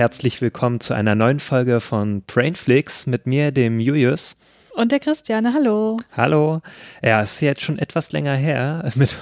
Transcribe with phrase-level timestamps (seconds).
[0.00, 4.34] Herzlich willkommen zu einer neuen Folge von Brainflix mit mir, dem Julius.
[4.72, 5.98] Und der Christiane, hallo.
[6.16, 6.62] Hallo.
[7.02, 9.18] Ja, es ist jetzt schon etwas länger her, mit,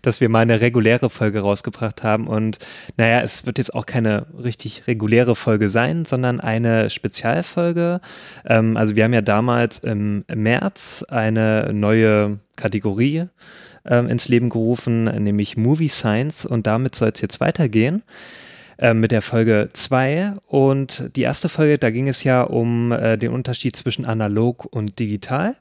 [0.00, 2.28] dass wir mal eine reguläre Folge rausgebracht haben.
[2.28, 2.56] Und
[2.96, 8.00] naja, es wird jetzt auch keine richtig reguläre Folge sein, sondern eine Spezialfolge.
[8.46, 13.26] Ähm, also wir haben ja damals im März eine neue Kategorie
[13.84, 16.46] ähm, ins Leben gerufen, nämlich Movie Science.
[16.46, 18.02] Und damit soll es jetzt weitergehen.
[18.78, 20.34] Äh, mit der Folge 2.
[20.46, 24.98] Und die erste Folge, da ging es ja um äh, den Unterschied zwischen analog und
[24.98, 25.56] digital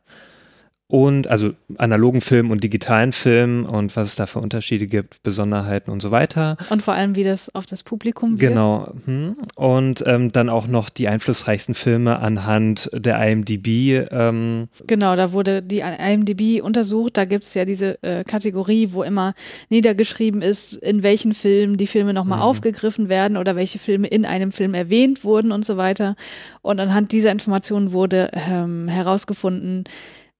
[0.87, 5.89] und also analogen Film und digitalen Film und was es da für Unterschiede gibt, Besonderheiten
[5.89, 6.57] und so weiter.
[6.69, 8.53] Und vor allem, wie das auf das Publikum wirkt.
[8.53, 8.93] Genau.
[9.05, 9.35] Hm.
[9.55, 14.07] Und ähm, dann auch noch die einflussreichsten Filme anhand der IMDb.
[14.11, 14.67] Ähm.
[14.85, 17.17] Genau, da wurde die IMDb untersucht.
[17.17, 19.33] Da gibt es ja diese äh, Kategorie, wo immer
[19.69, 22.43] niedergeschrieben ist, in welchen Filmen die Filme nochmal mhm.
[22.43, 26.15] aufgegriffen werden oder welche Filme in einem Film erwähnt wurden und so weiter.
[26.61, 29.85] Und anhand dieser Informationen wurde ähm, herausgefunden,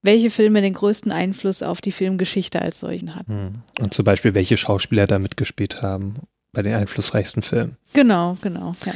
[0.05, 3.31] welche Filme den größten Einfluss auf die Filmgeschichte als solchen hatten.
[3.31, 3.83] Hm.
[3.83, 6.15] Und zum Beispiel, welche Schauspieler da mitgespielt haben
[6.51, 7.77] bei den einflussreichsten Filmen.
[7.93, 8.93] Genau, genau, ja.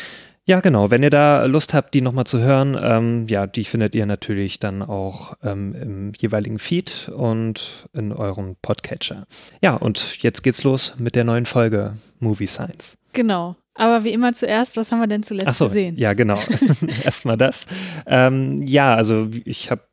[0.50, 0.90] Ja, genau.
[0.90, 4.58] Wenn ihr da Lust habt, die nochmal zu hören, ähm, ja, die findet ihr natürlich
[4.58, 9.28] dann auch ähm, im jeweiligen Feed und in eurem Podcatcher.
[9.62, 12.98] Ja, und jetzt geht's los mit der neuen Folge Movie Science.
[13.14, 13.58] Genau.
[13.76, 15.96] Aber wie immer zuerst, was haben wir denn zuletzt Ach so, gesehen?
[15.98, 16.40] Ja, genau.
[17.04, 17.68] Erstmal das.
[18.08, 19.84] Ähm, ja, also ich habe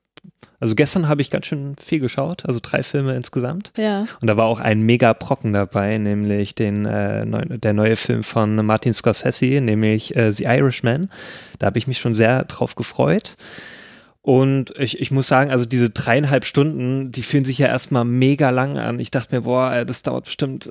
[0.60, 3.72] also gestern habe ich ganz schön viel geschaut, also drei Filme insgesamt.
[3.76, 4.06] Ja.
[4.20, 8.22] Und da war auch ein mega Brocken dabei, nämlich den, äh, neu, der neue Film
[8.22, 11.10] von Martin Scorsese, nämlich äh, The Irishman.
[11.58, 13.36] Da habe ich mich schon sehr drauf gefreut.
[14.22, 18.50] Und ich, ich muss sagen, also diese dreieinhalb Stunden, die fühlen sich ja erstmal mega
[18.50, 18.98] lang an.
[18.98, 20.68] Ich dachte mir, boah, das dauert bestimmt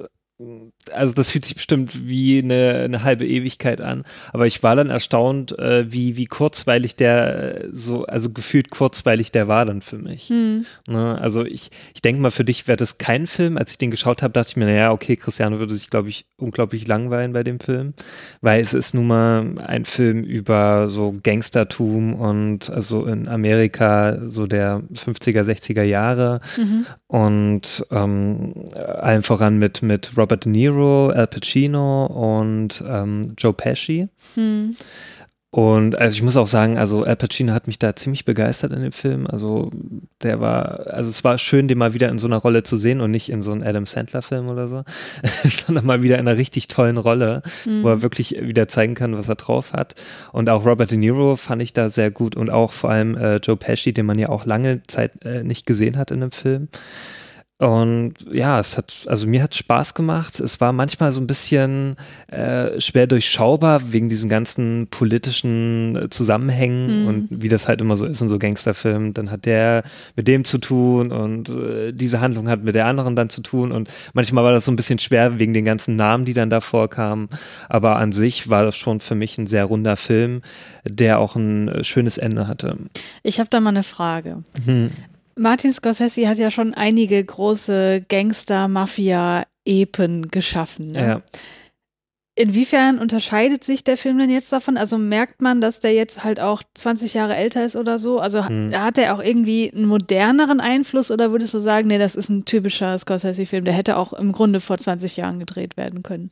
[0.91, 4.03] also das fühlt sich bestimmt wie eine, eine halbe Ewigkeit an,
[4.33, 9.31] aber ich war dann erstaunt, äh, wie, wie kurzweilig der äh, so, also gefühlt kurzweilig
[9.31, 10.27] der war dann für mich.
[10.27, 10.65] Hm.
[10.87, 11.17] Ne?
[11.21, 13.57] Also ich, ich denke mal, für dich wäre das kein Film.
[13.57, 16.25] Als ich den geschaut habe, dachte ich mir, naja, okay, Christiane würde sich, glaube ich,
[16.35, 17.93] unglaublich langweilen bei dem Film,
[18.41, 24.47] weil es ist nun mal ein Film über so Gangstertum und also in Amerika so
[24.47, 26.85] der 50er, 60er Jahre mhm.
[27.07, 33.53] und ähm, allen voran mit, mit Robert Robert De Niro, Al Pacino und ähm, Joe
[33.53, 34.09] Pesci.
[34.33, 34.71] Hm.
[35.51, 38.81] Und also ich muss auch sagen, also Al Pacino hat mich da ziemlich begeistert in
[38.81, 39.27] dem Film.
[39.27, 39.69] Also
[40.23, 43.01] der war, also es war schön, den mal wieder in so einer Rolle zu sehen
[43.01, 44.83] und nicht in so einem Adam Sandler-Film oder so,
[45.67, 47.83] sondern mal wieder in einer richtig tollen Rolle, mhm.
[47.83, 49.93] wo er wirklich wieder zeigen kann, was er drauf hat.
[50.31, 53.35] Und auch Robert De Niro fand ich da sehr gut und auch vor allem äh,
[53.35, 56.67] Joe Pesci, den man ja auch lange Zeit äh, nicht gesehen hat in dem Film.
[57.57, 60.41] Und ja, es hat, also mir hat Spaß gemacht.
[60.41, 61.95] Es war manchmal so ein bisschen
[62.27, 67.07] äh, schwer durchschaubar wegen diesen ganzen politischen äh, Zusammenhängen mhm.
[67.07, 69.13] und wie das halt immer so ist in so Gangsterfilmen.
[69.13, 69.83] Dann hat der
[70.17, 73.71] mit dem zu tun und äh, diese Handlung hat mit der anderen dann zu tun.
[73.71, 76.59] Und manchmal war das so ein bisschen schwer wegen den ganzen Namen, die dann da
[76.59, 77.29] vorkamen.
[77.69, 80.41] Aber an sich war das schon für mich ein sehr runder Film,
[80.83, 82.75] der auch ein äh, schönes Ende hatte.
[83.23, 84.43] Ich habe da mal eine Frage.
[84.65, 84.91] Mhm.
[85.35, 90.93] Martin Scorsese hat ja schon einige große Gangster-Mafia-Epen geschaffen.
[90.93, 91.07] Ne?
[91.07, 91.21] Ja.
[92.37, 94.75] Inwiefern unterscheidet sich der Film denn jetzt davon?
[94.75, 98.19] Also merkt man, dass der jetzt halt auch 20 Jahre älter ist oder so?
[98.19, 98.75] Also hm.
[98.75, 102.43] hat er auch irgendwie einen moderneren Einfluss oder würdest du sagen, nee, das ist ein
[102.43, 106.29] typischer Scorsese-Film, der hätte auch im Grunde vor 20 Jahren gedreht werden können?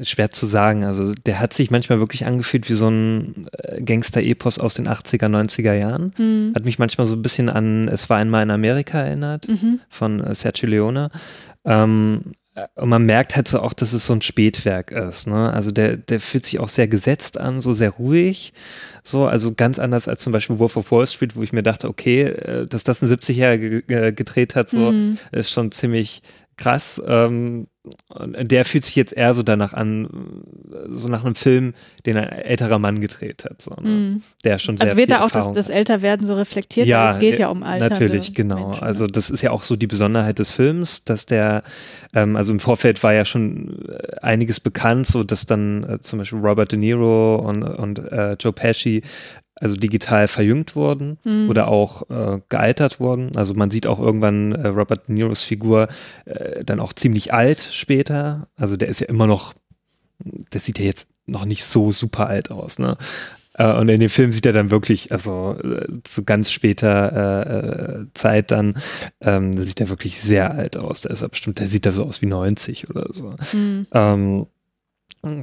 [0.00, 0.84] Schwer zu sagen.
[0.84, 5.26] Also der hat sich manchmal wirklich angefühlt wie so ein äh, Gangster-Epos aus den 80er,
[5.26, 6.12] 90er Jahren.
[6.18, 6.52] Mhm.
[6.54, 9.80] Hat mich manchmal so ein bisschen an Es war einmal in Amerika erinnert, mhm.
[9.88, 11.10] von äh, Sergio Leone.
[11.64, 12.32] Ähm,
[12.76, 15.26] und man merkt halt so auch, dass es so ein Spätwerk ist.
[15.26, 15.52] Ne?
[15.52, 18.52] Also der, der fühlt sich auch sehr gesetzt an, so sehr ruhig.
[19.02, 21.88] So, also ganz anders als zum Beispiel Wolf of Wall Street, wo ich mir dachte,
[21.88, 25.18] okay, äh, dass das ein 70-Jähriger gedreht hat, so mhm.
[25.32, 26.22] ist schon ziemlich
[26.56, 27.02] krass.
[27.06, 27.66] Ähm,
[28.18, 30.08] der fühlt sich jetzt eher so danach an,
[30.88, 31.74] so nach einem Film,
[32.06, 33.60] den ein älterer Mann gedreht hat.
[33.60, 33.88] So, ne?
[33.88, 34.22] mm.
[34.42, 36.86] Der schon sehr Also wird da auch das, das, Älterwerden so reflektiert?
[36.86, 37.90] Ja, es geht ja um Alter.
[37.90, 38.68] Natürlich, genau.
[38.68, 38.82] Menschen.
[38.82, 41.62] Also das ist ja auch so die Besonderheit des Films, dass der,
[42.14, 46.20] ähm, also im Vorfeld war ja schon äh, einiges bekannt, so dass dann äh, zum
[46.20, 49.02] Beispiel Robert De Niro und, und äh, Joe Pesci
[49.60, 51.48] also digital verjüngt wurden mhm.
[51.48, 53.36] oder auch äh, gealtert wurden.
[53.36, 55.88] Also man sieht auch irgendwann äh, Robert De Niros Figur
[56.24, 58.48] äh, dann auch ziemlich alt später.
[58.56, 59.54] Also der ist ja immer noch,
[60.18, 62.96] der sieht ja jetzt noch nicht so super alt aus, ne?
[63.56, 68.06] Äh, und in dem Film sieht er dann wirklich, also äh, zu ganz später äh,
[68.14, 68.74] Zeit dann,
[69.20, 71.02] ähm, da sieht er wirklich sehr alt aus.
[71.02, 73.34] Der ist ja bestimmt, der sieht da so aus wie 90 oder so.
[73.52, 73.86] Mhm.
[73.92, 74.46] Ähm,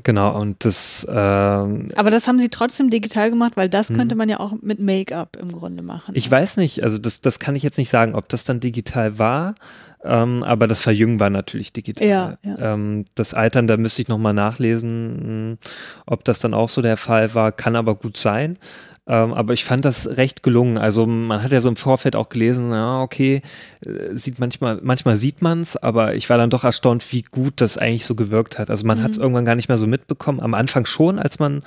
[0.04, 1.08] Genau, und das.
[1.10, 3.98] Ähm, Aber das haben sie trotzdem digital gemacht, weil das hm.
[3.98, 6.14] könnte man ja auch mit Make-up im Grunde machen.
[6.16, 9.18] Ich weiß nicht, also das, das kann ich jetzt nicht sagen, ob das dann digital
[9.18, 9.56] war,
[10.04, 12.08] ähm, aber das Verjüngen war natürlich digital.
[12.08, 12.74] Ja, ja.
[12.74, 15.58] Ähm, das Altern, da müsste ich nochmal nachlesen,
[16.06, 18.58] ob das dann auch so der Fall war, kann aber gut sein.
[19.08, 20.78] Ähm, aber ich fand das recht gelungen.
[20.78, 23.42] Also man hat ja so im Vorfeld auch gelesen, ja, okay,
[23.84, 27.62] äh, sieht manchmal, manchmal sieht man es, aber ich war dann doch erstaunt, wie gut
[27.62, 28.70] das eigentlich so gewirkt hat.
[28.70, 29.04] Also man mhm.
[29.04, 30.40] hat es irgendwann gar nicht mehr so mitbekommen.
[30.40, 31.64] Am Anfang schon, als man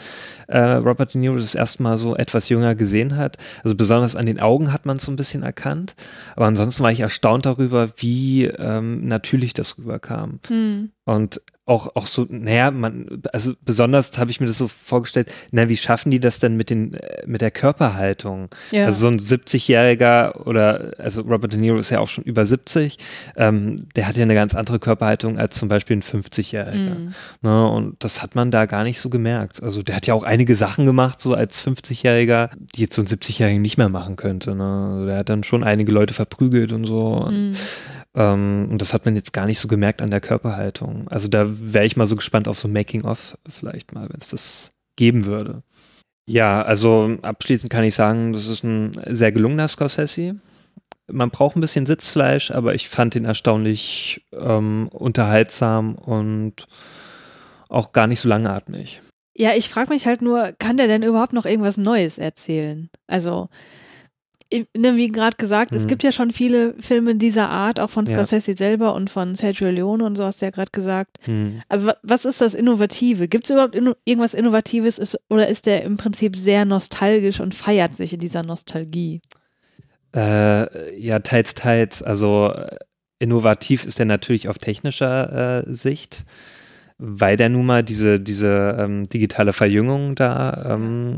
[0.46, 3.36] äh, Robert De Niro das erste Mal so etwas jünger gesehen hat.
[3.64, 5.96] Also besonders an den Augen hat man es so ein bisschen erkannt.
[6.36, 10.38] Aber ansonsten war ich erstaunt darüber, wie ähm, natürlich das rüberkam.
[10.48, 10.90] Mhm.
[11.04, 15.68] Und auch, auch so, naja, man, also besonders habe ich mir das so vorgestellt, na,
[15.70, 18.50] wie schaffen die das denn mit den, äh, mit der Körperhaltung?
[18.70, 18.84] Ja.
[18.84, 22.98] Also so ein 70-Jähriger oder, also Robert De Niro ist ja auch schon über 70,
[23.36, 26.98] ähm, der hat ja eine ganz andere Körperhaltung als zum Beispiel ein 50-Jähriger.
[26.98, 27.14] Mhm.
[27.40, 29.62] Ne, und das hat man da gar nicht so gemerkt.
[29.62, 33.08] Also der hat ja auch einige Sachen gemacht, so als 50-Jähriger, die jetzt so ein
[33.08, 34.54] 70-Jähriger nicht mehr machen könnte.
[34.54, 34.90] Ne?
[34.92, 37.26] Also der hat dann schon einige Leute verprügelt und so.
[37.30, 37.54] Mhm.
[38.14, 41.08] Und, ähm, und das hat man jetzt gar nicht so gemerkt an der Körperhaltung.
[41.08, 44.72] Also da wäre ich mal so gespannt auf so Making-of vielleicht mal, wenn es das
[44.96, 45.62] geben würde.
[46.26, 50.36] Ja, also abschließend kann ich sagen, das ist ein sehr gelungener Scorsese.
[51.06, 56.66] Man braucht ein bisschen Sitzfleisch, aber ich fand ihn erstaunlich ähm, unterhaltsam und
[57.68, 59.00] auch gar nicht so langatmig.
[59.36, 62.88] Ja, ich frage mich halt nur, kann der denn überhaupt noch irgendwas Neues erzählen?
[63.06, 63.48] Also,
[64.76, 65.76] ne, wie gerade gesagt, mhm.
[65.76, 68.56] es gibt ja schon viele Filme dieser Art, auch von Scorsese ja.
[68.56, 71.16] selber und von Sergio Leone und so hast du ja gerade gesagt.
[71.26, 71.62] Mhm.
[71.68, 73.28] Also was ist das Innovative?
[73.28, 77.54] Gibt es überhaupt inno irgendwas Innovatives ist, oder ist der im Prinzip sehr nostalgisch und
[77.54, 79.20] feiert sich in dieser Nostalgie?
[80.14, 82.02] Äh, ja, teils, teils.
[82.02, 82.54] Also
[83.18, 86.24] innovativ ist er natürlich auf technischer äh, Sicht
[86.98, 91.16] weil der nun mal diese, diese ähm, digitale Verjüngung da ähm,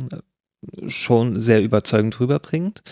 [0.86, 2.82] schon sehr überzeugend rüberbringt.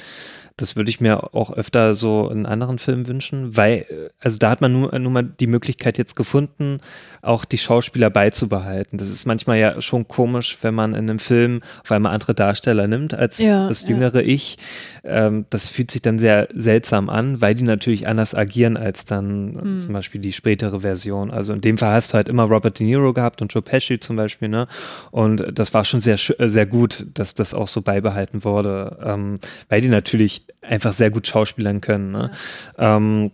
[0.56, 4.60] Das würde ich mir auch öfter so in anderen Filmen wünschen, weil, also da hat
[4.60, 6.78] man nur, nur mal die Möglichkeit jetzt gefunden,
[7.22, 8.98] auch die Schauspieler beizubehalten.
[8.98, 12.86] Das ist manchmal ja schon komisch, wenn man in einem Film auf einmal andere Darsteller
[12.86, 14.28] nimmt als ja, das jüngere ja.
[14.28, 14.58] Ich.
[15.02, 19.54] Ähm, das fühlt sich dann sehr seltsam an, weil die natürlich anders agieren als dann
[19.54, 19.80] mhm.
[19.80, 21.30] zum Beispiel die spätere Version.
[21.30, 23.98] Also in dem Fall hast du halt immer Robert De Niro gehabt und Joe Pesci
[23.98, 24.68] zum Beispiel, ne?
[25.10, 29.36] Und das war schon sehr, sehr gut, dass das auch so beibehalten wurde, ähm,
[29.68, 32.12] weil die natürlich einfach sehr gut schauspielern können.
[32.12, 32.30] Ne?
[32.78, 32.96] Ja.
[32.96, 33.32] Ähm,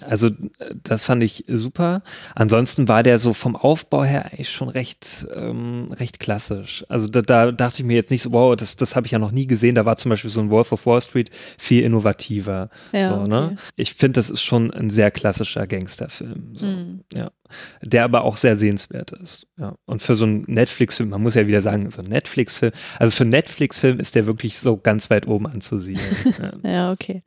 [0.00, 0.30] also
[0.82, 2.02] das fand ich super.
[2.34, 6.84] Ansonsten war der so vom Aufbau her eigentlich schon recht, ähm, recht klassisch.
[6.88, 9.18] Also da, da, dachte ich mir jetzt nicht so, wow, das, das habe ich ja
[9.18, 9.74] noch nie gesehen.
[9.74, 12.70] Da war zum Beispiel so ein Wolf of Wall Street viel innovativer.
[12.92, 13.44] Ja, so, ne?
[13.52, 13.56] okay.
[13.76, 16.52] Ich finde, das ist schon ein sehr klassischer Gangsterfilm.
[16.54, 16.66] So.
[16.66, 17.04] Mhm.
[17.12, 17.30] Ja.
[17.82, 19.46] Der aber auch sehr sehenswert ist.
[19.58, 19.76] Ja.
[19.86, 23.24] Und für so einen Netflix-Film, man muss ja wieder sagen, so ein Netflix-Film, also für
[23.24, 26.16] einen Netflix-Film ist der wirklich so ganz weit oben anzusiedeln.
[26.62, 26.70] ja.
[26.70, 27.22] ja, okay.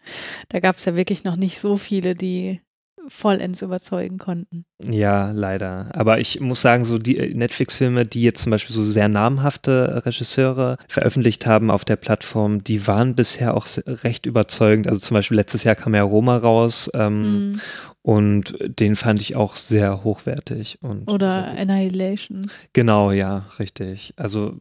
[0.50, 2.62] Da gab es ja wirklich noch nicht so viele, die
[3.08, 4.66] vollends überzeugen konnten.
[4.84, 5.90] Ja, leider.
[5.94, 10.04] Aber ich muss sagen, so die äh, Netflix-Filme, die jetzt zum Beispiel so sehr namhafte
[10.06, 14.88] Regisseure veröffentlicht haben auf der Plattform, die waren bisher auch recht überzeugend.
[14.88, 17.62] Also zum Beispiel letztes Jahr kam ja Roma raus ähm, mm.
[18.06, 20.78] Und den fand ich auch sehr hochwertig.
[20.84, 22.52] Und Oder Annihilation.
[22.72, 24.14] Genau, ja, richtig.
[24.16, 24.54] Also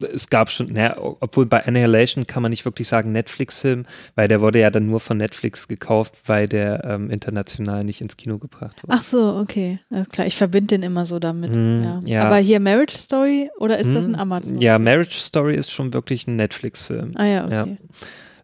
[0.00, 3.86] es gab schon, naja, obwohl bei Annihilation kann man nicht wirklich sagen Netflix-Film,
[4.16, 8.16] weil der wurde ja dann nur von Netflix gekauft, weil der ähm, international nicht ins
[8.16, 8.92] Kino gebracht wurde.
[8.92, 9.78] Ach so, okay.
[9.90, 11.52] Alles klar, ich verbinde den immer so damit.
[11.52, 12.00] Mm, ja.
[12.06, 12.24] Ja.
[12.24, 14.60] Aber hier Marriage Story oder ist mm, das ein hm, Amazon?
[14.60, 17.12] Ja, Marriage Story ist schon wirklich ein Netflix-Film.
[17.14, 17.78] Ah ja, okay.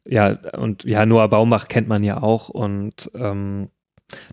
[0.09, 0.28] Ja.
[0.30, 3.71] ja, und ja, Noah Baumach kennt man ja auch und ähm,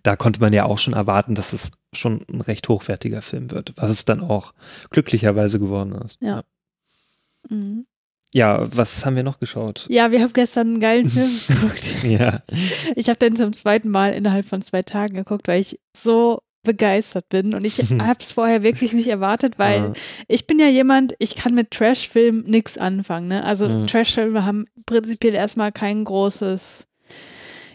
[0.03, 3.73] da konnte man ja auch schon erwarten, dass es schon ein recht hochwertiger Film wird,
[3.75, 4.53] was es dann auch
[4.89, 6.17] glücklicherweise geworden ist.
[6.21, 6.43] ja.
[7.49, 7.85] Mhm.
[8.33, 9.87] ja, was haben wir noch geschaut?
[9.89, 12.03] Ja, wir haben gestern einen geilen Film geguckt.
[12.03, 12.43] Ja.
[12.95, 17.27] Ich habe den zum zweiten Mal innerhalb von zwei Tagen geguckt, weil ich so begeistert
[17.29, 19.93] bin und ich habe es vorher wirklich nicht erwartet, weil Ja.
[20.27, 23.27] ich bin ja jemand, ich kann mit Trash-Filmen nichts anfangen.
[23.29, 23.43] Ne?
[23.43, 23.87] Also Mhm.
[23.87, 26.85] Trash-Filme haben prinzipiell erstmal kein großes,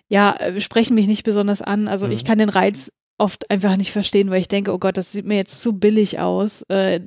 [0.08, 1.88] ja, äh, sprechen mich nicht besonders an.
[1.88, 2.12] Also Mhm.
[2.12, 5.24] ich kann den Reiz oft einfach nicht verstehen, weil ich denke, oh Gott, das sieht
[5.26, 6.62] mir jetzt zu billig aus.
[6.68, 7.00] Äh,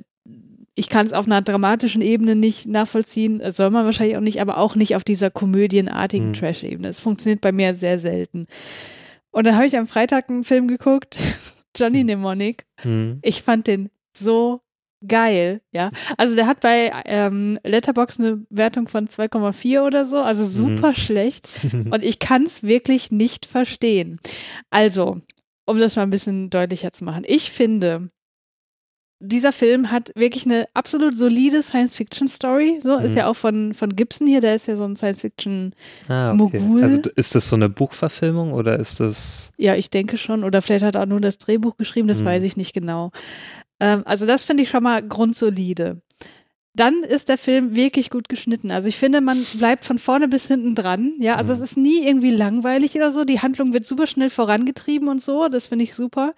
[0.74, 4.40] ich kann es auf einer dramatischen Ebene nicht nachvollziehen, äh, soll man wahrscheinlich auch nicht,
[4.40, 6.34] aber auch nicht auf dieser komödienartigen Mhm.
[6.34, 6.88] Trash-Ebene.
[6.88, 8.46] Es funktioniert bei mir sehr selten.
[9.30, 11.16] Und dann habe ich am Freitag einen Film geguckt,
[11.76, 12.66] Johnny Mnemonic.
[12.78, 13.18] Hm.
[13.22, 14.60] Ich fand den so
[15.06, 15.90] geil, ja.
[16.16, 21.58] Also der hat bei ähm, Letterbox eine Wertung von 2,4 oder so, also super schlecht.
[21.90, 24.20] Und ich kann es wirklich nicht verstehen.
[24.70, 25.18] Also,
[25.66, 27.24] um das mal ein bisschen deutlicher zu machen.
[27.26, 28.10] Ich finde,
[29.22, 32.78] dieser Film hat wirklich eine absolut solide Science-Fiction-Story.
[32.82, 33.18] So ist Mhm.
[33.18, 35.74] ja auch von, von Gibson hier, der ist ja so ein Science-Fiction,
[36.08, 36.82] Ah, Mogul.
[36.82, 39.52] Also ist das so eine Buchverfilmung oder ist das.
[39.58, 40.42] ja, ich denke schon.
[40.42, 42.26] Oder vielleicht hat er auch nur das Drehbuch geschrieben, das Mhm.
[42.26, 43.12] weiß ich nicht genau.
[43.80, 46.00] Ähm, also, das finde ich schon mal grundsolide.
[46.74, 48.70] Dann ist der Film wirklich gut geschnitten.
[48.70, 51.14] Also ich finde, man bleibt von vorne bis hinten dran.
[51.18, 51.58] Ja, also Mhm.
[51.62, 53.24] es ist nie irgendwie langweilig oder so.
[53.24, 55.48] Die Handlung wird super schnell vorangetrieben und so.
[55.48, 56.32] Das finde ich super.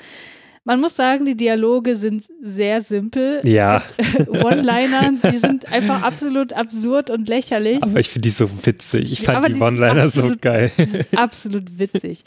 [0.64, 3.40] Man muss sagen, die Dialoge sind sehr simpel.
[3.45, 3.83] Ja,
[4.28, 7.83] One-Liner, die sind einfach absolut absurd und lächerlich.
[7.83, 9.11] aber ich finde die so witzig.
[9.12, 10.71] Ich Ja, fand aber die die One-Liner so geil.
[11.16, 12.23] Absolut witzig.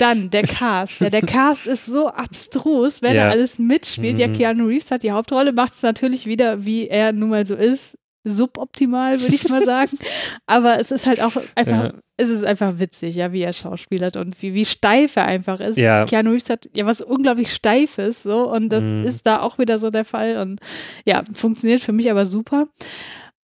[0.00, 1.00] Dann der Cast.
[1.00, 3.24] Ja, der Cast ist so abstrus, wer Ja.
[3.26, 4.18] da alles mitspielt.
[4.18, 4.36] Ja, Mhm.
[4.36, 7.96] Keanu Reeves hat die Hauptrolle, macht es natürlich wieder, wie er nun mal so ist,
[8.24, 9.98] suboptimal, würde ich mal sagen.
[10.46, 11.92] Aber es ist halt auch einfach, Ja.
[12.16, 15.78] es ist einfach witzig, ja, wie er schauspielert und wie, wie steif er einfach ist.
[15.78, 16.04] Ja.
[16.04, 19.06] Keanu Reeves hat ja was unglaublich Steifes, so, und das Mhm.
[19.06, 20.36] ist da auch wieder so der Fall.
[20.38, 20.60] Und
[21.04, 22.68] ja, funktioniert für mich aber super.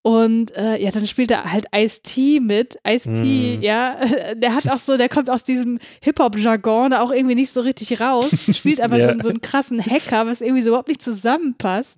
[0.07, 2.77] Und äh, ja, dann spielt er halt Ice-T mit.
[2.87, 3.61] Ice-T, Mhm.
[3.61, 3.97] ja,
[4.35, 7.99] der hat auch so, der kommt aus diesem Hip-Hop-Jargon da auch irgendwie nicht so richtig
[7.99, 8.29] raus.
[8.57, 9.13] Spielt aber Ja.
[9.15, 11.97] so, so einen krassen Hacker, was irgendwie so überhaupt nicht zusammenpasst.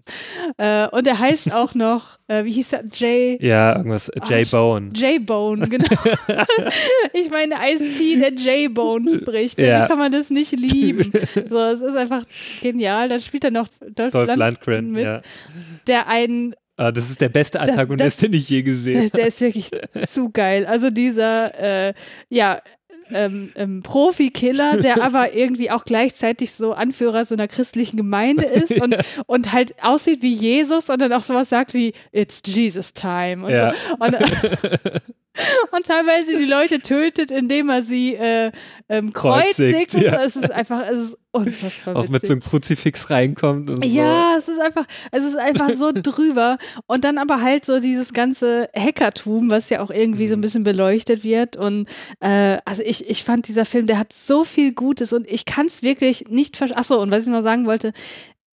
[0.58, 2.84] Äh, und er heißt auch noch, äh, wie hieß er?
[2.92, 3.38] Jay.
[3.46, 4.12] Ja, irgendwas.
[4.28, 4.89] Jay Ach, Bone.
[4.96, 5.88] J-Bone, genau.
[7.13, 9.60] ich meine, Ice-T, der J-Bone spricht.
[9.60, 9.84] Ja.
[9.84, 11.12] Wie kann man das nicht lieben?
[11.48, 12.24] So, es ist einfach
[12.63, 13.08] genial.
[13.08, 15.22] Dann spielt er noch Dolph, Dolph Lundgren Lundgren, mit, ja.
[15.86, 19.10] der einen Ah, das ist der beste Antagonist, den ich je gesehen habe.
[19.18, 19.70] der ist wirklich
[20.06, 20.66] zu geil.
[20.66, 21.94] Also dieser, äh,
[22.30, 22.62] ja,
[23.12, 28.72] ähm, ähm, Profi-Killer, der aber irgendwie auch gleichzeitig so Anführer so einer christlichen Gemeinde ist
[28.82, 28.96] und,
[29.26, 33.46] und halt aussieht wie Jesus und dann auch sowas sagt wie It's Jesus time.
[33.46, 33.74] Und, Ja.
[33.74, 34.06] so.
[34.06, 34.16] und,
[35.72, 38.52] und teilweise die Leute tötet, indem er sie äh,
[38.90, 39.92] ähm, kreuzigt.
[39.92, 40.14] Kreuzigt, ja.
[40.14, 40.26] so.
[40.26, 42.50] Es ist einfach, es ist unfassbar Auch mit so einem witzig.
[42.52, 43.90] Kruzifix reinkommt und so.
[43.90, 46.58] Ja, es ist einfach, es ist einfach so drüber.
[46.88, 50.64] Und dann aber halt so dieses ganze Hackertum, was ja auch irgendwie so ein bisschen
[50.64, 51.56] beleuchtet wird.
[51.56, 51.88] Und
[52.20, 55.68] äh, also ich, ich fand dieser Film, der hat so viel Gutes und ich kann
[55.68, 56.78] es wirklich nicht verstehen.
[56.80, 57.94] Achso, und was ich noch sagen wollte,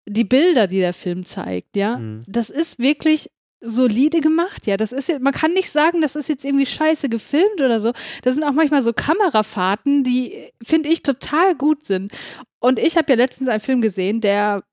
[0.08, 2.24] die Bilder, die der Film zeigt, ja, Mhm.
[2.28, 3.32] das ist wirklich
[3.66, 4.78] solide gemacht, ja.
[4.78, 7.92] Das ist ja, man kann nicht sagen, das ist jetzt irgendwie scheiße gefilmt oder so.
[8.24, 12.12] Das sind auch manchmal so Kamerafahrten, die, finde ich, total gut sind.
[12.60, 14.64] Und ich habe ja letztens einen Film gesehen, der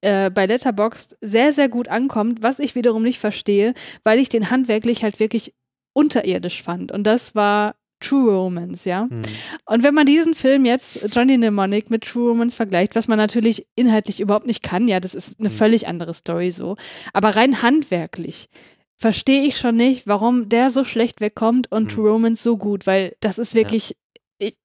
[0.00, 3.74] äh, bei Letterboxd sehr, sehr gut ankommt, was ich wiederum nicht verstehe,
[4.04, 5.54] weil ich den handwerklich halt wirklich
[5.92, 6.92] unterirdisch fand.
[6.92, 9.08] Und das war True Romance, ja.
[9.10, 9.22] Hm.
[9.66, 13.66] Und wenn man diesen Film jetzt, Johnny Mnemonic, mit True Romance vergleicht, was man natürlich
[13.74, 15.52] inhaltlich überhaupt nicht kann, ja, das ist eine Mhm.
[15.52, 16.76] völlig andere Story so.
[17.12, 18.48] Aber rein handwerklich
[18.96, 21.88] verstehe ich schon nicht, warum der so schlecht wegkommt und Mhm.
[21.88, 23.96] True Romance so gut, weil das ist wirklich,
[24.38, 24.56] ich,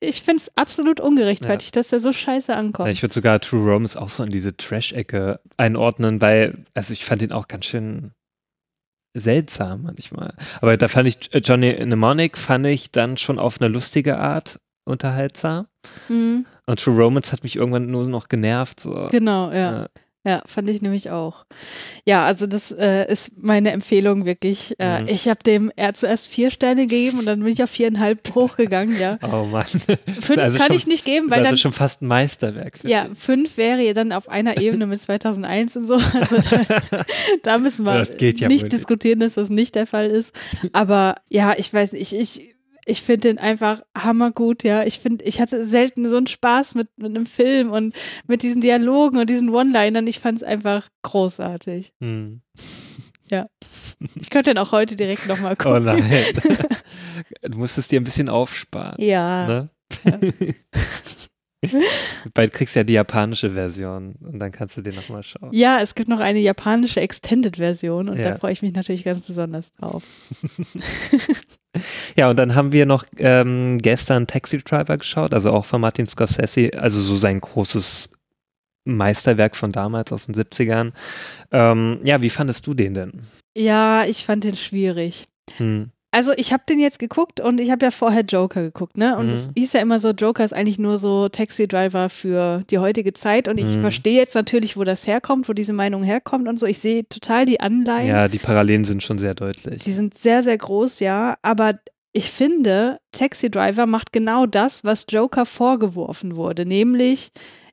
[0.00, 2.86] ich finde es absolut ungerechtfertigt, dass der so scheiße ankommt.
[2.86, 7.04] Ja, ich würde sogar True Romance auch so in diese Trash-Ecke einordnen, weil, also ich
[7.04, 8.12] fand ihn auch ganz schön
[9.14, 10.34] seltsam manchmal.
[10.60, 14.60] Aber da fand ich äh, Johnny Mnemonic fand ich dann schon auf eine lustige Art
[14.84, 15.66] unterhaltsam.
[16.08, 16.46] Mhm.
[16.66, 18.80] Und True Romance hat mich irgendwann nur noch genervt.
[18.80, 19.08] So.
[19.10, 19.72] Genau, ja.
[19.82, 19.88] Ja.
[20.22, 21.46] Ja, fand ich nämlich auch.
[22.04, 24.74] Ja, also das äh, ist meine Empfehlung wirklich.
[24.78, 25.08] Äh, Mhm.
[25.08, 28.98] Ich habe dem er zuerst vier Sterne gegeben und dann bin ich auf viereinhalb hochgegangen,
[29.00, 29.18] ja.
[29.22, 29.64] Oh Mann.
[29.64, 32.78] Fünf Also kann schon- ich nicht geben, Das weil ist dann, schon fast ein Meisterwerk.
[32.84, 35.94] ja, fünf wäre ja dann auf einer Ebene mit 2001 und so.
[36.12, 37.04] Also da,
[37.42, 38.70] da müssen wir ja nicht.
[38.70, 40.34] diskutieren, dass das nicht der Fall ist.
[40.72, 42.54] Aber ja, ich weiß nicht, ich,
[42.90, 44.84] ich finde den einfach hammergut, ja.
[44.84, 47.94] Ich finde, ich hatte selten so einen Spaß mit, mit einem Film und
[48.26, 50.06] mit diesen Dialogen und diesen One-Linern.
[50.06, 51.92] Ich fand es einfach großartig.
[52.02, 52.42] Hm.
[54.16, 55.84] Ich könnte den auch heute direkt nochmal Oh gucken.
[55.84, 56.02] nein.
[57.42, 58.96] du musstest dir ein bisschen aufsparen.
[59.00, 59.46] Ja.
[59.46, 59.70] Ne?
[62.32, 65.50] Bald kriegst du ja die japanische Version und dann kannst du den nochmal schauen.
[65.52, 68.30] Ja, es gibt noch eine japanische Extended-Version und Ja.
[68.30, 70.02] da freue ich mich natürlich ganz besonders drauf.
[72.16, 76.06] Ja, und dann haben wir noch ähm, gestern Taxi Driver geschaut, also auch von Martin
[76.06, 78.10] Scorsese, also so sein großes
[78.84, 80.92] Meisterwerk von damals aus den 70ern.
[81.52, 83.20] Ähm, ja, wie fandest du den denn?
[83.56, 85.28] Ja, ich fand den schwierig.
[85.56, 85.90] Hm.
[86.12, 89.16] Also ich habe den jetzt geguckt und ich habe ja vorher Joker geguckt, ne?
[89.16, 89.32] Und Mhm.
[89.32, 93.46] es hieß ja immer so, Joker ist eigentlich nur so Taxi-Driver für die heutige Zeit.
[93.46, 93.80] Und ich Mhm.
[93.80, 96.66] verstehe jetzt natürlich, wo das herkommt, wo diese Meinung herkommt und so.
[96.66, 98.08] Ich sehe total die Anleihen.
[98.08, 99.82] Ja, die Parallelen sind schon sehr deutlich.
[99.84, 101.36] Die sind sehr, sehr groß, ja.
[101.42, 101.78] Aber
[102.12, 107.30] ich finde, Taxi Driver macht genau das, was Joker vorgeworfen wurde, nämlich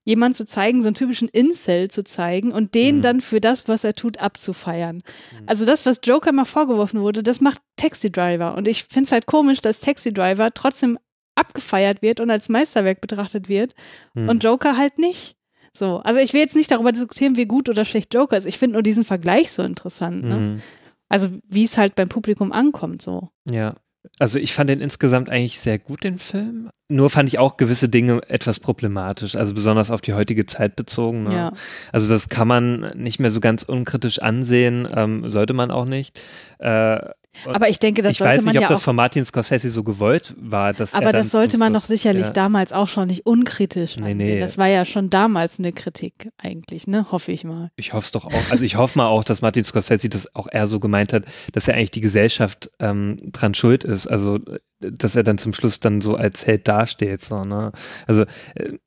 [0.08, 3.02] jemand zu zeigen, so einen typischen Incel zu zeigen und den Mhm.
[3.02, 4.98] dann für das, was er tut, abzufeiern.
[4.98, 5.44] Mhm.
[5.48, 8.56] Also das, was Joker mal vorgeworfen wurde, das macht Taxi Driver.
[8.56, 10.98] Und ich finde es halt komisch, dass Taxi Driver trotzdem
[11.36, 13.76] abgefeiert wird und als Meisterwerk betrachtet wird
[14.16, 14.30] Hm.
[14.30, 15.36] und Joker halt nicht.
[15.74, 18.46] So, also ich will jetzt nicht darüber diskutieren, wie gut oder schlecht Joker ist.
[18.48, 20.24] Ich finde nur diesen Vergleich so interessant.
[20.24, 20.36] Ne?
[20.38, 20.62] Mhm.
[21.10, 23.30] Also wie es halt beim Publikum ankommt, so.
[23.50, 23.76] Ja.
[24.20, 26.70] Also ich fand den insgesamt eigentlich sehr gut, den Film.
[26.90, 31.24] Nur fand ich auch gewisse Dinge etwas problematisch, also besonders auf die heutige Zeit bezogen.
[31.24, 31.34] Ne?
[31.34, 31.54] Ja.
[31.92, 36.20] Also das kann man nicht mehr so ganz unkritisch ansehen, ähm, sollte man auch nicht.
[36.60, 37.00] Äh,
[37.46, 39.26] und Aber ich denke, das ich sollte weiß man nicht, ob ja das von Martin
[39.26, 40.74] Scorsese so gewollt war.
[40.74, 42.34] Dass er Aber das sollte man doch sicherlich ja.
[42.34, 44.40] damals auch schon nicht unkritisch Nee, nee.
[44.40, 47.12] Das war ja schon damals eine Kritik eigentlich, ne?
[47.12, 47.72] Hoffe ich mal.
[47.76, 48.52] Ich hoffe es doch auch.
[48.52, 51.68] Also ich hoffe mal auch, dass Martin Scorsese das auch eher so gemeint hat, dass
[51.68, 54.08] er eigentlich die Gesellschaft ähm, dran schuld ist.
[54.08, 54.40] Also
[54.80, 57.22] dass er dann zum Schluss dann so als Held dasteht.
[57.22, 57.72] So, ne?
[58.06, 58.24] Also
[58.56, 58.78] äh,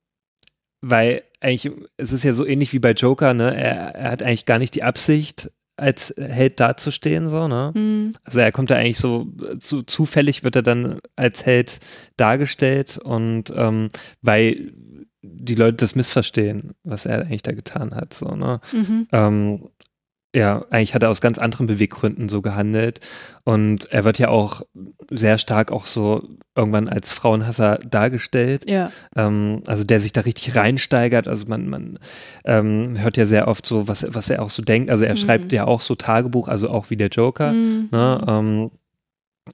[0.83, 3.55] weil eigentlich, es ist ja so ähnlich wie bei Joker, ne?
[3.55, 5.51] Er, er hat eigentlich gar nicht die Absicht,
[5.81, 7.73] als Held dazustehen, so, ne?
[7.75, 8.13] Hm.
[8.25, 9.27] Also er kommt da eigentlich so,
[9.59, 11.79] zu, zufällig wird er dann als Held
[12.17, 13.91] dargestellt und ähm,
[14.23, 14.73] weil
[15.23, 18.61] die Leute das missverstehen, was er eigentlich da getan hat, so, ne?
[18.73, 19.09] Mhm.
[19.13, 19.69] Ähm,
[20.35, 23.01] ja, eigentlich hat er aus ganz anderen Beweggründen so gehandelt.
[23.45, 24.63] Und er wird ja auch
[25.11, 26.23] sehr stark auch so
[26.55, 28.69] irgendwann als Frauenhasser dargestellt.
[28.71, 28.93] Ja.
[29.17, 31.27] Ähm, also der sich da richtig reinsteigert.
[31.27, 31.99] Also man, man
[32.45, 34.91] ähm, hört ja sehr oft so, was, was er auch so denkt.
[34.91, 35.17] Also er Mhm.
[35.17, 37.51] schreibt ja auch so Tagebuch, also auch wie der Joker.
[37.51, 37.89] Hm.
[37.91, 38.71] Ne, ähm,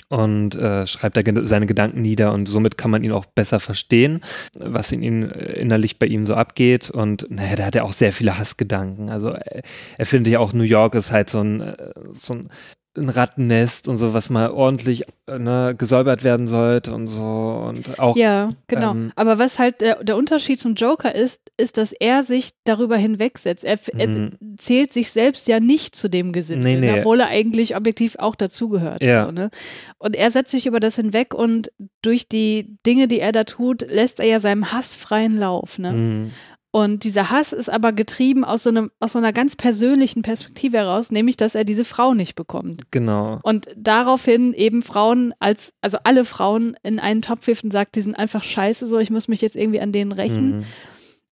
[0.09, 4.21] und äh, schreibt da seine Gedanken nieder und somit kann man ihn auch besser verstehen,
[4.55, 6.91] was in ihn äh, innerlich bei ihm so abgeht.
[6.91, 9.11] Und naja, da hat er auch sehr viele Hassgedanken.
[9.11, 9.63] Also äh,
[9.99, 11.77] er findet ja auch New York ist halt so ein, äh,
[12.13, 12.49] so ein,
[12.97, 17.23] ein Rattennest und so, was mal ordentlich ne, gesäubert werden sollte und so.
[17.23, 18.93] Und auch Ja, genau.
[18.93, 22.97] ähm, Aber was halt der, der Unterschied zum Joker ist, ist, dass er sich darüber
[22.97, 23.65] hinwegsetzt.
[23.65, 24.33] Er, er Mhm.
[24.59, 26.99] zählt sich selbst ja nicht zu dem Gesindel, Nee, nee.
[27.01, 29.03] obwohl er eigentlich objektiv auch dazugehört.
[29.03, 29.27] Ja.
[29.27, 29.51] So, ne?
[29.99, 31.71] Und er setzt sich über das hinweg und
[32.03, 35.79] durch die Dinge, die er da tut, lässt er ja seinem Hass freien Lauf.
[35.79, 35.93] Ne?
[35.93, 36.31] mh,
[36.77, 40.77] Und dieser Hass ist aber getrieben aus so, einem, aus so einer ganz persönlichen Perspektive
[40.77, 42.83] heraus, nämlich, dass er diese Frau nicht bekommt.
[42.91, 43.39] genau.
[43.45, 48.03] Und daraufhin eben Frauen als, also alle Frauen in einen Topf wirft und sagt, die
[48.03, 50.59] sind einfach scheiße, so ich muss mich jetzt irgendwie an denen rächen.
[50.59, 50.65] Mhm.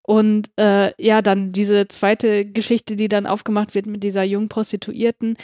[0.03, 5.35] Und äh, ja, dann diese zweite Geschichte, die dann aufgemacht wird mit dieser jungen Prostituierten,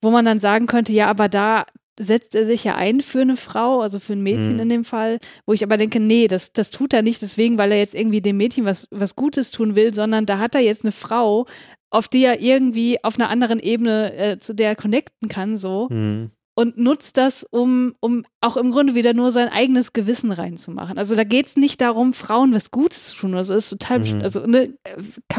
[0.00, 1.66] wo man dann sagen könnte, ja, aber da
[2.00, 4.60] setzt er sich ja ein für eine Frau, also für ein Mädchen Mhm.
[4.60, 7.70] in dem Fall, wo ich aber denke, nee, das, das tut er nicht deswegen, weil
[7.72, 10.84] er jetzt irgendwie dem Mädchen was, was Gutes tun will, sondern da hat er jetzt
[10.84, 11.46] eine Frau,
[11.90, 15.88] auf die er irgendwie auf einer anderen Ebene äh, zu der er connecten kann, so
[15.90, 16.30] Mhm.
[16.54, 20.98] Und nutzt das, um, um auch im Grunde wieder nur sein eigenes Gewissen reinzumachen.
[20.98, 23.34] Also da geht es nicht darum, Frauen was Gutes zu tun.
[23.34, 24.20] Also ist total, Mhm.
[24.20, 24.74] also ne,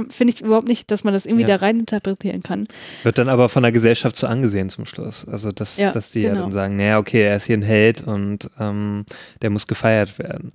[0.09, 1.49] finde ich überhaupt nicht, dass man das irgendwie Ja.
[1.49, 2.65] da rein interpretieren kann.
[3.03, 5.27] Wird dann aber von der Gesellschaft so angesehen zum Schluss.
[5.27, 6.41] Also, dass, Ja, dass die ja genau.
[6.43, 9.05] dann sagen, naja, okay, er ist hier ein Held und ähm,
[9.43, 10.51] der muss gefeiert werden.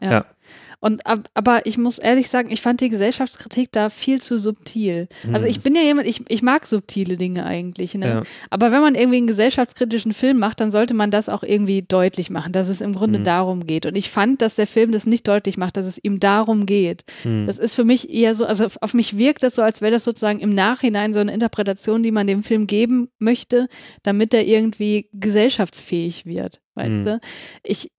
[0.00, 0.10] Ja.
[0.10, 0.24] Ja.
[0.82, 5.08] Und ab, aber ich muss ehrlich sagen, ich fand die Gesellschaftskritik da viel zu subtil.
[5.30, 5.50] Also Mhm.
[5.50, 7.94] ich bin ja jemand, ich, ich mag subtile Dinge eigentlich.
[7.94, 8.06] Ne?
[8.08, 8.22] Ja.
[8.48, 12.30] Aber wenn man irgendwie einen gesellschaftskritischen Film macht, dann sollte man das auch irgendwie deutlich
[12.30, 13.24] machen, dass es im Grunde Mhm.
[13.24, 13.84] darum geht.
[13.84, 17.04] Und ich fand, dass der Film das nicht deutlich macht, dass es ihm darum geht.
[17.24, 17.46] Hm.
[17.46, 20.04] Das ist für mich eher so, also auf mich wirkt das so, als wäre das
[20.04, 23.68] sozusagen im Nachhinein so eine Interpretation, die man dem Film geben möchte,
[24.02, 27.04] damit er irgendwie gesellschaftsfähig wird, weißt Mhm.
[27.04, 27.20] du?
[27.64, 27.90] Ich,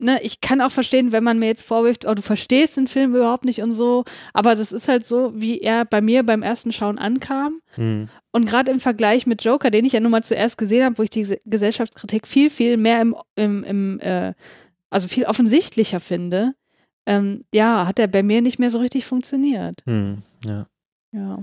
[0.00, 3.14] ne, ich kann auch verstehen, wenn man mir jetzt vorwirft, oh, du verstehst den Film
[3.14, 6.72] überhaupt nicht und so, aber das ist halt so, wie er bei mir beim ersten
[6.72, 7.60] Schauen ankam.
[7.74, 8.08] Hm.
[8.32, 11.02] Und gerade im Vergleich mit Joker, den ich ja nun mal zuerst gesehen habe, wo
[11.02, 14.34] ich die Ges- Gesellschaftskritik viel, viel mehr im, im, im äh,
[14.88, 16.54] also viel offensichtlicher finde,
[17.06, 19.82] ähm, ja, hat er bei mir nicht mehr so richtig funktioniert.
[19.86, 20.22] Hm.
[20.44, 20.66] Ja.
[21.12, 21.38] Ja.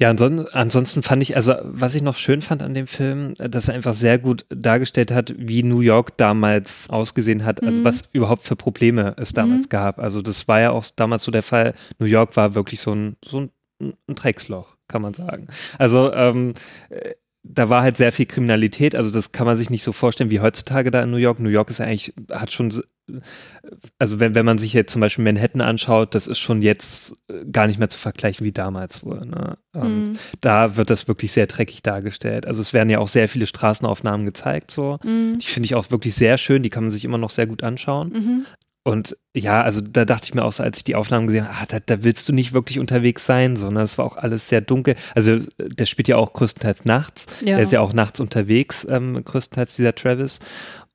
[0.00, 3.68] Ja, ansonsten, ansonsten fand ich, also was ich noch schön fand an dem Film, dass
[3.68, 7.84] er einfach sehr gut dargestellt hat, wie New York damals ausgesehen hat, also Mhm.
[7.84, 9.68] was überhaupt für Probleme es damals Mhm.
[9.68, 9.98] gab.
[9.98, 11.74] Also das war ja auch damals so der Fall.
[11.98, 13.50] New York war wirklich so ein, so ein,
[14.08, 15.48] ein Drecksloch, kann man sagen.
[15.78, 16.54] Also ähm,
[16.88, 20.30] äh, da war halt sehr viel Kriminalität, also das kann man sich nicht so vorstellen
[20.30, 21.40] wie heutzutage da in New York.
[21.40, 22.82] New York ist eigentlich, hat schon, so-
[23.98, 27.44] also wenn, wenn man sich jetzt zum Beispiel Manhattan anschaut, das ist schon jetzt äh,
[27.50, 29.20] gar nicht mehr zu vergleichen wie damals wohl.
[29.26, 29.56] Ne?
[29.74, 30.12] Mhm.
[30.40, 32.44] da wird das wirklich sehr dreckig dargestellt.
[32.46, 34.98] Also es werden ja auch sehr viele Straßenaufnahmen gezeigt, so.
[35.02, 35.38] Mhm.
[35.38, 37.62] Die finde ich auch wirklich sehr schön, die kann man sich immer noch sehr gut
[37.62, 38.10] anschauen.
[38.12, 38.46] Mhm.
[38.90, 41.56] Und ja, also da dachte ich mir auch so, als ich die Aufnahmen gesehen habe,
[41.60, 44.60] ah, da, da willst du nicht wirklich unterwegs sein, sondern es war auch alles sehr
[44.60, 44.96] dunkel.
[45.14, 47.26] Also äh, der spielt ja auch größtenteils nachts.
[47.40, 47.54] Ja.
[47.54, 50.40] Der ist ja auch nachts unterwegs, ähm, größtenteils dieser Travis.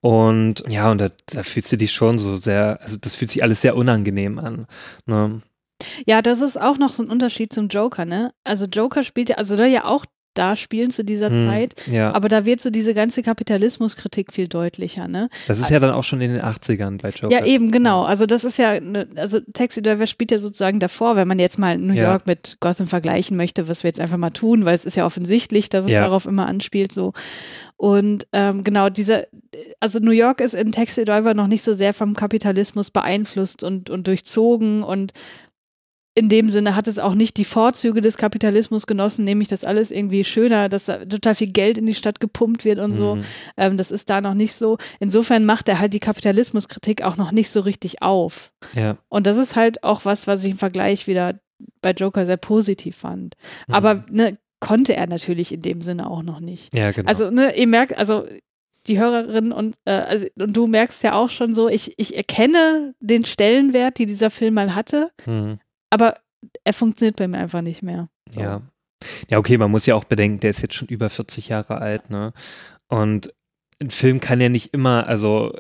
[0.02, 3.42] Und ja, und da, da fühlst du dich schon so sehr, also das fühlt sich
[3.42, 4.68] alles sehr unangenehm an.
[5.06, 5.42] Ne?
[6.06, 8.34] Ja, das ist auch noch so ein Unterschied zum Joker, ne?
[8.44, 10.06] Also Joker spielt ja, also soll ja auch
[10.38, 14.48] da spielen zu dieser Hm, Zeit, Ja, aber da wird so diese ganze Kapitalismuskritik viel
[14.48, 15.30] deutlicher, ne?
[15.48, 17.32] das ist ja dann auch schon in den 80ern bei Joker.
[17.36, 18.04] Ja, eben, genau.
[18.04, 21.58] Also das ist ja, ne, also Taxi Driver spielt ja sozusagen davor, wenn man jetzt
[21.58, 22.12] mal New Ja.
[22.12, 25.06] York mit Gotham vergleichen möchte, was wir jetzt einfach mal tun, weil es ist ja
[25.06, 26.02] offensichtlich, dass es Ja.
[26.02, 27.14] darauf immer anspielt, so.
[27.78, 29.26] Und ähm, genau, dieser,
[29.82, 33.90] also New York ist in Taxi Driver noch nicht so sehr vom Kapitalismus beeinflusst und,
[33.90, 35.12] und durchzogen und
[36.18, 39.92] in dem Sinne hat es auch nicht die Vorzüge des Kapitalismus genossen, nämlich dass alles
[39.92, 43.16] irgendwie schöner, dass da total viel Geld in die Stadt gepumpt wird und so.
[43.16, 43.24] Mhm.
[43.58, 44.78] Ähm, das ist da noch nicht so.
[45.02, 48.52] Insofern macht er halt die Kapitalismuskritik auch noch nicht so richtig auf.
[48.74, 48.96] Ja.
[49.10, 51.38] Und das ist halt auch was, was ich im Vergleich wieder
[51.82, 53.36] bei Joker sehr positiv fand.
[53.68, 53.74] Mhm.
[53.74, 56.74] Aber ne, konnte er natürlich in dem Sinne auch noch nicht.
[56.74, 57.10] Ja, genau.
[57.10, 58.26] Also, ne, ihr merkt, also
[58.88, 62.94] die Hörerin und, äh, also, und du merkst ja auch schon so, ich, ich erkenne
[63.00, 65.60] den Stellenwert, die dieser Film mal hatte, Mhm.
[65.90, 66.20] Aber
[66.64, 68.10] er funktioniert bei mir einfach nicht mehr.
[68.30, 68.40] So.
[68.40, 68.62] Ja.
[69.30, 72.10] Ja, okay, man muss ja auch bedenken, der ist jetzt schon über 40 Jahre alt,
[72.10, 72.34] ne?
[72.88, 73.34] Und
[73.80, 75.54] ein Film kann ja nicht immer, also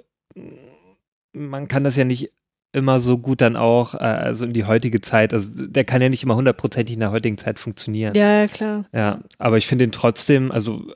[1.33, 2.31] man kann das ja nicht
[2.71, 6.09] immer so gut dann auch, äh, also in die heutige Zeit, also der kann ja
[6.09, 8.13] nicht immer hundertprozentig in der heutigen Zeit funktionieren.
[8.15, 8.85] Ja, ja, klar.
[8.93, 10.93] Ja, aber ich finde ihn trotzdem, also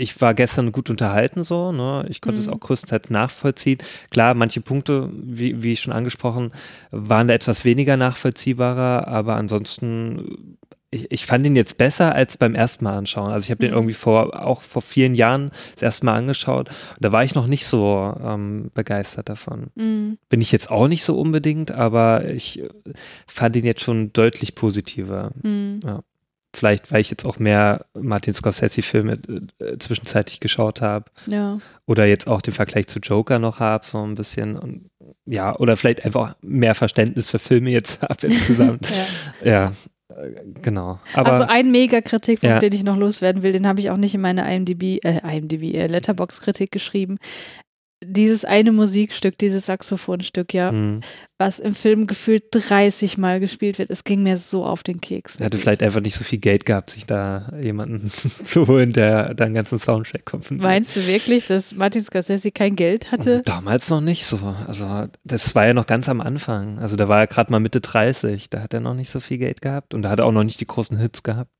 [0.00, 2.06] ich war gestern gut unterhalten so, ne?
[2.08, 2.54] Ich konnte es Mhm.
[2.54, 3.78] auch größtenteils nachvollziehen.
[4.10, 6.52] Klar, manche Punkte, wie, wie schon angesprochen,
[6.90, 10.56] waren da etwas weniger nachvollziehbarer, aber ansonsten,
[10.90, 13.30] ich, ich fand ihn jetzt besser als beim ersten Mal anschauen.
[13.30, 13.76] Also ich habe den Mhm.
[13.76, 16.68] irgendwie vor, auch vor vielen Jahren das erste Mal angeschaut.
[16.98, 19.68] Da war ich noch nicht so ähm, begeistert davon.
[19.76, 20.18] Mhm.
[20.28, 22.62] Bin ich jetzt auch nicht so unbedingt, aber ich
[23.28, 25.30] fand ihn jetzt schon deutlich positiver.
[25.42, 25.78] Mhm.
[26.54, 29.18] Vielleicht, weil ich jetzt auch mehr Martin Scorsese-Filme
[29.60, 31.04] äh, zwischenzeitlich geschaut habe.
[31.30, 31.58] Ja.
[31.86, 34.56] Oder jetzt auch den Vergleich zu Joker noch habe, so ein bisschen.
[34.56, 34.90] Und
[35.26, 38.88] ja, oder vielleicht einfach mehr Verständnis für Filme jetzt habe insgesamt.
[39.44, 39.48] ja.
[39.50, 39.72] ja,
[40.16, 40.98] äh, genau.
[41.14, 42.58] Aber also ein mega Kritikpunkt, Ja.
[42.58, 45.74] den ich noch loswerden will, den habe ich auch nicht in meine IMDb, äh, IMDb,
[45.74, 47.18] äh, Letterbox-Kritik geschrieben.
[48.02, 51.00] Dieses eine Musikstück, dieses Saxophonstück, ja, mh,
[51.40, 55.36] was im Film gefühlt 30 Mal gespielt wird, es ging mir so auf den Keks.
[55.36, 58.08] er hatte vielleicht einfach nicht so viel Geld gehabt, sich da jemanden
[58.44, 60.50] zu holen, der da einen ganzen Soundtrack kommt.
[60.50, 63.40] Meinst du wirklich, dass Martin Scorsese kein Geld hatte?
[63.46, 64.38] Damals noch nicht so.
[64.66, 66.78] Also das war ja noch ganz am Anfang.
[66.78, 68.50] Also da war er gerade mal Mitte 30.
[68.50, 70.44] Da hat er noch nicht so viel Geld gehabt und da hat er auch noch
[70.44, 71.50] nicht die großen Hits gehabt.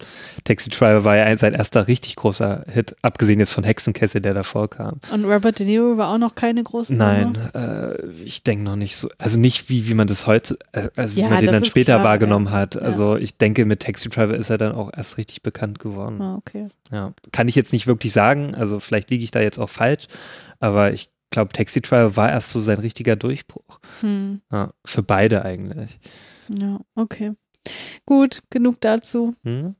[0.44, 4.34] Taxi Driver war ja ein- sein erster richtig großer Hit, abgesehen jetzt von Hexenkessel, der
[4.34, 5.00] davor kam.
[5.10, 8.94] Und Robert De Niro war auch noch keine große Nein, äh, ich denke noch nicht
[8.96, 9.08] so.
[9.16, 11.94] Also nicht wie, wie man das heute, äh, also wie Ja, man den dann später
[11.94, 12.52] klar, wahrgenommen ja.
[12.52, 12.76] hat.
[12.76, 16.20] Also ich denke, mit Taxi Driver ist er dann auch erst richtig bekannt geworden.
[16.20, 16.68] Ah, okay.
[16.90, 18.54] Ja, kann ich jetzt nicht wirklich sagen.
[18.54, 20.06] Also vielleicht liege ich da jetzt auch falsch,
[20.58, 23.80] aber ich glaube, Taxi Driver war erst so sein richtiger Durchbruch.
[24.00, 24.42] Hm.
[24.52, 25.98] Ja, für beide eigentlich.
[26.58, 27.32] Ja, okay.
[28.04, 29.34] Gut, genug dazu.
[29.44, 29.76] Hm?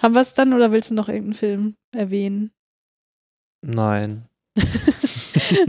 [0.00, 2.52] Haben wir es dann oder willst du noch irgendeinen Film erwähnen?
[3.62, 4.28] Nein.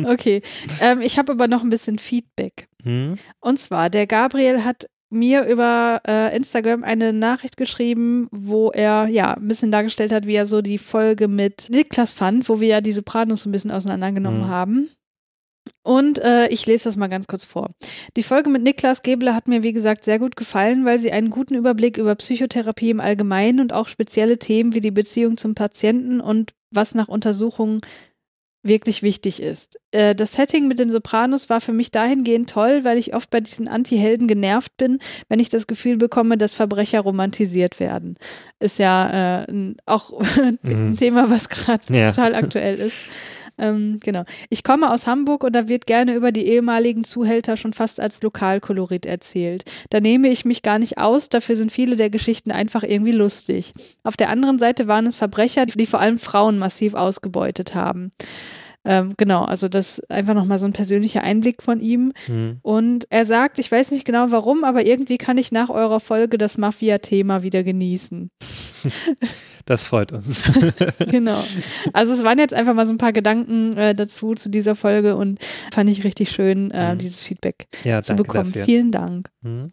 [0.06, 0.42] Okay.
[0.80, 2.70] ähm, ich habe aber noch ein bisschen Feedback.
[2.86, 3.18] Hm?
[3.40, 9.34] Und zwar, der Gabriel hat mir über äh, Instagram eine Nachricht geschrieben, wo er ja
[9.36, 12.82] ein bisschen dargestellt hat, wie er so die Folge mit Niklas fand, wo wir ja
[12.82, 14.48] die Sopranos so ein bisschen auseinandergenommen Mhm.
[14.48, 14.90] haben.
[15.84, 17.72] Und äh, ich lese das mal ganz kurz vor.
[18.18, 21.30] Die Folge mit Niklas Gebler hat mir, wie gesagt, sehr gut gefallen, weil sie einen
[21.30, 26.22] guten Überblick über Psychotherapie im Allgemeinen und auch spezielle Themen wie die Beziehung zum Patienten
[26.22, 27.82] und was nach Untersuchungen
[28.66, 29.80] wirklich wichtig ist.
[29.92, 33.40] Äh, das Setting mit den Sopranos war für mich dahingehend toll, weil ich oft bei
[33.40, 35.00] diesen Anti-Helden genervt bin,
[35.30, 38.18] wenn ich das Gefühl bekomme, dass Verbrecher romantisiert werden.
[38.60, 40.98] Ist ja äh, auch ein Mhm.
[40.98, 42.12] Thema, was gerade Ja.
[42.12, 42.96] total aktuell ist.
[43.58, 44.24] Ähm, genau.
[44.50, 48.22] Ich komme aus Hamburg und da wird gerne über die ehemaligen Zuhälter schon fast als
[48.22, 49.64] Lokalkolorit erzählt.
[49.90, 53.74] Da nehme ich mich gar nicht aus, dafür sind viele der Geschichten einfach irgendwie lustig.
[54.04, 58.12] Auf der anderen Seite waren es Verbrecher, die vor allem Frauen massiv ausgebeutet haben.
[58.86, 62.14] Ähm, genau, also das ist einfach nochmal so ein persönlicher Einblick von ihm.
[62.28, 62.60] Mhm.
[62.62, 66.38] Und er sagt, ich weiß nicht genau warum, aber irgendwie kann ich nach eurer Folge
[66.38, 68.30] das Mafia-Thema wieder genießen.
[69.68, 70.44] Das freut uns.
[71.10, 71.44] genau.
[71.92, 75.16] Also es waren jetzt einfach mal so ein paar Gedanken äh, dazu zu dieser Folge
[75.16, 75.40] und
[75.74, 77.00] fand ich richtig schön, äh, Mhm.
[77.00, 78.52] dieses Feedback ja, zu bekommen.
[78.52, 78.66] dafür.
[78.66, 79.32] Vielen Dank.
[79.42, 79.72] Mhm.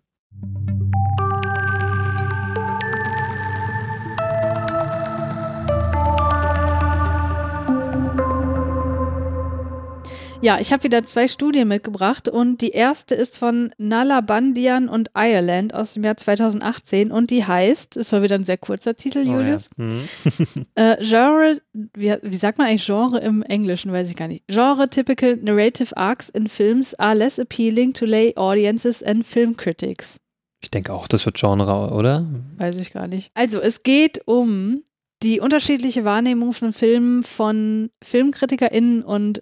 [10.43, 15.73] Ja, ich habe wieder zwei Studien mitgebracht und die erste ist von Nalabandian und Ireland
[15.73, 19.31] aus dem Jahr 2018 und die heißt, es war wieder ein sehr kurzer Titel, Oh,
[19.31, 19.39] ja.
[19.39, 20.09] Julius, Mhm.
[20.75, 21.63] äh, Genre,
[21.95, 24.43] wie, wie sagt man eigentlich Genre im Englischen, weiß ich gar nicht.
[24.49, 30.19] Genre typical narrative arcs in films are less appealing to lay audiences and film critics.
[30.61, 32.27] Ich denke auch, das wird Genre, oder?
[32.57, 33.31] Weiß ich gar nicht.
[33.35, 34.83] Also, es geht um
[35.23, 39.41] die unterschiedliche Wahrnehmung von Filmen von FilmkritikerInnen und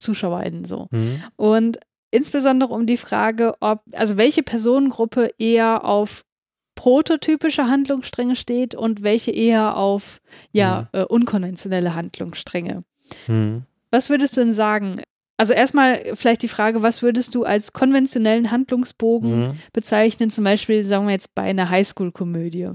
[0.00, 0.88] ZuschauerInnen so.
[0.90, 1.22] Mhm.
[1.36, 1.78] Und
[2.10, 6.24] insbesondere um die Frage, ob, also welche Personengruppe eher auf
[6.74, 12.84] prototypische Handlungsstränge steht und welche eher auf, ja, äh, unkonventionelle Handlungsstränge.
[13.26, 13.64] Mhm.
[13.90, 15.02] Was würdest du denn sagen?
[15.36, 19.52] Also erstmal vielleicht die Frage, was würdest du als konventionellen Handlungsbogen Mhm.
[19.72, 22.70] bezeichnen, zum Beispiel, sagen wir jetzt bei einer Highschool-Komödie?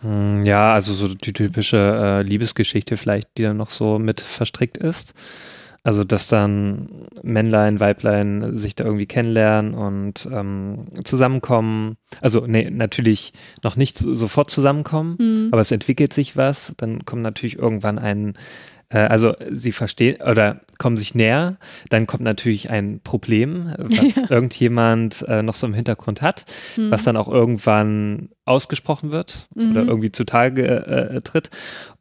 [0.00, 4.76] Hm, Ja, also so die typische äh, Liebesgeschichte vielleicht, die dann noch so mit verstrickt
[4.76, 5.14] ist.
[5.86, 6.88] Also, dass dann
[7.22, 11.96] Männlein, Weiblein sich da irgendwie kennenlernen und ähm, zusammenkommen.
[12.22, 15.48] Also, nee, natürlich noch nicht so, sofort zusammenkommen, Hm.
[15.52, 16.72] aber es entwickelt sich was.
[16.78, 18.32] Dann kommt natürlich irgendwann ein,
[18.88, 21.58] äh, also sie verstehen oder kommen sich näher.
[21.90, 24.30] Dann kommt natürlich ein Problem, was Ja.
[24.30, 26.90] irgendjemand äh, noch so im Hintergrund hat Hm.
[26.90, 29.88] was dann auch irgendwann ausgesprochen wird oder Mhm.
[29.88, 31.50] irgendwie zutage äh, tritt.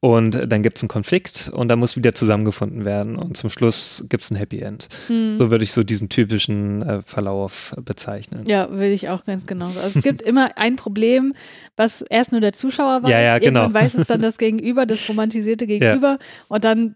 [0.02, 3.16] Und dann gibt es einen Konflikt und da muss wieder zusammengefunden werden.
[3.16, 4.90] Und zum Schluss gibt es ein Happy End.
[5.08, 5.36] Hm.
[5.36, 8.44] So würde ich so diesen typischen äh, Verlauf bezeichnen.
[8.46, 9.80] Ja, will ich auch ganz genauso.
[9.80, 11.34] Also es gibt immer ein Problem,
[11.78, 13.12] was erst nur der Zuschauer weiß.
[13.12, 13.62] Ja, ja, genau.
[13.62, 16.20] Irgendwann weiß es dann das Gegenüber, das romantisierte Gegenüber.
[16.50, 16.96] Und dann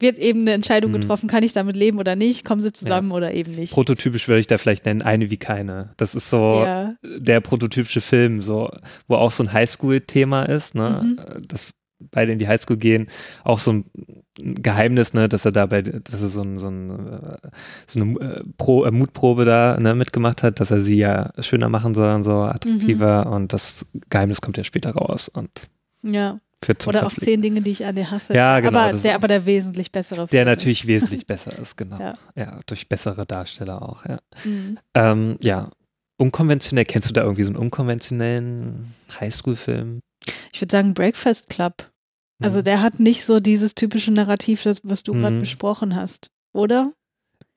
[0.00, 1.00] wird eben eine Entscheidung Mhm.
[1.00, 3.72] getroffen, kann ich damit leben oder nicht, kommen sie zusammen oder eben nicht.
[3.72, 5.92] Prototypisch würde ich da vielleicht nennen, eine wie keine.
[5.96, 6.94] Das ist so ja.
[7.02, 8.70] der prototypische Film, so,
[9.08, 11.02] wo auch so ein Highschool-Thema ist, ne?
[11.04, 11.46] Mhm.
[11.46, 11.70] Das
[12.12, 13.08] beide in die Highschool gehen,
[13.44, 13.84] auch so ein
[14.38, 17.36] Geheimnis, ne, dass er dabei, dass er so, ein, so, ein, äh,
[17.86, 21.68] so eine äh, Pro, äh, Mutprobe da ne, mitgemacht hat, dass er sie ja schöner
[21.68, 23.32] machen soll und so attraktiver Mhm.
[23.34, 25.50] und das Geheimnis kommt ja später raus und
[26.02, 26.38] ja.
[26.86, 28.34] Oder auch zehn Dinge, die ich an dir hasse.
[28.34, 30.44] Ja, genau, Aber der, aber der wesentlich bessere Der Film.
[30.46, 31.98] natürlich wesentlich besser ist, genau.
[31.98, 32.14] Ja.
[32.36, 32.60] Ja.
[32.66, 34.18] durch bessere Darsteller auch, ja.
[34.44, 34.78] Mhm.
[34.94, 35.70] Ähm, ja,
[36.18, 40.00] unkonventionell, kennst du da irgendwie so einen unkonventionellen Highschool-Film?
[40.52, 41.90] Ich würde sagen Breakfast Club.
[42.42, 42.64] Also Mhm.
[42.64, 45.40] der hat nicht so dieses typische Narrativ, das, was du gerade Mhm.
[45.40, 46.28] besprochen hast.
[46.54, 46.92] Oder?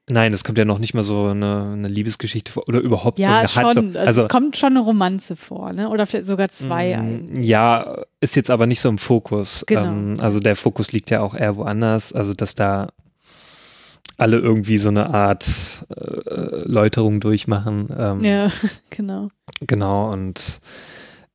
[0.09, 3.41] Nein, es kommt ja noch nicht mal so eine, eine Liebesgeschichte vor oder überhaupt Ja,
[3.41, 3.63] irgendeine schon.
[3.77, 3.95] Handlung.
[4.05, 5.87] Also, es kommt schon eine Romanze vor, ne?
[5.89, 7.47] Oder vielleicht sogar zwei Mm, eigentlich.
[7.47, 9.63] Ja, ist jetzt aber nicht so im Fokus.
[9.65, 9.83] Genau.
[9.85, 12.11] Ähm, also der Fokus liegt ja auch eher woanders.
[12.11, 12.89] Also dass da
[14.17, 15.45] alle irgendwie so eine Art
[15.95, 17.87] äh, Läuterung durchmachen.
[17.97, 18.49] Ähm, Ja,
[18.89, 19.29] genau.
[19.61, 20.59] Genau, und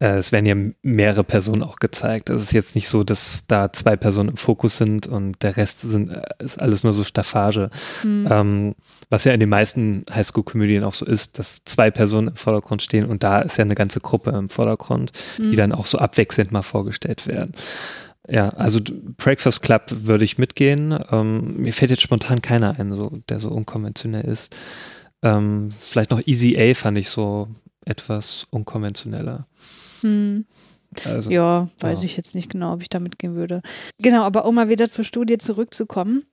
[0.00, 2.30] es werden ja mehrere Personen auch gezeigt.
[2.30, 5.80] Es ist jetzt nicht so, dass da zwei Personen im Fokus sind und der Rest
[5.80, 7.68] sind, äh, ist alles nur so Staffage.
[8.02, 8.28] Hm.
[8.30, 8.74] Ähm,
[9.10, 13.06] was ja in den meisten Highschool-Komödien auch so ist, dass zwei Personen im Vordergrund stehen
[13.06, 15.50] und da ist ja eine ganze Gruppe im Vordergrund, Hm.
[15.50, 17.54] die dann auch so abwechselnd mal vorgestellt werden.
[18.28, 18.80] Ja, also
[19.16, 20.96] Breakfast Club würde ich mitgehen.
[21.10, 24.54] Ähm, mir fällt jetzt spontan keiner ein, so, der so unkonventionell ist.
[25.22, 27.48] Ähm, vielleicht noch Easy A fand ich so
[27.84, 29.46] etwas unkonventioneller.
[30.02, 30.44] Hm.
[31.04, 32.04] Also, Ja, weiß ja.
[32.06, 33.62] ich jetzt nicht genau, ob ich da mitgehen würde.
[33.98, 36.24] Genau, aber um mal wieder zur Studie zurückzukommen.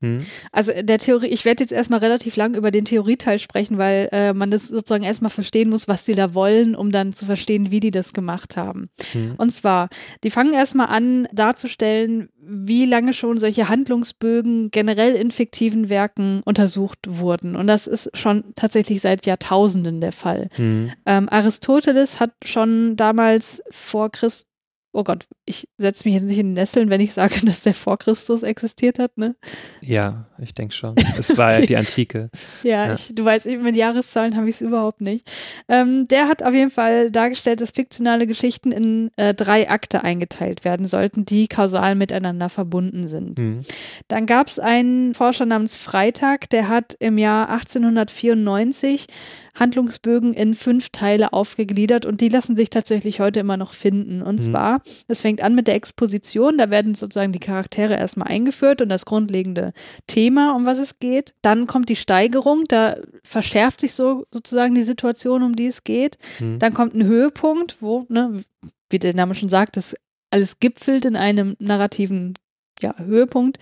[0.00, 0.24] Hm?
[0.50, 4.32] Also der Theorie, ich werde jetzt erstmal relativ lang über den Theorieteil sprechen, weil äh,
[4.32, 7.80] man das sozusagen erstmal verstehen muss, was die da wollen, um dann zu verstehen, wie
[7.80, 8.86] die das gemacht haben.
[9.12, 9.34] Hm?
[9.36, 9.90] Und zwar,
[10.24, 16.98] die fangen erstmal an darzustellen, wie lange schon solche Handlungsbögen generell in fiktiven Werken untersucht
[17.06, 17.54] wurden.
[17.54, 20.48] Und das ist schon tatsächlich seit Jahrtausenden der Fall.
[20.54, 20.92] Hm?
[21.04, 24.49] Ähm, Aristoteles hat schon damals vor Christ
[24.92, 27.74] oh Gott, ich setze mich jetzt nicht in die Nesseln, wenn ich sage, dass der
[27.74, 29.36] vor Christus existiert hat, ne?
[29.80, 30.94] Ja, ich denke schon.
[31.18, 32.30] Es war ja die Antike.
[32.62, 32.94] ja, ja.
[32.94, 35.28] Ich, du weißt, mit Jahreszahlen habe ich es überhaupt nicht.
[35.68, 40.64] Ähm, der hat auf jeden Fall dargestellt, dass fiktionale Geschichten in äh, drei Akte eingeteilt
[40.64, 43.38] werden sollten, die kausal miteinander verbunden sind.
[43.38, 43.62] Mhm.
[44.08, 49.06] Dann gab es einen Forscher namens Freitag, der hat im Jahr 1894
[49.54, 54.22] Handlungsbögen in fünf Teile aufgegliedert und die lassen sich tatsächlich heute immer noch finden.
[54.22, 54.42] Und mhm.
[54.42, 58.88] zwar, es fängt an mit der Exposition, da werden sozusagen die Charaktere erstmal eingeführt und
[58.88, 59.72] das grundlegende
[60.06, 61.34] Thema, um was es geht.
[61.42, 66.18] Dann kommt die Steigerung, da verschärft sich so sozusagen die Situation, um die es geht.
[66.38, 66.58] Mhm.
[66.58, 68.42] Dann kommt ein Höhepunkt, wo, ne,
[68.88, 69.94] wie der Name schon sagt, das
[70.30, 72.34] alles gipfelt in einem narrativen
[72.82, 73.58] ja, Höhepunkt.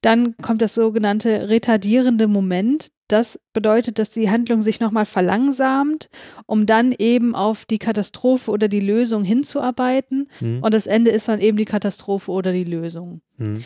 [0.00, 2.88] Dann kommt das sogenannte retardierende Moment.
[3.08, 6.08] Das bedeutet, dass die Handlung sich nochmal verlangsamt,
[6.46, 10.28] um dann eben auf die Katastrophe oder die Lösung hinzuarbeiten.
[10.40, 10.62] Mhm.
[10.62, 13.20] Und das Ende ist dann eben die Katastrophe oder die Lösung.
[13.36, 13.64] Mhm.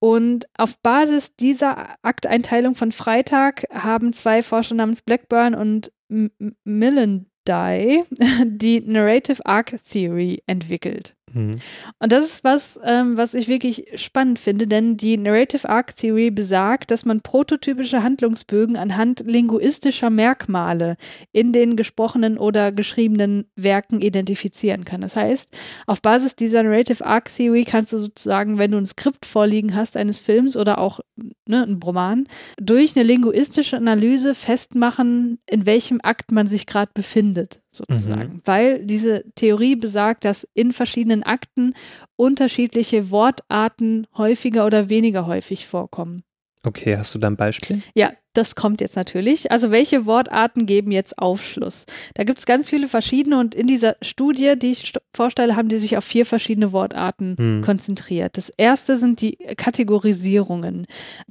[0.00, 6.30] Und auf Basis dieser Akteinteilung von Freitag haben zwei Forscher namens Blackburn und M
[6.64, 8.04] Millen Die
[8.44, 11.16] die Narrative Arc Theory entwickelt.
[11.32, 11.60] Mhm.
[11.98, 16.30] Und das ist was, ähm, was ich wirklich spannend finde, denn die Narrative Arc Theory
[16.30, 20.96] besagt, dass man prototypische Handlungsbögen anhand linguistischer Merkmale
[21.32, 25.00] in den gesprochenen oder geschriebenen Werken identifizieren kann.
[25.00, 25.50] Das heißt,
[25.86, 29.96] auf Basis dieser Narrative Arc Theory kannst du sozusagen, wenn du ein Skript vorliegen hast
[29.96, 31.00] eines Films oder auch
[31.46, 32.26] ne, ein Roman,
[32.60, 38.34] durch eine linguistische Analyse festmachen, in welchem Akt man sich gerade befindet sozusagen.
[38.34, 38.42] Mhm.
[38.44, 41.74] Weil diese Theorie besagt, dass in verschiedenen Akten
[42.16, 46.24] unterschiedliche Wortarten häufiger oder weniger häufig vorkommen.
[46.64, 47.82] Okay, hast du da ein Beispiel?
[47.94, 49.50] Ja, das kommt jetzt natürlich.
[49.50, 51.86] Also welche Wortarten geben jetzt Aufschluss?
[52.14, 55.78] Da gibt es ganz viele verschiedene und in dieser Studie, die ich vorstelle, haben die
[55.78, 57.62] sich auf vier verschiedene Wortarten hm.
[57.62, 58.36] konzentriert.
[58.36, 60.86] Das erste sind die Kategorisierungen.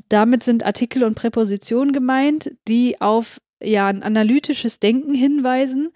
[0.10, 5.90] Damit sind Artikel und Präpositionen gemeint, die auf ja, ein analytisches Denken hinweisen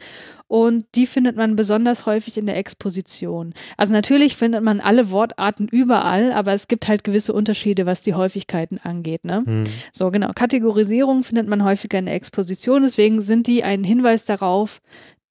[0.48, 3.54] und die findet man besonders häufig in der Exposition.
[3.78, 8.16] Also natürlich findet man alle Wortarten überall, aber es gibt halt gewisse Unterschiede, was die
[8.16, 9.24] Häufigkeiten angeht.
[9.24, 9.44] Ne?
[9.46, 9.64] Mhm.
[9.94, 14.82] So genau, Kategorisierung findet man häufiger in der Exposition, deswegen sind die ein Hinweis darauf,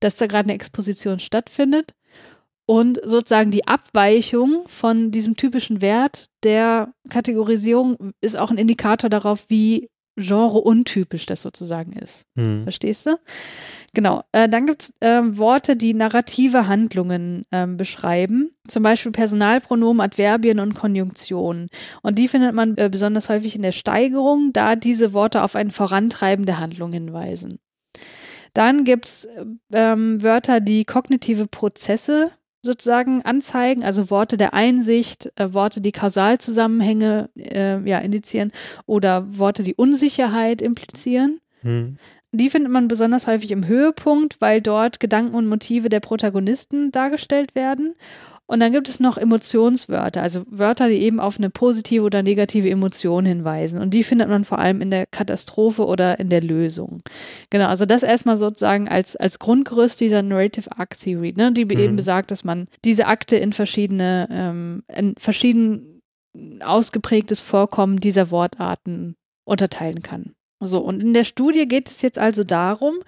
[0.01, 1.93] dass da gerade eine Exposition stattfindet.
[2.65, 9.45] Und sozusagen die Abweichung von diesem typischen Wert der Kategorisierung ist auch ein Indikator darauf,
[9.49, 9.91] wie
[10.21, 12.27] genre-untypisch das sozusagen ist.
[12.35, 12.65] Mhm.
[12.65, 13.19] Verstehst du?
[13.95, 14.23] Genau.
[14.33, 18.51] Äh, dann gibt es äh, Worte, die narrative Handlungen äh, beschreiben.
[18.69, 21.69] Zum Beispiel Personalpronomen, Adverbien und Konjunktionen.
[22.03, 25.71] Und die findet man äh, besonders häufig in der Steigerung, da diese Worte auf ein
[25.71, 27.59] Vorantreiben der Handlung hinweisen.
[28.55, 29.29] Dann gibt es
[29.73, 37.31] ähm, Wörter, die kognitive Prozesse sozusagen anzeigen, also Worte der Einsicht, äh, Worte, die Kausalzusammenhänge
[37.37, 38.53] äh, ja, indizieren
[38.87, 41.41] oder Worte, die Unsicherheit implizieren.
[41.63, 41.97] Hm.
[42.33, 47.57] Die findet man besonders häufig im Höhepunkt, weil dort Gedanken und Motive der Protagonisten dargestellt
[47.57, 47.97] werden.
[48.51, 52.69] Und dann gibt es noch Emotionswörter, also Wörter, die eben auf eine positive oder negative
[52.69, 53.81] Emotion hinweisen.
[53.81, 57.03] Und die findet man vor allem in der Katastrophe oder in der Lösung.
[57.51, 61.79] Genau, also das erstmal sozusagen als, als Grundgerüst dieser Narrative Arc Theory, ne, die mhm.
[61.79, 66.03] eben besagt, dass man diese Akte in verschiedene, ähm, in verschieden
[66.59, 70.35] ausgeprägtes Vorkommen dieser Wortarten unterteilen kann.
[70.61, 72.99] So, und in der Studie geht es jetzt also darum,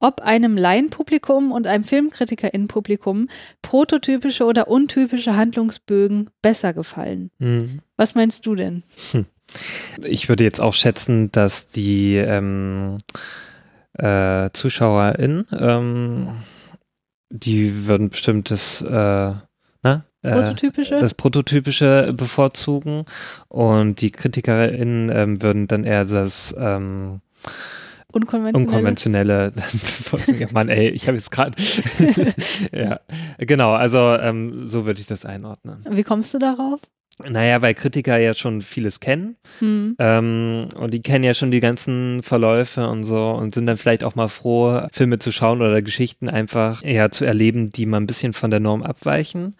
[0.00, 3.28] ob einem Laienpublikum und einem FilmkritikerInnenpublikum
[3.62, 7.30] prototypische oder untypische Handlungsbögen besser gefallen.
[7.38, 7.80] Mhm.
[7.96, 8.82] Was meinst du denn?
[9.12, 9.26] Hm.
[10.04, 12.98] Ich würde jetzt auch schätzen, dass die ähm,
[13.94, 16.28] äh, ZuschauerInnen, ähm,
[17.30, 19.34] die würden bestimmtes äh, äh,
[20.32, 20.98] Prototypische?
[20.98, 23.04] das Prototypische bevorzugen
[23.48, 27.20] und die KritikerInnen ähm, würden dann eher das ähm,
[28.12, 29.52] Unkonventionelle.
[29.52, 30.52] Unkonventionelle.
[30.52, 31.52] Mann, ey, ich habe jetzt gerade.
[32.72, 33.00] ja,
[33.38, 35.84] genau, also ähm, so würde ich das einordnen.
[35.90, 36.80] Wie kommst du darauf?
[37.24, 39.96] Naja, weil Kritiker ja schon vieles kennen hm.
[39.98, 44.04] ähm, und die kennen ja schon die ganzen Verläufe und so und sind dann vielleicht
[44.04, 48.06] auch mal froh, Filme zu schauen oder Geschichten einfach ja zu erleben, die mal ein
[48.06, 49.56] bisschen von der Norm abweichen.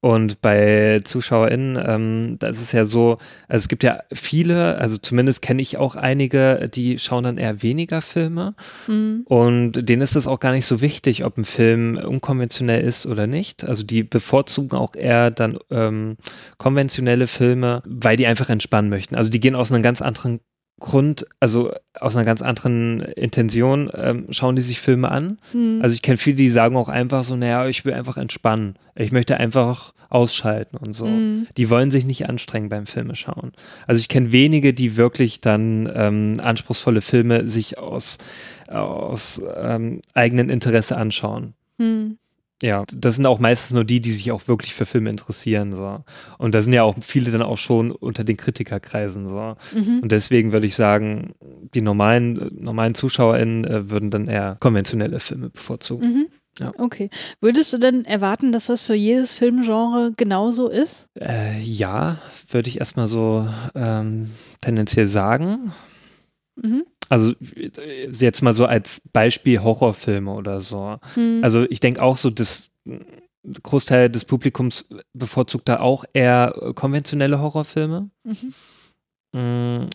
[0.00, 5.42] Und bei ZuschauerInnen, ähm, das ist ja so, also es gibt ja viele, also zumindest
[5.42, 8.54] kenne ich auch einige, die schauen dann eher weniger Filme.
[8.86, 9.22] Mhm.
[9.24, 13.26] Und denen ist es auch gar nicht so wichtig, ob ein Film unkonventionell ist oder
[13.26, 13.64] nicht.
[13.64, 16.16] Also die bevorzugen auch eher dann ähm,
[16.58, 19.16] konventionelle Filme, weil die einfach entspannen möchten.
[19.16, 20.38] Also die gehen aus einem ganz anderen
[20.80, 25.38] Grund, also aus einer ganz anderen Intention, ähm, schauen die sich Filme an.
[25.52, 25.80] Hm.
[25.82, 28.76] Also ich kenne viele, die sagen auch einfach so, naja, ich will einfach entspannen.
[28.94, 31.06] Ich möchte einfach ausschalten und so.
[31.06, 31.46] Mhm.
[31.56, 33.52] Die wollen sich nicht anstrengen beim Filme schauen.
[33.86, 38.18] Also ich kenne wenige, die wirklich dann ähm, anspruchsvolle Filme sich aus,
[38.68, 41.54] aus ähm, eigenem Interesse anschauen.
[41.78, 42.18] Hm.
[42.62, 45.74] Ja, das sind auch meistens nur die, die sich auch wirklich für Filme interessieren.
[45.74, 46.04] So.
[46.38, 49.28] Und da sind ja auch viele dann auch schon unter den Kritikerkreisen.
[49.28, 49.56] So.
[49.74, 50.00] Mhm.
[50.00, 51.34] Und deswegen würde ich sagen,
[51.74, 56.12] die normalen, normalen ZuschauerInnen äh, würden dann eher konventionelle Filme bevorzugen.
[56.12, 56.26] Mhm.
[56.58, 56.72] Ja.
[56.76, 57.10] Okay.
[57.40, 61.06] Würdest du denn erwarten, dass das für jedes Filmgenre genauso ist?
[61.20, 62.18] Äh, ja,
[62.50, 64.30] würde ich erstmal so ähm,
[64.60, 65.72] tendenziell sagen.
[66.62, 66.84] Mhm.
[67.08, 70.98] Also jetzt mal so als Beispiel Horrorfilme oder so.
[71.14, 71.40] Hm.
[71.42, 72.70] Also ich denke auch so, das
[73.62, 78.10] Großteil des Publikums bevorzugt da auch eher konventionelle Horrorfilme.
[78.24, 78.54] Mhm.
[79.32, 79.88] Mm,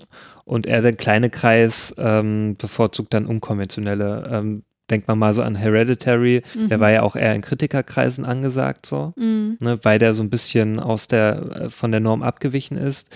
[0.45, 4.30] Und eher der kleine Kreis ähm, bevorzugt dann unkonventionelle.
[4.32, 6.82] Ähm, denkt man mal so an Hereditary, der Mhm.
[6.82, 9.57] war ja auch eher in Kritikerkreisen angesagt so Mhm.
[9.61, 13.09] ne, weil der so ein bisschen aus der, äh, von der Norm abgewichen ist.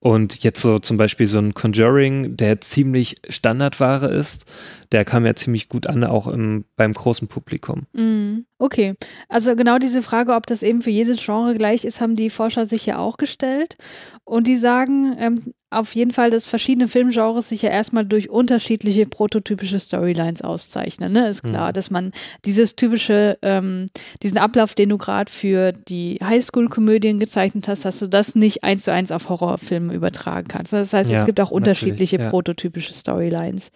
[0.00, 4.44] Und jetzt so zum Beispiel so ein Conjuring, der ziemlich Standardware ist,
[4.92, 7.86] der kam ja ziemlich gut an, auch im, beim großen Publikum.
[7.92, 8.46] Mhm.
[8.58, 8.94] Okay,
[9.28, 12.66] also genau diese Frage, ob das eben für jedes Genre gleich ist, haben die Forscher
[12.66, 13.76] sich ja auch gestellt.
[14.24, 19.06] Und die sagen ähm, auf jeden Fall, dass verschiedene Filmgenres sich ja erstmal durch unterschiedliche
[19.06, 21.12] prototypische Storylines auszeichnen.
[21.12, 21.28] Ne?
[21.28, 21.72] Ist klar, Mhm.
[21.74, 22.12] dass man
[22.44, 23.86] dieses typische, ähm,
[24.22, 28.84] diesen Ablauf, den du gerade für die Highschool-Komödien gezeichnet hast, dass du das nicht eins
[28.84, 30.72] zu eins auf Horrorfilme übertragen kannst.
[30.72, 32.30] Das heißt, Ja, es gibt auch unterschiedliche ja.
[32.30, 33.70] prototypische Storylines.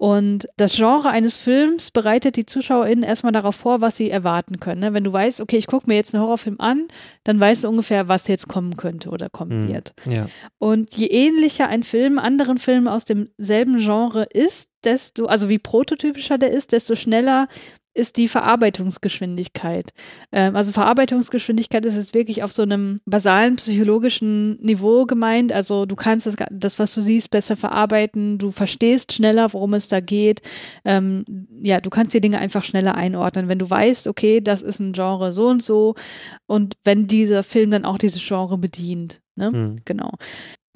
[0.00, 4.80] Und das Genre eines Films bereitet die ZuschauerInnen erstmal darauf vor, was sie erwarten können.
[4.80, 4.94] Ne?
[4.94, 6.88] Wenn du weißt, okay, ich gucke mir jetzt einen Horrorfilm an,
[7.22, 9.68] dann weißt du ungefähr, was jetzt kommen könnte oder kommen Mhm.
[9.68, 9.92] wird.
[10.08, 10.28] Ja.
[10.56, 16.38] Und je ähnlicher ein Film anderen Filmen aus demselben Genre ist, desto, also wie prototypischer
[16.38, 17.46] der ist, desto schneller
[18.00, 19.92] ist die Verarbeitungsgeschwindigkeit.
[20.32, 25.52] Ähm, also Verarbeitungsgeschwindigkeit ist jetzt wirklich auf so einem basalen psychologischen Niveau gemeint.
[25.52, 28.38] Also du kannst das, das was du siehst, besser verarbeiten.
[28.38, 30.40] Du verstehst schneller, worum es da geht.
[30.84, 31.24] Ähm,
[31.60, 33.48] ja, du kannst die Dinge einfach schneller einordnen.
[33.48, 35.94] Wenn du weißt, okay, das ist ein Genre so und so
[36.46, 39.20] und wenn dieser Film dann auch dieses Genre bedient.
[39.36, 39.50] Ne?
[39.50, 39.80] Mhm.
[39.84, 40.12] Genau.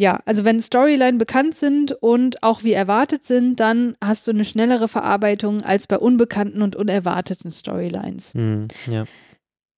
[0.00, 4.44] Ja, also wenn Storyline bekannt sind und auch wie erwartet sind, dann hast du eine
[4.44, 8.34] schnellere Verarbeitung als bei unbekannten und unerwarteten Storylines.
[8.34, 8.68] Mhm.
[8.90, 9.04] Ja.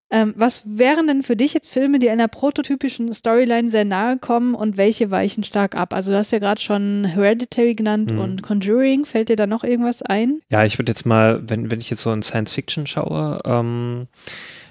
[0.08, 4.54] Ähm, was wären denn für dich jetzt Filme, die einer prototypischen Storyline sehr nahe kommen
[4.54, 5.92] und welche weichen stark ab?
[5.92, 8.20] Also du hast ja gerade schon Hereditary genannt Mhm.
[8.20, 9.04] und Conjuring.
[9.04, 10.40] Fällt dir da noch irgendwas ein?
[10.48, 14.06] Ja, ich würde jetzt mal, wenn, wenn ich jetzt so in Science Fiction schaue, ähm,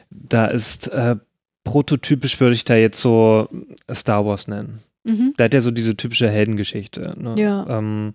[0.09, 1.17] da ist äh,
[1.65, 3.49] prototypisch würde ich da jetzt so
[3.93, 4.79] Star Wars nennen.
[5.05, 5.33] Mhm.
[5.37, 7.15] Der hat ja so diese typische Heldengeschichte.
[7.17, 7.35] Ne?
[7.37, 7.65] Ja.
[7.69, 8.13] Ähm,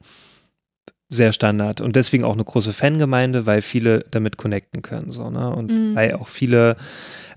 [1.12, 5.10] sehr Standard und deswegen auch eine große Fangemeinde, weil viele damit connecten können.
[5.10, 5.50] So, ne?
[5.52, 5.94] Und Mhm.
[5.96, 6.76] weil auch viele,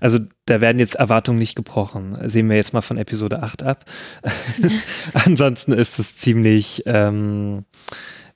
[0.00, 2.16] also da werden jetzt Erwartungen nicht gebrochen.
[2.28, 3.84] Sehen wir jetzt mal von Episode 8 ab.
[5.14, 7.64] Ansonsten ist es ziemlich ähm,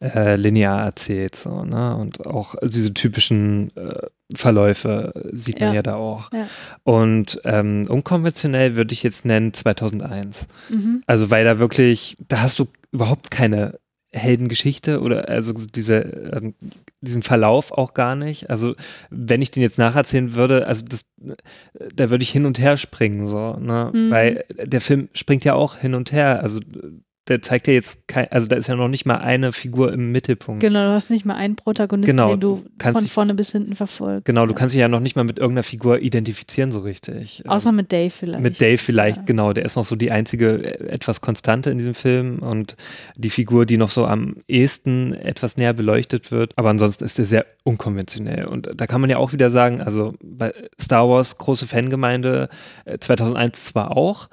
[0.01, 1.37] äh, linear erzählt.
[1.37, 1.97] So, ne?
[1.97, 5.75] Und auch diese typischen äh, Verläufe sieht man Ja.
[5.77, 6.31] ja, da auch.
[6.33, 6.47] Ja.
[6.85, 10.49] Und ähm, unkonventionell würde ich jetzt nennen 2001.
[10.69, 11.03] Mhm.
[11.07, 13.79] Also weil da wirklich, da hast du überhaupt keine
[14.11, 16.55] Heldengeschichte oder also diese, ähm,
[17.01, 18.49] diesen Verlauf auch gar nicht.
[18.49, 18.75] Also
[19.11, 21.05] wenn ich den jetzt nacherzählen würde, also das,
[21.95, 23.91] da würde ich hin und her springen, so, ne?
[23.93, 24.11] Mhm.
[24.11, 26.43] Weil der Film springt ja auch hin und her.
[26.43, 26.61] Also
[27.29, 30.13] der zeigt ja jetzt kein, also da ist ja noch nicht mal eine Figur im
[30.13, 30.61] Mittelpunkt.
[30.61, 33.75] Genau, du hast nicht mal einen Protagonisten, Genau, den du von dich- vorne bis hinten
[33.75, 34.25] verfolgst.
[34.25, 34.59] Genau, du Ja.
[34.59, 37.43] kannst dich ja noch nicht mal mit irgendeiner Figur identifizieren so richtig.
[37.47, 38.43] Außer mit Dave vielleicht.
[38.43, 39.23] Mit Dave vielleicht, Ja.
[39.25, 39.53] genau.
[39.53, 42.77] Der ist noch so die einzige äh, etwas Konstante in diesem Film und
[43.17, 46.53] die Figur, die noch so am ehesten etwas näher beleuchtet wird.
[46.57, 48.47] Aber ansonsten ist er sehr unkonventionell.
[48.47, 52.49] Und da kann man ja auch wieder sagen, also bei Star Wars, große Fangemeinde,
[52.85, 54.29] äh, 2001 zwar auch,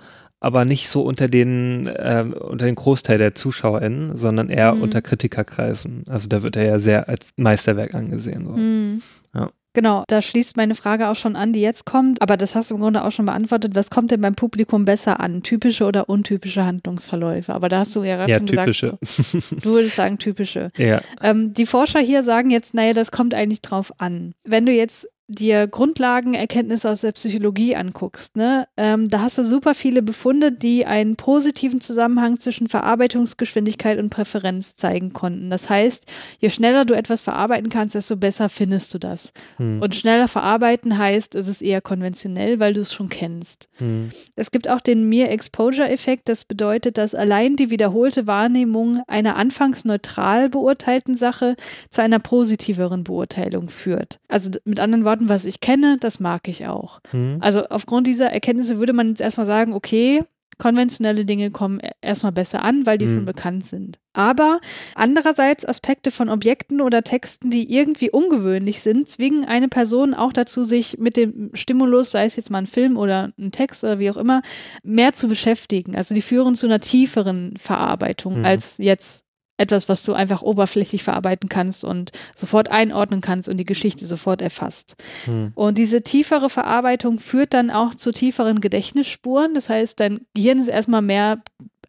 [0.45, 4.81] aber nicht so unter den, ähm, unter den Großteil der ZuschauerInnen, sondern eher Mhm.
[4.83, 6.03] unter Kritikerkreisen.
[6.07, 8.45] Also da wird er ja sehr als Meisterwerk angesehen.
[8.45, 8.51] So.
[8.53, 9.01] Mhm.
[9.33, 9.49] Ja.
[9.73, 12.75] Genau, da schließt meine Frage auch schon an, die jetzt kommt, aber das hast du
[12.75, 13.75] im Grunde auch schon beantwortet.
[13.75, 15.43] Was kommt denn beim Publikum besser an?
[15.43, 17.53] Typische oder untypische Handlungsverläufe?
[17.53, 18.97] Aber da hast du ja gerade Ja, schon typische.
[19.01, 20.69] gesagt, so, du würdest sagen typische.
[20.77, 21.01] ja.
[21.21, 24.33] Ähm, die Forscher hier sagen jetzt, naja, das kommt eigentlich drauf an.
[24.45, 29.73] Wenn du jetzt dir Grundlagenerkenntnisse aus der Psychologie anguckst, ne, ähm, da hast du super
[29.73, 35.49] viele Befunde, die einen positiven Zusammenhang zwischen Verarbeitungsgeschwindigkeit und Präferenz zeigen konnten.
[35.49, 36.05] Das heißt,
[36.39, 39.33] je schneller du etwas verarbeiten kannst, desto besser findest du das.
[39.57, 39.81] Hm.
[39.81, 43.69] Und schneller verarbeiten heißt, es ist eher konventionell, weil du es schon kennst.
[43.77, 44.09] Hm.
[44.35, 46.29] Es gibt auch den Mere-Exposure-Effekt.
[46.29, 51.55] Das bedeutet, dass allein die wiederholte Wahrnehmung einer anfangs neutral beurteilten Sache
[51.89, 54.19] zu einer positiveren Beurteilung führt.
[54.27, 56.99] Also mit anderen Worten, Worten, was ich kenne, das mag ich auch.
[57.13, 57.37] Mhm.
[57.39, 60.23] Also aufgrund dieser Erkenntnisse würde man jetzt erstmal sagen, okay,
[60.57, 63.15] konventionelle Dinge kommen e-, erstmal besser an, weil die mhm.
[63.15, 63.99] schon bekannt sind.
[64.13, 64.59] Aber
[64.93, 70.63] andererseits Aspekte von Objekten oder Texten, die irgendwie ungewöhnlich sind, zwingen eine Person auch dazu,
[70.63, 74.09] sich mit dem Stimulus, sei es jetzt mal ein Film oder ein Text oder wie
[74.09, 74.41] auch immer,
[74.83, 75.95] mehr zu beschäftigen.
[75.95, 78.45] Also die führen zu einer tieferen Verarbeitung mhm.
[78.45, 79.24] als jetzt
[79.57, 84.41] etwas, was du einfach oberflächlich verarbeiten kannst und sofort einordnen kannst und die Geschichte sofort
[84.41, 84.95] erfasst.
[85.25, 85.51] Hm.
[85.55, 89.53] Und diese tiefere Verarbeitung führt dann auch zu tieferen Gedächtnisspuren.
[89.53, 91.41] Das heißt, dein Gehirn ist erstmal mehr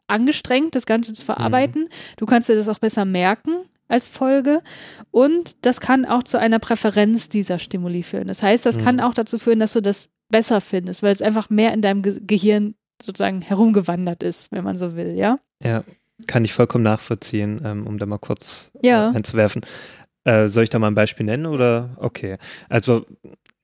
[0.07, 1.83] angestrengt, das Ganze zu verarbeiten.
[1.83, 1.91] Hm.
[2.17, 3.57] Du kannst dir das auch besser merken
[3.89, 4.63] als Folge.
[5.11, 8.29] Und das kann auch zu einer Präferenz dieser Stimuli führen.
[8.29, 8.85] Das heißt, das hm.
[8.85, 12.03] kann auch dazu führen, dass du das besser findest, weil es einfach mehr in deinem
[12.03, 15.39] Ge Gehirn sozusagen herumgewandert ist, wenn man so will, ja?
[15.63, 15.85] Ja,
[16.27, 19.11] kann ich vollkommen nachvollziehen, ähm, um da mal kurz ja.
[19.11, 19.63] äh, einzuwerfen.
[20.25, 21.91] Äh, soll ich da mal ein Beispiel nennen oder?
[21.99, 22.39] Okay.
[22.69, 23.07] Also,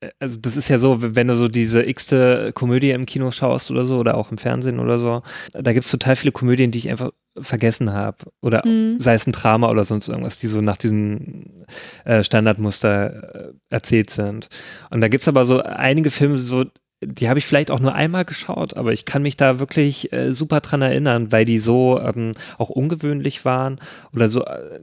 [0.01, 3.71] äh, also das ist ja so, wenn du so diese x-te Komödie im Kino schaust
[3.71, 5.23] oder so oder auch im Fernsehen oder so,
[5.53, 8.19] da gibt es total viele Komödien, die ich einfach vergessen habe.
[8.43, 9.01] Oder mhm.
[9.01, 11.65] sei es ein Drama oder sonst irgendwas, die so nach diesem
[12.05, 14.49] äh, Standardmuster äh, erzählt sind.
[14.91, 16.65] Und da gibt es aber so einige Filme, so
[17.05, 20.35] die habe ich vielleicht auch nur einmal geschaut, aber ich kann mich da wirklich äh,
[20.35, 23.81] super dran erinnern, weil die so ähm, auch ungewöhnlich waren
[24.15, 24.81] oder so, äh,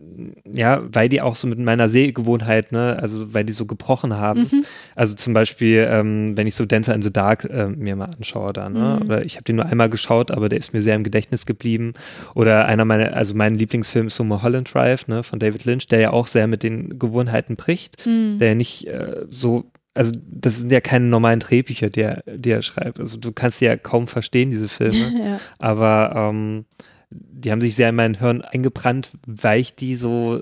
[0.51, 4.41] ja, weil die auch so mit meiner Sehgewohnheit, ne, also weil die so gebrochen haben.
[4.51, 4.65] Mhm.
[4.95, 8.53] Also zum Beispiel, ähm, wenn ich so Dancer in the Dark äh, mir mal anschaue
[8.53, 9.05] da, ne, mhm.
[9.05, 11.93] oder ich habe den nur einmal geschaut, aber der ist mir sehr im Gedächtnis geblieben.
[12.36, 15.99] Oder einer meiner, also mein Lieblingsfilm ist so Mulholland Drive, ne, von David Lynch, der
[15.99, 18.39] ja auch sehr mit den Gewohnheiten bricht, mhm.
[18.39, 22.61] der nicht äh, so also das sind ja keine normalen Drehbücher, die er, die er
[22.61, 22.99] schreibt.
[22.99, 25.11] Also du kannst sie ja kaum verstehen, diese Filme.
[25.25, 25.39] ja.
[25.57, 26.65] Aber ähm,
[27.09, 30.41] die haben sich sehr in mein Hirn eingebrannt, weil ich die so,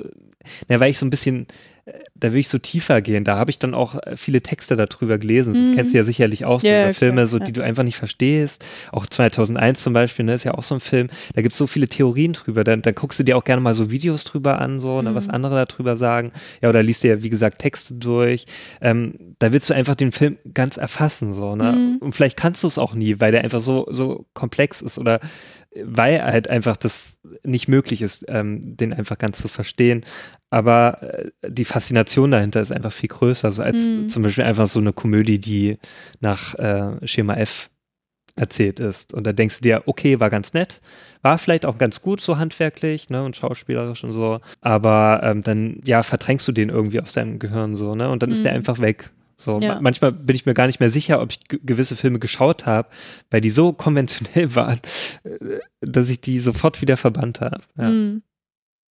[0.67, 1.47] na, weil ich so ein bisschen
[2.19, 3.23] da will ich so tiefer gehen.
[3.23, 5.53] Da habe ich dann auch äh, viele Texte darüber gelesen.
[5.53, 5.75] Das mhm.
[5.75, 8.65] kennst du ja sicherlich auch, so ja, Filme, klar, so, die du einfach nicht verstehst.
[8.91, 11.09] Auch 2001 zum Beispiel, ne, ist ja auch so ein Film.
[11.35, 12.63] Da gibt es so viele Theorien drüber.
[12.63, 15.27] Dann, dann guckst du dir auch gerne mal so Videos drüber an, so, ne, was
[15.27, 15.35] mhm.
[15.35, 16.31] andere darüber sagen.
[16.61, 18.45] Ja, oder liest dir, wie gesagt, Texte durch.
[18.81, 21.71] Ähm, da willst du einfach den Film ganz erfassen, so, ne?
[21.73, 21.97] Mhm.
[21.99, 25.19] Und vielleicht kannst du es auch nie, weil der einfach so, so komplex ist oder
[25.83, 30.05] weil halt einfach das nicht möglich ist, ähm, den einfach ganz zu verstehen.
[30.49, 34.09] Aber äh, die Faszination dahinter ist einfach viel größer, als mhm.
[34.09, 35.77] zum Beispiel einfach so eine Komödie, die
[36.19, 37.69] nach äh, Schema F
[38.37, 39.13] erzählt ist.
[39.13, 40.79] Und da denkst du dir, okay, war ganz nett,
[41.21, 45.81] war vielleicht auch ganz gut so handwerklich ne, und schauspielerisch und so, aber ähm, dann
[45.85, 48.09] ja verdrängst du den irgendwie aus deinem Gehirn so, ne?
[48.09, 48.33] Und dann mhm.
[48.33, 48.57] ist der mhm.
[48.57, 49.09] einfach weg.
[49.39, 49.79] So, ja.
[49.79, 52.89] manchmal bin ich mir gar nicht mehr sicher, ob ich gewisse Filme geschaut habe,
[53.29, 54.79] weil die so konventionell waren,
[55.23, 57.61] äh, dass ich die sofort wieder verbannt habe.
[57.77, 57.89] Ja.
[57.89, 58.21] Mm.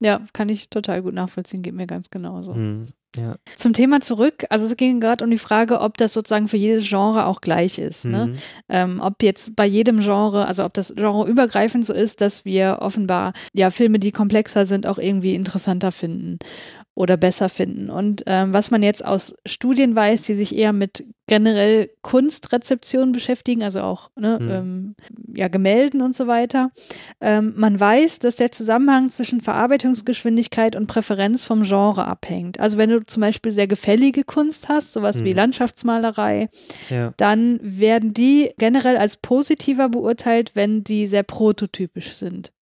[0.00, 0.20] Ja.
[0.32, 2.52] kann ich total gut nachvollziehen, geht mir ganz genauso.
[2.52, 2.88] Mm.
[3.16, 3.36] Ja.
[3.56, 6.86] Zum Thema zurück, also es ging gerade um die Frage, ob das sozusagen für jedes
[6.86, 8.04] Genre auch gleich ist.
[8.04, 8.26] Ne?
[8.26, 8.32] Mhm.
[8.32, 8.38] Ne?
[8.68, 12.78] Ähm, ob jetzt bei jedem Genre, also ob das Genre übergreifend so ist, dass wir
[12.80, 16.38] offenbar ja Filme, die komplexer sind, auch irgendwie interessanter finden
[16.96, 17.90] oder besser finden.
[17.90, 23.62] Und ähm, was man jetzt aus Studien weiß, die sich eher mit generell Kunstrezeption beschäftigen,
[23.62, 24.50] also auch ne, mhm.
[24.50, 24.94] ähm,
[25.34, 26.70] ja, Gemälden und so weiter.
[27.20, 32.58] Ähm, man weiß, dass der Zusammenhang zwischen Verarbeitungsgeschwindigkeit und Präferenz vom Genre abhängt.
[32.60, 35.24] Also wenn du zum Beispiel sehr gefällige Kunst hast, sowas mhm.
[35.24, 36.48] wie Landschaftsmalerei,
[36.88, 37.12] ja.
[37.18, 42.52] dann werden die generell als positiver beurteilt, wenn die sehr prototypisch sind.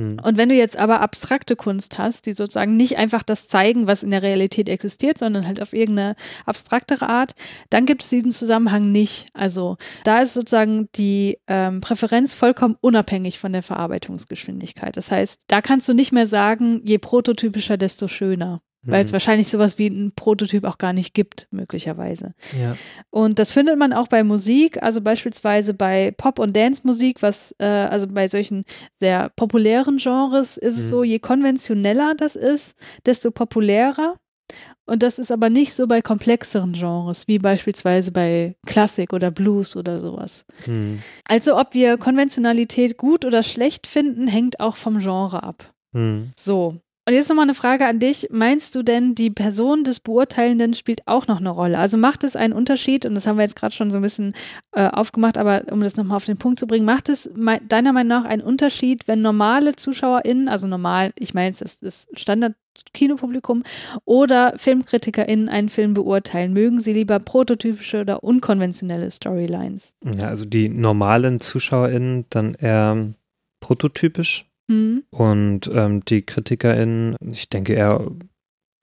[0.00, 0.18] Mhm.
[0.22, 4.02] Und wenn du jetzt aber abstrakte Kunst hast, die sozusagen nicht einfach das zeigen, was
[4.02, 7.34] in der Realität existiert, sondern halt auf irgendeine abstraktere Art,
[7.68, 9.28] dann gibt es diesen Zusammenhang nicht.
[9.34, 14.96] Also da ist sozusagen die ähm, Präferenz vollkommen unabhängig von der Verarbeitungsgeschwindigkeit.
[14.96, 19.14] Das heißt, da kannst du nicht mehr sagen, je prototypischer, desto schöner weil es mhm.
[19.14, 22.34] wahrscheinlich sowas wie ein Prototyp auch gar nicht gibt, möglicherweise.
[22.58, 22.76] Ja.
[23.10, 27.66] Und das findet man auch bei Musik, also beispielsweise bei Pop- und Dance-Musik, was, äh,
[27.66, 28.64] also bei solchen
[28.98, 30.80] sehr populären Genres ist mhm.
[30.80, 31.04] es so, mhm.
[31.04, 34.16] je konventioneller das ist, desto populärer.
[34.86, 39.76] Und das ist aber nicht so bei komplexeren Genres, wie beispielsweise bei Klassik oder Blues
[39.76, 40.44] oder sowas.
[40.66, 41.00] Mhm.
[41.28, 45.72] Also ob wir Konventionalität gut oder schlecht finden, hängt auch vom Genre ab.
[45.92, 46.32] Mhm.
[46.34, 46.80] So.
[47.10, 48.28] Und jetzt nochmal eine Frage an dich.
[48.30, 51.76] Meinst du denn, die Person des Beurteilenden spielt auch noch eine Rolle?
[51.76, 54.32] Also macht es einen Unterschied, und das haben wir jetzt gerade schon so ein bisschen
[54.70, 57.28] äh, aufgemacht, aber um das nochmal auf den Punkt zu bringen, macht es
[57.66, 62.06] deiner Meinung nach einen Unterschied, wenn normale ZuschauerInnen, also normal, ich meine, es ist das
[62.14, 63.64] Standard-Kinopublikum
[64.04, 66.52] oder FilmkritikerInnen einen Film beurteilen?
[66.52, 69.96] Mögen sie lieber prototypische oder unkonventionelle Storylines?
[70.16, 73.14] Ja, also die normalen ZuschauerInnen dann eher
[73.58, 75.02] prototypisch Mhm.
[75.10, 78.06] Und ähm, die KritikerInnen, ich denke eher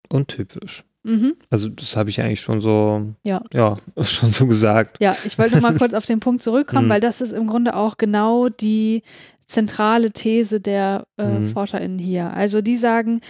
[0.09, 0.83] untypisch.
[1.03, 1.37] Mhm.
[1.49, 3.41] Also das habe ich eigentlich schon so, ja.
[3.53, 4.97] ja, schon so gesagt.
[4.99, 6.91] Ja, ich wollte noch mal kurz auf den Punkt zurückkommen, mhm.
[6.91, 9.03] weil das ist im Grunde auch genau die
[9.45, 11.47] zentrale These der äh, mhm.
[11.53, 12.33] ForscherInnen hier.
[12.33, 13.21] Also die sagen,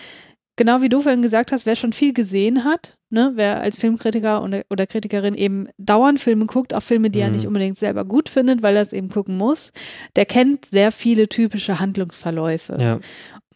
[0.57, 4.43] genau wie du vorhin gesagt hast, wer schon viel gesehen hat, ne, wer als Filmkritiker
[4.43, 7.25] oder, oder Kritikerin eben dauernd Filme guckt, auch Filme, die mhm.
[7.25, 9.71] er nicht unbedingt selber gut findet, weil er es eben gucken muss,
[10.15, 12.77] der kennt sehr viele typische Handlungsverläufe.
[12.79, 12.99] Ja.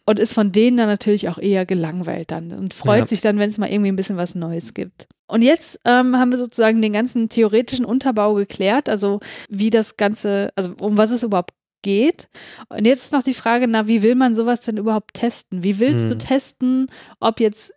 [0.04, 3.06] Und ist von denen dann natürlich auch eher gelangweilt dann und freut ja.
[3.06, 5.06] sich dann, wenn es mal irgendwie ein bisschen was Neues gibt.
[5.28, 10.50] Und jetzt ähm, haben wir sozusagen den ganzen theoretischen Unterbau geklärt, also wie das Ganze,
[10.56, 12.28] also um was es überhaupt geht.
[12.68, 15.62] Und jetzt ist noch die Frage, na, wie will man sowas denn überhaupt testen?
[15.62, 16.10] Wie willst hm.
[16.10, 16.86] du testen,
[17.20, 17.72] ob jetzt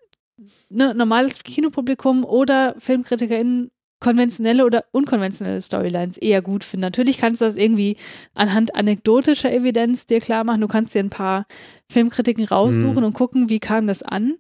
[0.70, 6.82] ne, normales Kinopublikum oder FilmkritikerInnen konventionelle oder unkonventionelle Storylines eher gut finden.
[6.82, 7.98] Natürlich kannst du das irgendwie
[8.36, 10.62] anhand anekdotischer Evidenz dir klar machen.
[10.62, 11.48] Du kannst dir ein paar
[11.90, 13.04] Filmkritiken raussuchen hm.
[13.04, 14.36] und gucken, wie kam das an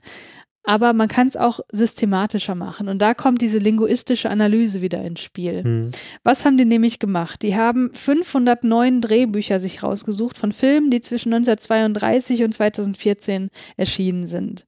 [0.65, 2.89] aber man kann es auch systematischer machen.
[2.89, 5.63] Und da kommt diese linguistische Analyse wieder ins Spiel.
[5.63, 5.91] Mhm.
[6.23, 7.41] Was haben die nämlich gemacht?
[7.41, 14.65] Die haben 509 Drehbücher sich rausgesucht von Filmen, die zwischen 1932 und 2014 erschienen sind.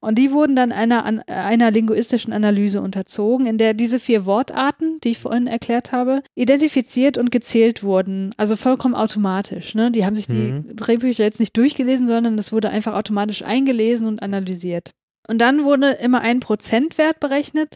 [0.00, 5.10] Und die wurden dann einer, einer linguistischen Analyse unterzogen, in der diese vier Wortarten, die
[5.10, 8.32] ich vorhin erklärt habe, identifiziert und gezählt wurden.
[8.36, 9.74] Also vollkommen automatisch.
[9.74, 9.90] Ne?
[9.90, 10.66] Die haben sich mhm.
[10.68, 14.92] die Drehbücher jetzt nicht durchgelesen, sondern das wurde einfach automatisch eingelesen und analysiert.
[15.28, 17.74] Und dann wurde immer ein Prozentwert berechnet,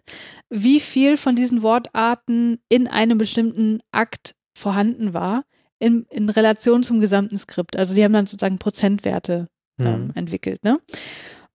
[0.49, 5.45] wie viel von diesen Wortarten in einem bestimmten Akt vorhanden war,
[5.79, 7.77] in, in Relation zum gesamten Skript.
[7.77, 9.49] Also die haben dann sozusagen Prozentwerte
[9.79, 10.13] ähm, mhm.
[10.15, 10.63] entwickelt.
[10.63, 10.79] Ne?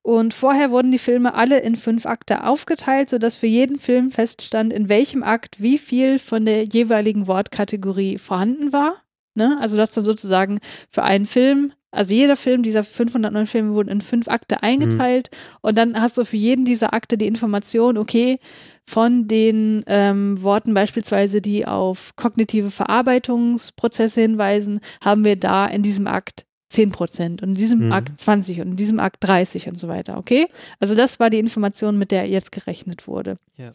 [0.02, 4.72] Und vorher wurden die Filme alle in fünf Akte aufgeteilt, sodass für jeden Film feststand,
[4.74, 9.02] in welchem Akt wie viel von der jeweiligen Wortkategorie vorhanden war.
[9.34, 9.58] Ne?
[9.60, 10.60] Also das dann sozusagen
[10.92, 15.58] für einen Film also jeder Film dieser 509 Filme wurden in fünf Akte eingeteilt mhm.
[15.62, 18.40] und dann hast du für jeden dieser Akte die Information, okay,
[18.88, 26.08] von den ähm, Worten beispielsweise, die auf kognitive Verarbeitungsprozesse hinweisen, haben wir da in diesem
[26.08, 27.92] Akt 10 Prozent und in diesem mhm.
[27.92, 30.48] Akt 20 und in diesem Akt 30 und so weiter, okay?
[30.80, 33.38] Also das war die Information, mit der jetzt gerechnet wurde.
[33.58, 33.72] Ja.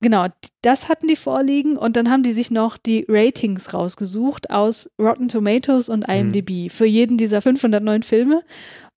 [0.00, 0.26] Genau,
[0.62, 5.28] das hatten die vorliegen und dann haben die sich noch die Ratings rausgesucht aus Rotten
[5.28, 6.70] Tomatoes und IMDb mhm.
[6.70, 8.44] für jeden dieser 509 Filme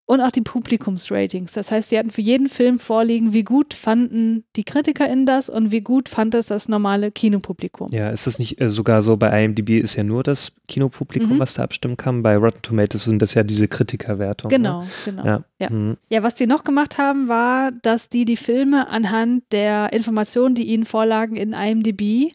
[0.05, 1.53] und auch die Publikumsratings.
[1.53, 5.71] Das heißt, sie hatten für jeden Film vorliegen, wie gut fanden die KritikerInnen das und
[5.71, 7.89] wie gut fand es das normale Kinopublikum.
[7.93, 11.39] Ja, ist das nicht äh, sogar so, bei IMDb ist ja nur das Kinopublikum, mhm.
[11.39, 12.23] was da abstimmen kann.
[12.23, 14.61] Bei Rotten Tomatoes sind das ja diese Kritikerwertungen.
[14.61, 14.67] Ne?
[14.67, 14.87] Genau, ne?
[15.05, 15.25] genau.
[15.25, 15.43] Ja.
[15.59, 15.69] Ja.
[15.69, 15.97] Mhm.
[16.09, 20.63] ja, was die noch gemacht haben, war, dass die die Filme anhand der Informationen, die
[20.63, 22.33] ihnen vorlagen in IMDb,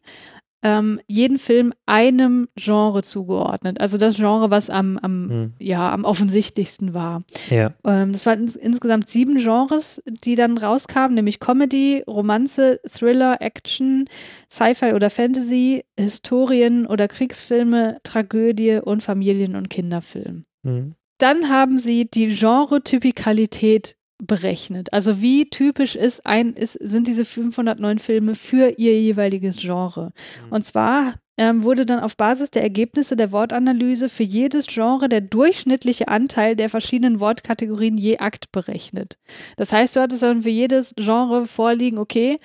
[0.66, 3.80] ähm, jeden Film einem Genre zugeordnet.
[3.80, 5.52] Also das Genre, was am, am, hm.
[5.60, 7.22] ja, am offensichtlichsten war.
[7.50, 7.72] Ja.
[7.84, 14.06] Ähm, das waren ins, insgesamt sieben Genres, die dann rauskamen, nämlich Comedy, Romanze, Thriller, Action,
[14.50, 20.46] Sci-Fi oder Fantasy, Historien oder Kriegsfilme, Tragödie und Familien- und Kinderfilm.
[20.64, 20.94] Hm.
[21.18, 24.92] Dann haben sie die Genre-Typikalität berechnet.
[24.92, 30.12] Also wie typisch ist ein, ist, sind diese 509 Filme für ihr jeweiliges Genre.
[30.46, 30.52] Mhm.
[30.52, 35.20] Und zwar ähm, wurde dann auf Basis der Ergebnisse der Wortanalyse für jedes Genre der
[35.20, 39.18] durchschnittliche Anteil der verschiedenen Wortkategorien je Akt berechnet.
[39.56, 42.38] Das heißt, du hattest dann für jedes Genre vorliegen, okay,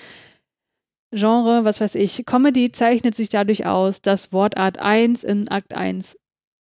[1.14, 6.18] Genre, was weiß ich, Comedy zeichnet sich dadurch aus, dass Wortart 1 in Akt 1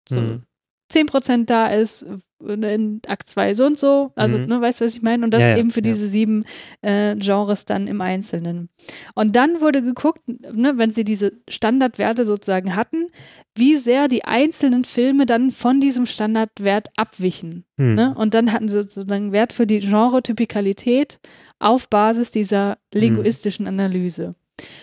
[0.09, 0.43] so hm.
[0.91, 2.05] 10% da ist,
[2.47, 4.11] in Akt 2 so und so.
[4.15, 4.47] Also, mhm.
[4.47, 5.23] ne, weißt du, was ich meine?
[5.23, 5.91] Und das ja, eben für ja.
[5.91, 6.45] diese sieben
[6.81, 8.69] äh, Genres dann im Einzelnen.
[9.15, 13.07] Und dann wurde geguckt, ne, wenn sie diese Standardwerte sozusagen hatten,
[13.55, 17.65] wie sehr die einzelnen Filme dann von diesem Standardwert abwichen.
[17.77, 17.95] Mhm.
[17.95, 18.15] Ne?
[18.15, 21.19] Und dann hatten sie sozusagen Wert für die Genre-Typikalität
[21.59, 24.35] auf Basis dieser linguistischen Analyse.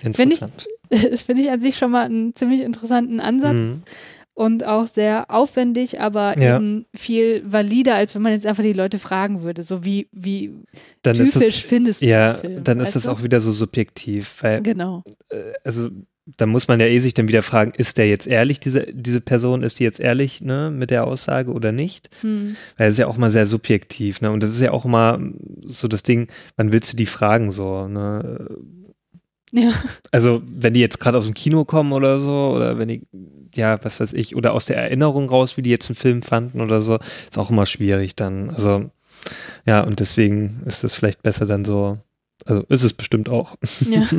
[0.02, 0.66] Interessant.
[0.90, 3.78] Find ich, das finde ich an sich schon mal einen ziemlich interessanten Ansatz.
[4.38, 6.58] Und auch sehr aufwendig, aber ja.
[6.58, 10.52] eben viel valider, als wenn man jetzt einfach die Leute fragen würde, so wie, wie
[11.02, 13.10] dann typisch das, findest du Ja, Film, dann ist das du?
[13.10, 15.02] auch wieder so subjektiv, weil genau.
[15.30, 15.88] Äh, also
[16.36, 19.20] da muss man ja eh sich dann wieder fragen, ist der jetzt ehrlich, diese, diese
[19.20, 22.08] Person, ist die jetzt ehrlich ne, mit der Aussage oder nicht?
[22.20, 22.54] Hm.
[22.76, 24.30] Weil es ist ja auch mal sehr subjektiv, ne?
[24.30, 25.18] Und das ist ja auch immer
[25.64, 28.46] so das Ding, wann willst du die fragen so, ne?
[29.52, 29.72] Ja.
[30.10, 33.02] Also, wenn die jetzt gerade aus dem Kino kommen oder so, oder wenn die,
[33.54, 36.60] ja, was weiß ich, oder aus der Erinnerung raus, wie die jetzt einen Film fanden
[36.60, 38.50] oder so, ist auch immer schwierig dann.
[38.50, 38.90] Also,
[39.66, 41.98] ja, und deswegen ist es vielleicht besser dann so,
[42.44, 43.56] also ist es bestimmt auch.
[43.88, 44.06] Ja.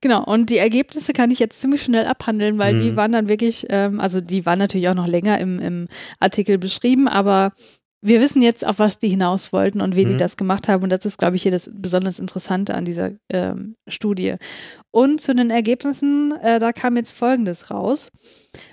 [0.00, 2.82] Genau, und die Ergebnisse kann ich jetzt ziemlich schnell abhandeln, weil mhm.
[2.82, 5.88] die waren dann wirklich, ähm, also die waren natürlich auch noch länger im, im
[6.20, 7.54] Artikel beschrieben, aber
[8.06, 10.10] wir wissen jetzt, auf was die hinaus wollten und wie mhm.
[10.10, 10.82] die das gemacht haben.
[10.82, 14.34] Und das ist, glaube ich, hier das besonders Interessante an dieser ähm, Studie.
[14.90, 18.10] Und zu den Ergebnissen, äh, da kam jetzt Folgendes raus.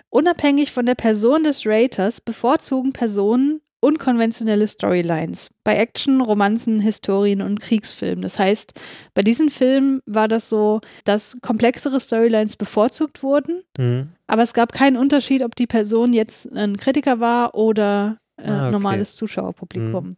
[0.09, 7.59] Unabhängig von der Person des Raters bevorzugen Personen unkonventionelle Storylines bei Action, Romanzen, Historien und
[7.59, 8.21] Kriegsfilmen.
[8.21, 8.79] Das heißt,
[9.13, 14.09] bei diesen Filmen war das so, dass komplexere Storylines bevorzugt wurden, mhm.
[14.27, 18.63] aber es gab keinen Unterschied, ob die Person jetzt ein Kritiker war oder äh, ah,
[18.63, 18.71] okay.
[18.71, 20.05] normales Zuschauerpublikum.
[20.05, 20.17] Mhm.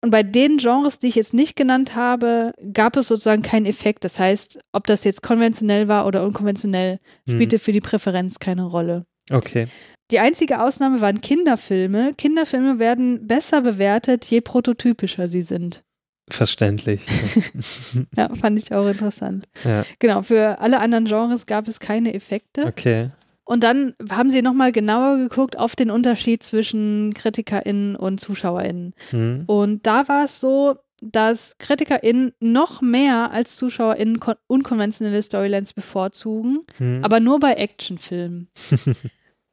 [0.00, 4.04] Und bei den Genres, die ich jetzt nicht genannt habe, gab es sozusagen keinen Effekt.
[4.04, 7.60] Das heißt, ob das jetzt konventionell war oder unkonventionell, spielte mhm.
[7.60, 9.06] für die Präferenz keine Rolle.
[9.30, 9.66] Okay.
[10.10, 12.14] Die einzige Ausnahme waren Kinderfilme.
[12.16, 15.82] Kinderfilme werden besser bewertet, je prototypischer sie sind.
[16.30, 17.04] Verständlich.
[18.16, 19.46] ja, fand ich auch interessant.
[19.64, 19.84] Ja.
[19.98, 22.66] Genau, für alle anderen Genres gab es keine Effekte.
[22.66, 23.10] Okay.
[23.48, 28.92] Und dann haben sie nochmal genauer geguckt auf den Unterschied zwischen KritikerInnen und ZuschauerInnen.
[29.10, 29.44] Mhm.
[29.46, 37.00] Und da war es so, dass KritikerInnen noch mehr als ZuschauerInnen unkonventionelle Storylines bevorzugen, mhm.
[37.02, 38.48] aber nur bei Actionfilmen.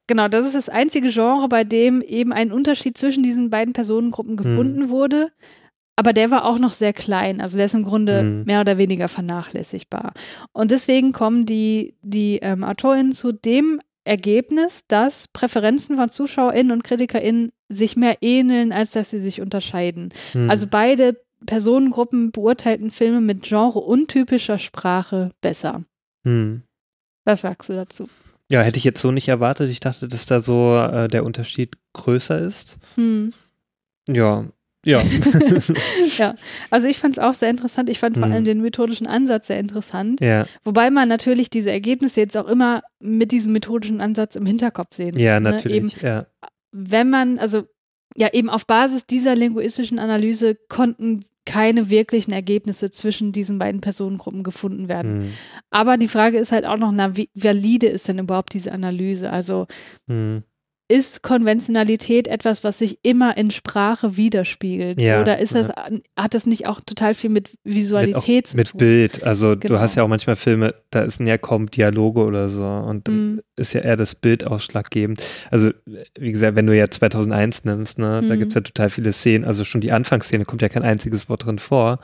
[0.08, 4.38] Genau, das ist das einzige Genre, bei dem eben ein Unterschied zwischen diesen beiden Personengruppen
[4.38, 4.90] gefunden mhm.
[4.90, 5.32] wurde.
[5.96, 7.40] Aber der war auch noch sehr klein.
[7.42, 8.44] Also der ist im Grunde mhm.
[8.46, 10.14] mehr oder weniger vernachlässigbar.
[10.52, 16.84] Und deswegen kommen die, die ähm, AutorInnen zu dem Ergebnis, dass Präferenzen von ZuschauerInnen und
[16.84, 20.14] KritikerInnen sich mehr ähneln, als dass sie sich unterscheiden.
[20.34, 20.50] Mhm.
[20.50, 25.84] Also beide Personengruppen beurteilten Filme mit genre-untypischer Sprache besser.
[26.24, 26.64] Mhm.
[27.24, 28.10] Was sagst du dazu?
[28.52, 29.72] Ja, hätte ich jetzt so nicht erwartet.
[29.72, 32.78] Ich dachte, dass da so äh, der Unterschied größer ist.
[32.96, 33.34] Hm.
[34.08, 34.46] Ja,
[34.86, 35.04] ja.
[36.18, 36.36] ja,
[36.70, 37.90] also ich fand es auch sehr interessant.
[37.90, 38.46] Ich fand vor allem hm.
[38.46, 40.22] den methodischen Ansatz sehr interessant.
[40.22, 40.46] Ja.
[40.64, 45.16] Wobei man natürlich diese Ergebnisse jetzt auch immer mit diesem methodischen Ansatz im Hinterkopf sehen
[45.16, 45.24] muss.
[45.24, 45.52] Ja, ne?
[45.52, 45.78] natürlich.
[45.78, 46.28] Eben, ja.
[46.72, 47.64] Wenn man, also
[48.16, 54.44] ja, eben auf Basis dieser linguistischen Analyse konnten keine wirklichen Ergebnisse zwischen diesen beiden Personengruppen
[54.44, 55.18] gefunden werden.
[55.18, 55.34] Mhm.
[55.70, 59.32] Aber die Frage ist halt auch noch, na, wie valide ist denn überhaupt diese Analyse?
[59.32, 59.68] Also
[60.08, 60.44] mhm
[60.88, 65.00] ist Konventionalität etwas, was sich immer in Sprache widerspiegelt?
[65.00, 65.90] Ja, Oder ist das, ja.
[66.16, 68.78] hat das nicht auch total viel mit Visualität mit, zu mit tun?
[68.78, 69.24] Mit Bild.
[69.24, 69.76] Also genau.
[69.76, 73.42] du hast ja auch manchmal Filme, da sind ja kaum Dialoge oder so und mhm.
[73.56, 75.24] ist ja eher das Bild ausschlaggebend.
[75.50, 75.72] Also
[76.20, 78.30] wie gesagt, wenn du ja 2001 nimmst, ne, mhm.
[78.30, 81.30] da gibt es ja total viele Szenen, also schon die Anfangsszene kommt ja kein einziges
[81.30, 82.00] Wort drin vor.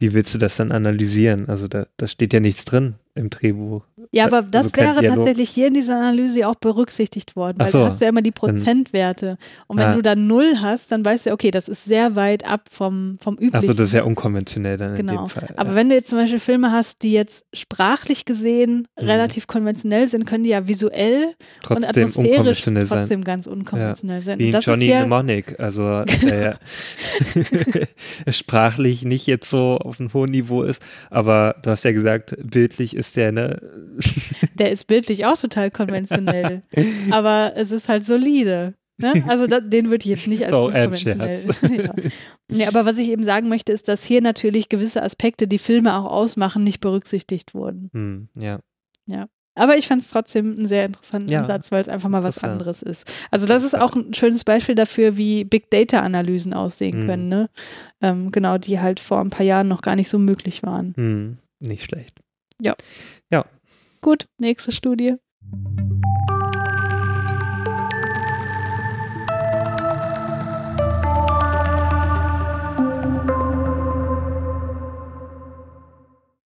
[0.00, 1.48] Wie willst du das dann analysieren?
[1.48, 3.84] Also da, da steht ja nichts drin im Drehbuch.
[4.12, 7.78] Ja, aber das also wäre tatsächlich hier in dieser Analyse auch berücksichtigt worden, weil so,
[7.78, 9.38] da hast du ja immer die Prozentwerte.
[9.66, 9.94] Und wenn ah.
[9.94, 13.34] du dann null hast, dann weißt du, okay, das ist sehr weit ab vom, vom
[13.34, 13.54] üblichen.
[13.54, 15.12] Also das ist ja unkonventionell dann genau.
[15.12, 15.54] in dem Fall.
[15.56, 19.06] Aber wenn du jetzt zum Beispiel Filme hast, die jetzt sprachlich gesehen mhm.
[19.06, 23.24] relativ konventionell sind, können die ja visuell trotzdem und atmosphärisch trotzdem sein.
[23.24, 24.24] ganz unkonventionell ja.
[24.24, 24.38] sein.
[24.38, 26.58] Wie Johnny Mnemonic, also der
[28.26, 32.36] ja sprachlich nicht jetzt so auf einem hohen Niveau ist, aber du hast ja gesagt,
[32.42, 33.60] bildlich ist der, ne?
[34.54, 36.62] Der ist bildlich auch total konventionell.
[37.10, 38.74] aber es ist halt solide.
[38.96, 39.24] Ne?
[39.26, 41.40] Also da, den würde ich jetzt nicht als so, konventionell.
[41.62, 41.94] ja.
[42.50, 45.96] Nee, aber was ich eben sagen möchte, ist, dass hier natürlich gewisse Aspekte, die Filme
[45.96, 47.90] auch ausmachen, nicht berücksichtigt wurden.
[47.92, 48.60] Hm, ja.
[49.06, 49.26] Ja.
[49.56, 52.42] Aber ich fand es trotzdem einen sehr interessanten ja, Ansatz, weil es einfach mal was
[52.42, 53.10] anderes ist.
[53.30, 57.06] Also das ist auch ein schönes Beispiel dafür, wie Big Data-Analysen aussehen hm.
[57.06, 57.28] können.
[57.28, 57.50] Ne?
[58.00, 60.94] Ähm, genau, die halt vor ein paar Jahren noch gar nicht so möglich waren.
[60.96, 62.18] Hm, nicht schlecht.
[62.60, 62.74] Ja.
[63.30, 63.44] Ja.
[64.04, 65.14] Gut, nächste Studie.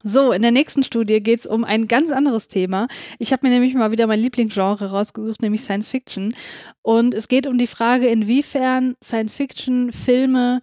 [0.03, 2.88] So, in der nächsten Studie geht es um ein ganz anderes Thema.
[3.18, 6.36] Ich habe mir nämlich mal wieder mein Lieblingsgenre rausgesucht, nämlich Science Fiction.
[6.84, 10.62] Und es geht um die Frage, inwiefern Science Fiction-Filme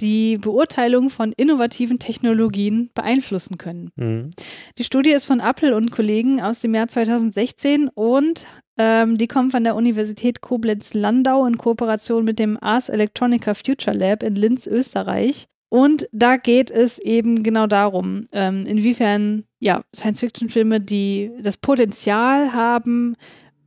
[0.00, 3.90] die Beurteilung von innovativen Technologien beeinflussen können.
[3.96, 4.30] Mhm.
[4.78, 9.52] Die Studie ist von Apple und Kollegen aus dem Jahr 2016 und ähm, die kommt
[9.52, 15.46] von der Universität Koblenz-Landau in Kooperation mit dem Ars Electronica Future Lab in Linz, Österreich.
[15.68, 23.16] Und da geht es eben genau darum, ähm, inwiefern ja, Science-Fiction-Filme, die das Potenzial haben,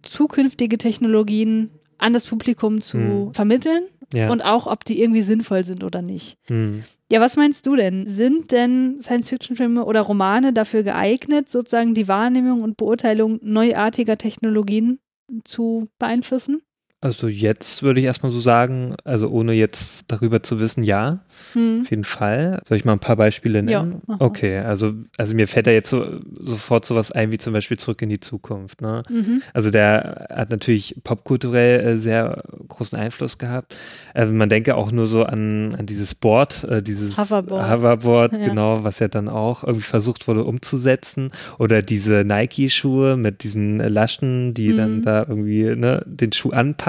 [0.03, 3.33] zukünftige Technologien an das Publikum zu Hm.
[3.33, 3.83] vermitteln
[4.13, 4.31] Ja.
[4.31, 6.37] und auch, ob die irgendwie sinnvoll sind oder nicht.
[6.43, 6.83] Hm.
[7.11, 8.07] Ja, was meinst du denn?
[8.07, 14.99] Sind denn Science-Fiction-Filme oder Romane dafür geeignet, sozusagen die Wahrnehmung und Beurteilung neuartiger Technologien
[15.43, 16.61] zu beeinflussen?
[16.99, 21.19] Also jetzt würde ich erstmal so sagen, also ohne jetzt darüber zu wissen, ja,
[21.53, 21.81] Hm.
[21.83, 22.59] auf jeden Fall.
[22.67, 24.01] Soll ich mal ein paar Beispiele Ja, nennen?
[24.07, 24.17] mal.
[24.19, 26.03] okay, also, also mir fällt da jetzt so,
[26.39, 28.81] sofort sowas ein, wie zum Beispiel Zurück in die Zukunft.
[28.81, 29.03] Ne?
[29.11, 29.43] Mhm.
[29.53, 33.75] Also der hat natürlich popkulturell äh, sehr großen Einfluss gehabt.
[34.15, 37.69] Äh, man denke auch nur so an, an dieses Board, äh, dieses Hoverboard.
[37.69, 38.45] Hoverboard, Ja.
[38.49, 41.29] genau, was ja dann auch irgendwie versucht wurde umzusetzen.
[41.59, 44.77] Oder diese Nike-Schuhe mit diesen Laschen, die Mhm.
[44.77, 46.86] dann da irgendwie ne, den Schuh anpassen,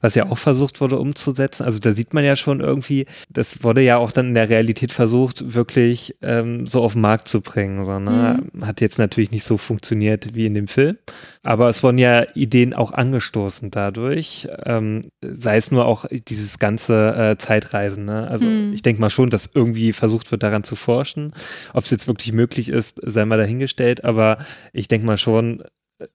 [0.00, 1.64] was ja auch versucht wurde umzusetzen.
[1.64, 4.92] Also da sieht man ja schon irgendwie, das wurde ja auch dann in der Realität
[4.92, 7.84] versucht, wirklich ähm, so auf den Markt zu bringen.
[7.84, 8.42] So, ne?
[8.62, 10.96] Hat jetzt natürlich nicht so funktioniert wie in dem Film.
[11.42, 17.14] Aber es wurden ja Ideen auch angestoßen dadurch, ähm, sei es nur auch dieses ganze
[17.16, 18.04] äh, Zeitreisen.
[18.04, 18.28] Ne?
[18.28, 18.72] Also Hm.
[18.74, 21.32] ich denke mal schon, dass irgendwie versucht wird, daran zu forschen.
[21.72, 24.04] Ob es jetzt wirklich möglich ist, sei mal dahingestellt.
[24.04, 24.38] Aber
[24.72, 25.62] ich denke mal schon,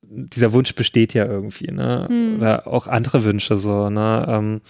[0.02, 1.72] dieser Wunsch besteht ja irgendwie.
[1.72, 2.06] Ne?
[2.10, 2.36] Hm.
[2.38, 4.26] Oder auch andere Wünsche so, ne?
[4.28, 4.62] Ähm,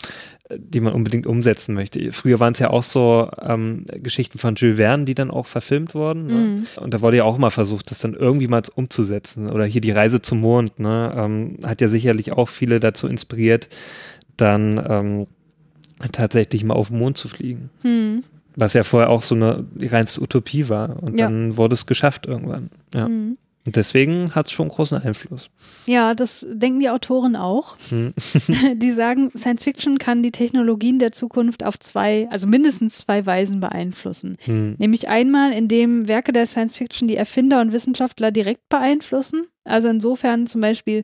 [0.55, 2.11] die man unbedingt umsetzen möchte.
[2.11, 5.95] Früher waren es ja auch so ähm, Geschichten von Jules Verne, die dann auch verfilmt
[5.95, 6.27] wurden.
[6.27, 6.33] Ne?
[6.33, 6.83] Mhm.
[6.83, 9.49] Und da wurde ja auch mal versucht, das dann irgendwie mal umzusetzen.
[9.49, 11.11] Oder hier die Reise zum Mond, ne?
[11.17, 13.69] ähm, hat ja sicherlich auch viele dazu inspiriert,
[14.37, 15.27] dann ähm,
[16.11, 17.71] tatsächlich mal auf den Mond zu fliegen.
[17.81, 18.23] Hm.
[18.55, 21.01] Was ja vorher auch so eine reinste Utopie war.
[21.01, 21.25] Und Ja.
[21.25, 22.69] dann wurde es geschafft irgendwann.
[22.93, 23.07] Ja.
[23.07, 23.37] Hm.
[23.65, 25.49] Und deswegen hat es schon großen Einfluss.
[25.87, 27.77] Ja, das denken die Autoren auch.
[27.89, 28.13] Hm.
[28.75, 33.59] Die sagen, Science Fiction kann die Technologien der Zukunft auf zwei, also mindestens zwei Weisen
[33.59, 34.37] beeinflussen.
[34.41, 34.75] Hm.
[34.77, 39.47] Nämlich einmal, indem Werke der Science Fiction die Erfinder und Wissenschaftler direkt beeinflussen.
[39.63, 41.03] Also insofern zum Beispiel,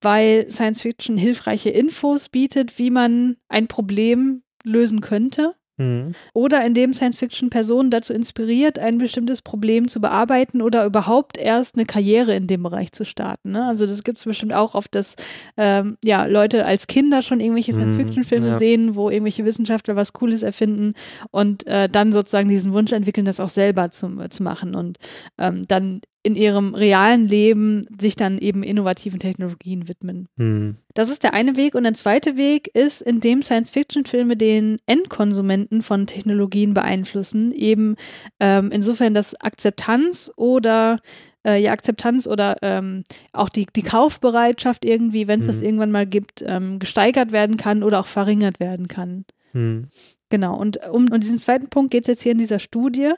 [0.00, 5.54] weil Science Fiction hilfreiche Infos bietet, wie man ein Problem lösen könnte.
[5.78, 6.14] Hm.
[6.34, 11.76] Oder indem Science Fiction Personen dazu inspiriert, ein bestimmtes Problem zu bearbeiten oder überhaupt erst
[11.76, 13.52] eine Karriere in dem Bereich zu starten.
[13.52, 13.64] Ne?
[13.64, 15.14] Also das gibt es bestimmt auch oft, dass
[15.56, 18.58] ähm, ja, Leute als Kinder schon irgendwelche Mhm, Science-Fiction-Filme ja.
[18.58, 20.94] sehen, wo irgendwelche Wissenschaftler was Cooles erfinden
[21.30, 24.98] und äh, dann sozusagen diesen Wunsch entwickeln, das auch selber zu, zu machen und
[25.38, 30.28] ähm, dann in ihrem realen Leben sich dann eben innovativen Technologien widmen.
[30.36, 30.76] Hm.
[30.92, 31.74] Das ist der eine Weg.
[31.74, 37.96] Und der zweite Weg ist, indem Science-Fiction-Filme den Endkonsumenten von Technologien beeinflussen, eben
[38.40, 41.00] ähm, insofern, dass Akzeptanz oder
[41.46, 45.64] äh, ja, Akzeptanz oder ähm, auch die, die Kaufbereitschaft irgendwie, wenn es das Mhm.
[45.64, 49.24] irgendwann mal gibt, ähm, gesteigert werden kann oder auch verringert werden kann.
[49.52, 49.88] Hm.
[50.30, 53.12] Genau, und um, um diesen zweiten Punkt geht es jetzt hier in dieser Studie.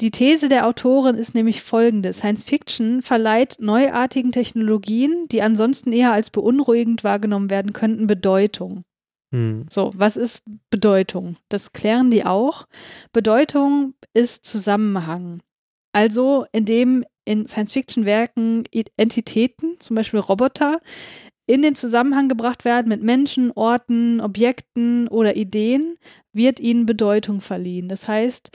[0.00, 2.12] Die These der Autorin ist nämlich folgende.
[2.12, 8.84] Science Fiction verleiht neuartigen Technologien, die ansonsten eher als beunruhigend wahrgenommen werden könnten, Bedeutung.
[9.32, 9.64] Hm.
[9.70, 11.36] So, was ist Bedeutung?
[11.48, 12.66] Das klären die auch.
[13.12, 15.40] Bedeutung ist Zusammenhang.
[15.92, 18.64] Also, indem in Science-Fiction-Werken
[18.96, 20.80] Entitäten, zum Beispiel Roboter,
[21.52, 25.98] in den Zusammenhang gebracht werden mit Menschen, Orten, Objekten oder Ideen,
[26.32, 27.88] wird ihnen Bedeutung verliehen.
[27.88, 28.50] Das heißt,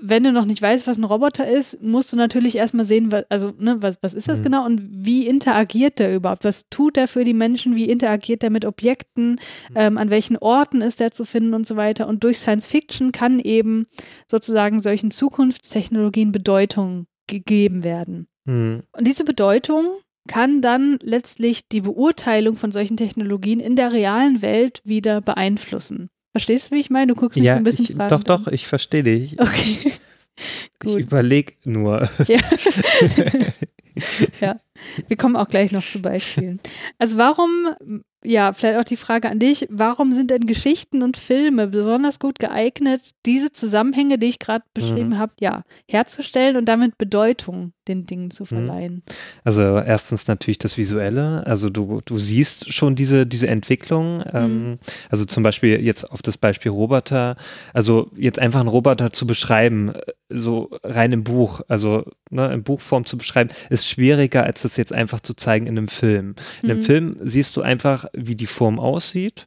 [0.00, 3.24] wenn du noch nicht weißt, was ein Roboter ist, musst du natürlich erstmal sehen, was,
[3.28, 4.42] also, ne, was, was ist das Mhm.
[4.42, 6.42] genau und wie interagiert der überhaupt?
[6.42, 7.76] Was tut er für die Menschen?
[7.76, 9.38] Wie interagiert er mit Objekten?
[9.76, 12.08] Ähm, an welchen Orten ist er zu finden und so weiter?
[12.08, 13.86] Und durch Science Fiction kann eben
[14.28, 18.26] sozusagen solchen Zukunftstechnologien Bedeutung gegeben werden.
[18.48, 18.82] Hm.
[18.90, 19.86] Und diese Bedeutung
[20.28, 26.08] kann dann letztlich die Beurteilung von solchen Technologien in der realen Welt wieder beeinflussen.
[26.32, 27.08] Verstehst du, wie ich meine?
[27.08, 29.38] Du guckst mich so Ja, ein bisschen ich, doch, doch, ich verstehe dich.
[29.40, 29.78] Okay.
[29.84, 31.00] Ich Gut.
[31.00, 32.08] überlege nur.
[32.26, 32.38] Ja.
[34.40, 34.60] ja,
[35.08, 36.60] wir kommen auch gleich noch zu Beispielen.
[36.98, 41.66] Also warum, ja, vielleicht auch die Frage an dich, warum sind denn Geschichten und Filme
[41.66, 45.18] besonders gut geeignet, diese Zusammenhänge, die ich gerade beschrieben Mhm.
[45.18, 48.46] habe, ja, herzustellen und damit Bedeutung den Dingen zu Mhm.
[48.46, 49.02] verleihen?
[49.42, 51.44] Also erstens natürlich das Visuelle.
[51.46, 54.22] Also du, du siehst schon diese, diese Entwicklung.
[54.32, 54.78] Ähm,
[55.10, 57.34] also zum Beispiel jetzt auf das Beispiel Roboter.
[57.74, 62.62] Also jetzt einfach einen Roboter zu beschreiben, äh, so rein im Buch, also ne, in
[62.62, 66.34] Buchform zu beschreiben, ist schwieriger, als das jetzt einfach zu zeigen in einem Film.
[66.62, 66.84] In einem Mhm.
[66.84, 69.46] Film siehst du einfach, wie die Form aussieht.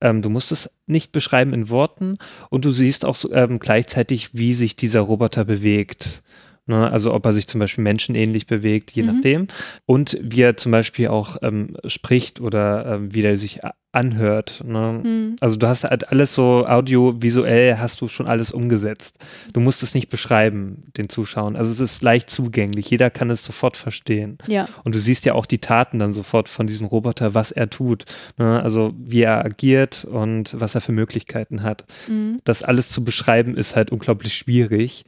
[0.00, 2.16] Ähm, du musst es nicht beschreiben in Worten
[2.50, 6.22] und du siehst auch so, ähm, gleichzeitig, wie sich dieser Roboter bewegt.
[6.66, 6.90] Ne?
[6.90, 9.14] Also ob er sich zum Beispiel menschenähnlich bewegt, je mhm.
[9.14, 9.46] nachdem.
[9.86, 13.60] Und wie er zum Beispiel auch ähm, spricht oder ähm, wie er sich
[13.96, 14.62] anhört.
[14.64, 15.00] Ne?
[15.02, 15.36] Mhm.
[15.40, 19.24] Also du hast halt alles so audiovisuell hast du schon alles umgesetzt.
[19.54, 21.56] Du musst es nicht beschreiben, den Zuschauern.
[21.56, 22.90] Also es ist leicht zugänglich.
[22.90, 24.36] Jeder kann es sofort verstehen.
[24.46, 24.68] Ja.
[24.84, 28.04] Und du siehst ja auch die Taten dann sofort von diesem Roboter, was er tut.
[28.36, 28.62] Ne?
[28.62, 31.86] Also wie er agiert und was er für Möglichkeiten hat.
[32.08, 32.40] Mhm.
[32.44, 35.04] Das alles zu beschreiben ist halt unglaublich schwierig.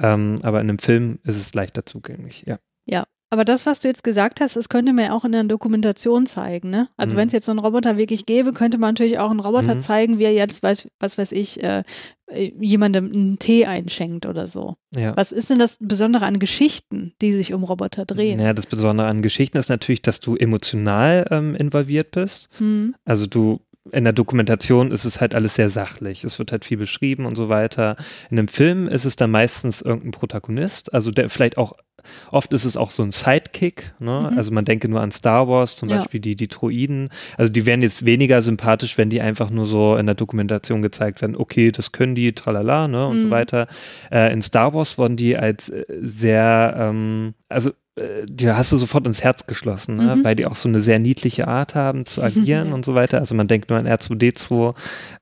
[0.00, 2.58] Ähm, aber in einem Film ist es leichter zugänglich, ja.
[2.86, 5.44] Ja, aber das, was du jetzt gesagt hast, das könnte man ja auch in der
[5.44, 6.88] Dokumentation zeigen, ne?
[6.96, 7.20] Also mhm.
[7.20, 9.80] wenn es jetzt so einen Roboter wirklich gäbe, könnte man natürlich auch einen Roboter mhm.
[9.80, 11.82] zeigen, wie er jetzt, weiß, was weiß ich, äh,
[12.30, 14.76] jemandem einen Tee einschenkt oder so.
[14.96, 15.14] Ja.
[15.16, 18.40] Was ist denn das Besondere an Geschichten, die sich um Roboter drehen?
[18.40, 22.48] Ja, das Besondere an Geschichten ist natürlich, dass du emotional ähm, involviert bist.
[22.60, 22.94] Mhm.
[23.04, 23.60] Also du
[23.92, 26.24] in der Dokumentation ist es halt alles sehr sachlich.
[26.24, 27.96] Es wird halt viel beschrieben und so weiter.
[28.30, 31.74] In einem Film ist es dann meistens irgendein Protagonist, also der vielleicht auch
[32.30, 34.28] Oft ist es auch so ein Sidekick, ne?
[34.30, 34.38] Mhm.
[34.38, 35.98] also man denke nur an Star Wars, zum ja.
[35.98, 37.10] Beispiel die, die Droiden.
[37.36, 41.20] Also die wären jetzt weniger sympathisch, wenn die einfach nur so in der Dokumentation gezeigt
[41.20, 43.24] werden, okay, das können die, tralala, ne, und mhm.
[43.24, 43.66] so weiter.
[44.10, 47.72] Äh, in Star Wars wurden die als äh, sehr, ähm, also
[48.26, 50.16] die hast du sofort ins Herz geschlossen, ne?
[50.16, 50.24] mhm.
[50.24, 53.18] weil die auch so eine sehr niedliche Art haben zu agieren und so weiter.
[53.18, 54.74] Also man denkt nur an R2D2,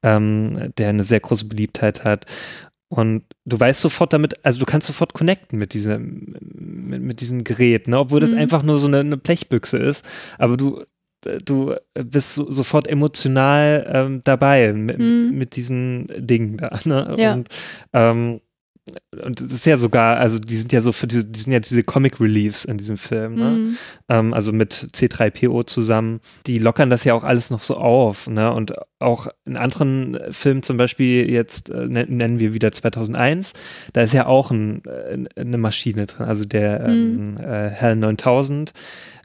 [0.02, 2.26] ähm, der eine sehr große Beliebtheit hat.
[2.88, 7.42] Und du weißt sofort damit, also du kannst sofort connecten mit diesem, mit, mit diesem
[7.42, 7.98] Gerät, ne?
[7.98, 8.38] obwohl das mhm.
[8.38, 10.04] einfach nur so eine, eine, Blechbüchse ist.
[10.38, 10.84] Aber du,
[11.44, 15.32] du bist so, sofort emotional ähm, dabei mit, mhm.
[15.32, 16.78] mit diesen Dingen da.
[16.84, 17.14] Ne?
[17.18, 17.32] Ja.
[17.32, 17.48] Und
[17.92, 18.40] ähm,
[19.24, 21.58] und das ist ja sogar, also die sind ja so für diese, die sind ja
[21.58, 23.50] diese Comic Reliefs in diesem Film, ne?
[23.50, 23.76] Mhm.
[24.08, 28.52] Ähm, also mit C3PO zusammen, die lockern das ja auch alles noch so auf, ne?
[28.52, 33.54] Und auch in anderen Filmen, zum Beispiel jetzt äh, nennen wir wieder 2001,
[33.92, 37.36] da ist ja auch ein, äh, eine Maschine drin, also der mhm.
[37.38, 38.72] ähm, äh, HAL 9000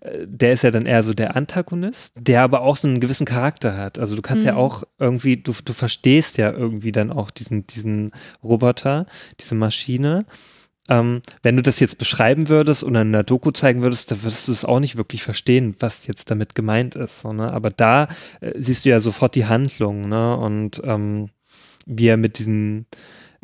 [0.01, 3.77] der ist ja dann eher so der Antagonist, der aber auch so einen gewissen Charakter
[3.77, 3.99] hat.
[3.99, 4.49] Also du kannst mhm.
[4.49, 8.11] ja auch irgendwie, du, du verstehst ja irgendwie dann auch diesen, diesen
[8.43, 9.05] Roboter,
[9.39, 10.25] diese Maschine.
[10.89, 14.47] Ähm, wenn du das jetzt beschreiben würdest oder in einer Doku zeigen würdest, dann würdest
[14.47, 17.19] du es auch nicht wirklich verstehen, was jetzt damit gemeint ist.
[17.19, 17.53] So, ne?
[17.53, 18.07] Aber da
[18.39, 20.35] äh, siehst du ja sofort die Handlung ne?
[20.35, 21.29] und ähm,
[21.85, 22.87] wie er mit diesen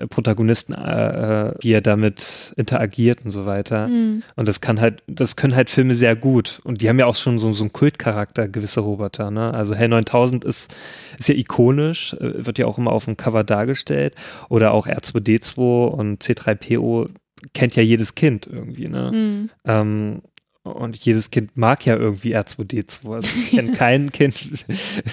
[0.09, 3.87] Protagonisten, äh, äh, wie er damit interagiert und so weiter.
[3.87, 4.21] Mhm.
[4.35, 6.61] Und das kann halt, das können halt Filme sehr gut.
[6.63, 9.31] Und die haben ja auch schon so, so einen Kultcharakter, gewisse Roboter.
[9.31, 9.53] Ne?
[9.53, 10.75] Also Hell 9000 ist,
[11.17, 14.13] ist ja ikonisch, äh, wird ja auch immer auf dem Cover dargestellt.
[14.49, 17.09] Oder auch R2D2 und C3PO
[17.53, 18.87] kennt ja jedes Kind irgendwie.
[18.89, 19.11] Ne?
[19.11, 19.49] Mhm.
[19.65, 20.21] Ähm,
[20.61, 23.15] und jedes Kind mag ja irgendwie R2D2.
[23.15, 24.47] Also ich kenne kein Kind,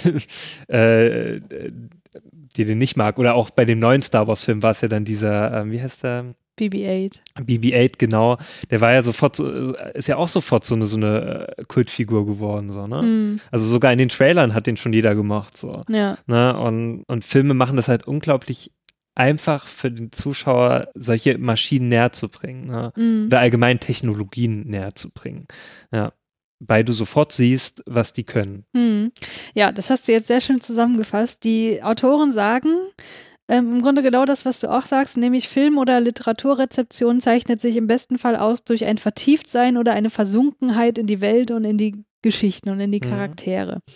[0.69, 1.41] äh,
[2.33, 3.19] die den nicht mag.
[3.19, 6.05] Oder auch bei dem neuen Star Wars-Film war es ja dann dieser, ähm, wie heißt
[6.05, 6.35] der?
[6.59, 7.21] BB-8.
[7.37, 8.39] BB-8, genau.
[8.71, 12.27] Der war ja sofort, so, ist ja auch sofort so eine, so eine äh, Kultfigur
[12.27, 13.03] geworden, so, ne?
[13.03, 13.41] Mm.
[13.51, 15.83] Also sogar in den Trailern hat den schon jeder gemacht, so.
[15.89, 16.17] Ja.
[16.27, 16.57] Ne?
[16.57, 18.71] Und, und Filme machen das halt unglaublich
[19.17, 22.93] einfach für den Zuschauer, solche Maschinen näher zu bringen, ne?
[22.95, 23.27] Mm.
[23.27, 25.47] Oder allgemein Technologien näher zu bringen.
[25.93, 26.13] Ja
[26.61, 28.65] weil du sofort siehst, was die können.
[28.75, 29.13] Hm.
[29.55, 31.45] Ja, das hast du jetzt sehr schön zusammengefasst.
[31.45, 32.69] Die Autoren sagen,
[33.49, 37.77] ähm, im Grunde genau das, was du auch sagst, nämlich Film- oder Literaturrezeption zeichnet sich
[37.77, 41.77] im besten Fall aus durch ein Vertieftsein oder eine Versunkenheit in die Welt und in
[41.77, 43.11] die Geschichten und in die mhm.
[43.11, 43.77] Charaktere.
[43.77, 43.93] Mhm.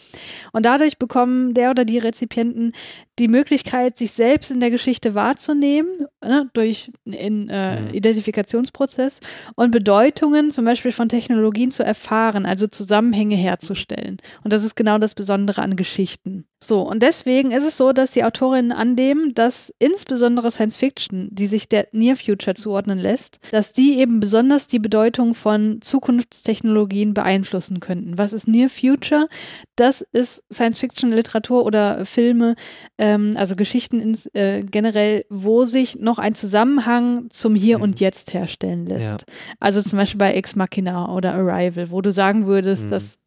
[0.53, 2.73] Und dadurch bekommen der oder die Rezipienten
[3.19, 7.95] die Möglichkeit, sich selbst in der Geschichte wahrzunehmen, ne, durch einen äh, mhm.
[7.95, 9.21] Identifikationsprozess
[9.57, 14.19] und Bedeutungen zum Beispiel von Technologien zu erfahren, also Zusammenhänge herzustellen.
[14.45, 16.45] Und das ist genau das Besondere an Geschichten.
[16.61, 21.47] So, und deswegen ist es so, dass die Autorinnen annehmen, dass insbesondere Science Fiction, die
[21.47, 27.79] sich der Near Future zuordnen lässt, dass die eben besonders die Bedeutung von Zukunftstechnologien beeinflussen
[27.79, 28.18] könnten.
[28.19, 29.29] Was ist Near Future?
[29.77, 32.57] Das ist Science Fiction, Literatur oder Filme,
[32.99, 37.85] ähm, also Geschichten ins, äh, generell, wo sich noch ein Zusammenhang zum Hier mhm.
[37.85, 39.23] und Jetzt herstellen lässt.
[39.23, 39.35] Ja.
[39.61, 42.91] Also zum Beispiel bei Ex Machina oder Arrival, wo du sagen würdest, mhm.
[42.91, 43.19] dass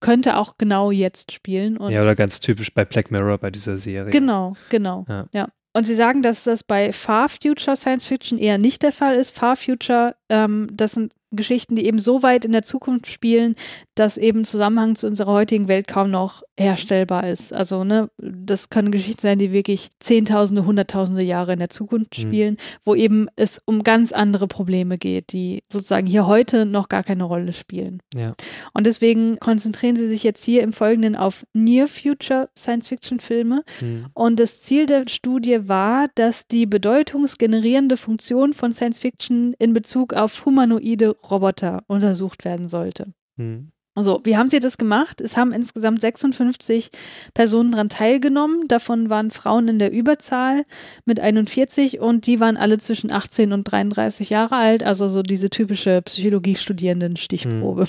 [0.00, 1.78] könnte auch genau jetzt spielen.
[1.88, 4.12] ja, oder ganz typisch bei Black Mirror bei dieser Serie.
[4.12, 5.04] Genau, genau.
[5.08, 5.26] Ja.
[5.32, 5.48] ja.
[5.72, 9.30] Und sie sagen, dass das bei Far Future Science Fiction eher nicht der Fall ist.
[9.32, 13.54] Far Future, ähm, das sind Geschichten, die eben so weit in der Zukunft spielen,
[13.94, 17.52] dass eben Zusammenhang zu unserer heutigen Welt kaum noch herstellbar ist.
[17.52, 22.22] Also, ne, das können Geschichten sein, die wirklich Zehntausende, Hunderttausende Jahre in der Zukunft Mhm.
[22.22, 27.02] spielen, wo eben es um ganz andere Probleme geht, die sozusagen hier heute noch gar
[27.02, 28.00] keine Rolle spielen.
[28.14, 28.34] Ja.
[28.72, 33.64] Und deswegen konzentrieren sie sich jetzt hier im Folgenden auf Near Future Science-Fiction-Filme.
[33.80, 34.06] Mhm.
[34.14, 40.44] Und das Ziel der Studie war, dass die bedeutungsgenerierende Funktion von Science-Fiction in Bezug auf
[40.44, 43.12] humanoide Roboter untersucht werden sollte.
[43.36, 43.72] Mhm.
[43.96, 45.22] Also, wie haben sie das gemacht?
[45.22, 46.90] Es haben insgesamt 56
[47.32, 48.68] Personen daran teilgenommen.
[48.68, 50.66] Davon waren Frauen in der Überzahl
[51.06, 55.48] mit 41 und die waren alle zwischen 18 und 33 Jahre alt, also so diese
[55.48, 57.86] typische Psychologiestudierenden-Stichprobe.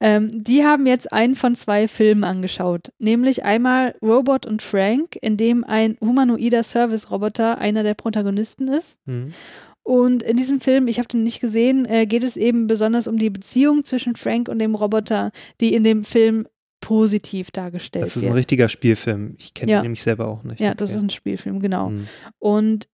[0.00, 5.36] Ähm, die haben jetzt einen von zwei Filmen angeschaut, nämlich einmal Robot und Frank, in
[5.36, 8.98] dem ein humanoider Service-Roboter einer der Protagonisten ist.
[9.04, 9.34] Mhm.
[9.82, 13.18] Und in diesem Film, ich habe den nicht gesehen, äh, geht es eben besonders um
[13.18, 16.46] die Beziehung zwischen Frank und dem Roboter, die in dem Film
[16.80, 18.36] positiv dargestellt Das ist ein wird.
[18.36, 19.34] richtiger Spielfilm.
[19.38, 19.78] Ich kenne Ja.
[19.80, 20.60] ihn nämlich selber auch nicht.
[20.60, 20.96] Ja, das Okay.
[20.98, 21.90] ist ein Spielfilm, genau.
[21.90, 22.06] Mhm.
[22.38, 22.88] Und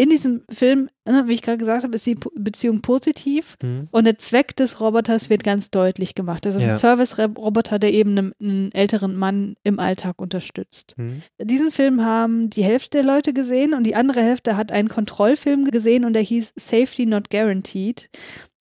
[0.00, 3.88] in diesem Film, ne, wie ich gerade gesagt habe, ist die Beziehung positiv Mhm.
[3.90, 6.44] und der Zweck des Roboters wird ganz deutlich gemacht.
[6.46, 6.70] Das ist Ja.
[6.70, 10.94] ein Service-Roboter, der eben einen, einen älteren Mann im Alltag unterstützt.
[10.96, 11.22] Mhm.
[11.42, 15.64] Diesen Film haben die Hälfte der Leute gesehen und die andere Hälfte hat einen Kontrollfilm
[15.66, 18.08] gesehen und der hieß Safety Not Guaranteed.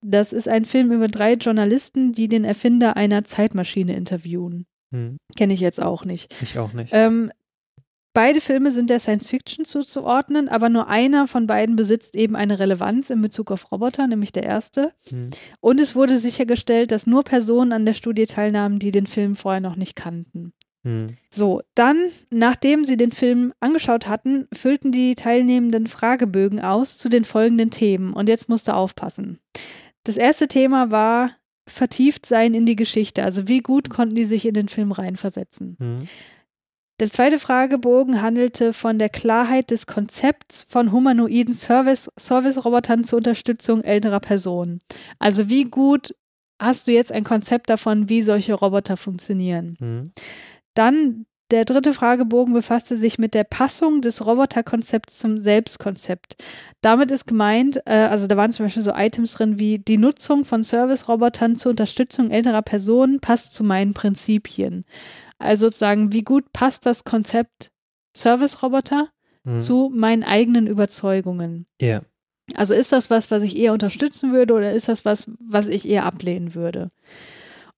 [0.00, 4.66] Das ist ein Film über drei Journalisten, die den Erfinder einer Zeitmaschine interviewen.
[4.90, 5.18] Mhm.
[5.36, 6.34] Kenne ich jetzt auch nicht.
[6.42, 6.90] Ich auch nicht.
[6.92, 7.30] Ähm,
[8.18, 12.58] beide Filme sind der Science Fiction zuzuordnen, aber nur einer von beiden besitzt eben eine
[12.58, 14.92] Relevanz in Bezug auf Roboter, nämlich der erste.
[15.08, 15.30] Mhm.
[15.60, 19.60] Und es wurde sichergestellt, dass nur Personen an der Studie teilnahmen, die den Film vorher
[19.60, 20.52] noch nicht kannten.
[20.82, 21.10] Mhm.
[21.30, 27.24] So, dann, nachdem sie den Film angeschaut hatten, füllten die Teilnehmenden Fragebögen aus zu den
[27.24, 28.14] folgenden Themen.
[28.14, 29.38] Und jetzt musst du aufpassen.
[30.02, 31.36] Das erste Thema war
[31.68, 33.22] vertieft sein in die Geschichte.
[33.22, 35.76] Also wie gut konnten die sich in den Film reinversetzen.
[35.78, 36.08] Mhm.
[37.00, 43.84] Der zweite Fragebogen handelte von der Klarheit des Konzepts von humanoiden Service- Service-Robotern zur Unterstützung
[43.84, 44.80] älterer Personen.
[45.20, 46.14] Also wie gut
[46.58, 49.76] hast du jetzt ein Konzept davon, wie solche Roboter funktionieren?
[49.78, 50.10] Mhm.
[50.74, 56.36] Dann der dritte Fragebogen befasste sich mit der Passung des Roboterkonzepts zum Selbstkonzept.
[56.82, 60.44] Damit ist gemeint, äh, also da waren zum Beispiel so Items drin wie die Nutzung
[60.44, 64.84] von Service-Robotern zur Unterstützung älterer Personen passt zu meinen Prinzipien.
[65.38, 67.70] Also sozusagen, wie gut passt das Konzept
[68.16, 69.08] Service-Roboter
[69.44, 69.60] Mhm.
[69.60, 71.66] zu meinen eigenen Überzeugungen?
[71.80, 72.02] Ja.
[72.54, 75.88] Also ist das was, was ich eher unterstützen würde oder ist das was, was ich
[75.88, 76.90] eher ablehnen würde?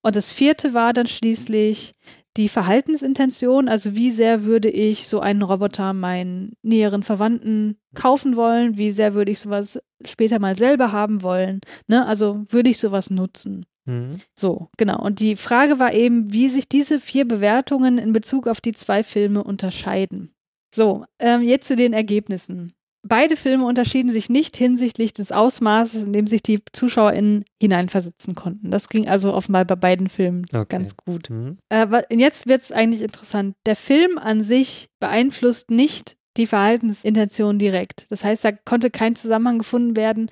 [0.03, 1.93] Und das vierte war dann schließlich
[2.37, 8.79] die Verhaltensintention, also wie sehr würde ich so einen Roboter meinen näheren Verwandten kaufen wollen,
[8.79, 12.07] wie sehr würde ich sowas später mal selber haben wollen, ne?
[12.07, 13.67] Also würde ich sowas nutzen?
[13.91, 14.21] Mhm.
[14.39, 15.01] So, genau.
[15.03, 19.03] Und die Frage war eben, wie sich diese vier Bewertungen in Bezug auf die zwei
[19.03, 20.33] Filme unterscheiden.
[20.75, 22.73] So, ähm, jetzt zu den Ergebnissen.
[23.03, 28.71] Beide Filme unterschieden sich nicht hinsichtlich des Ausmaßes, in dem sich die ZuschauerInnen hineinversetzen konnten.
[28.71, 30.67] Das ging also offenbar bei beiden Filmen Okay.
[30.69, 31.31] ganz gut.
[31.31, 31.57] Mhm.
[31.71, 33.57] Äh, jetzt wird es eigentlich interessant.
[33.65, 38.07] Der Film an sich beeinflusst nicht die Verhaltensintention direkt.
[38.11, 40.31] Das heißt, da konnte kein Zusammenhang gefunden werden.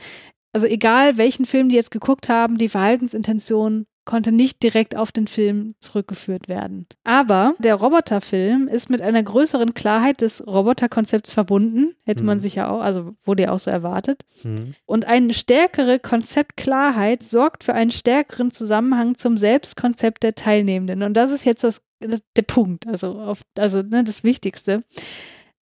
[0.53, 5.27] Also egal, welchen Film die jetzt geguckt haben, die Verhaltensintention konnte nicht direkt auf den
[5.27, 6.87] Film zurückgeführt werden.
[7.05, 11.95] Aber der Roboterfilm ist mit einer größeren Klarheit des Roboterkonzepts verbunden.
[12.07, 12.43] Hätte man Mhm.
[12.43, 14.23] sich ja auch, also wurde ja auch so erwartet.
[14.43, 14.75] Mhm.
[14.87, 21.03] Und eine stärkere Konzeptklarheit sorgt für einen stärkeren Zusammenhang zum Selbstkonzept der Teilnehmenden.
[21.03, 24.85] Und das ist jetzt das, das der Punkt, also, auf, also ne, das Wichtigste.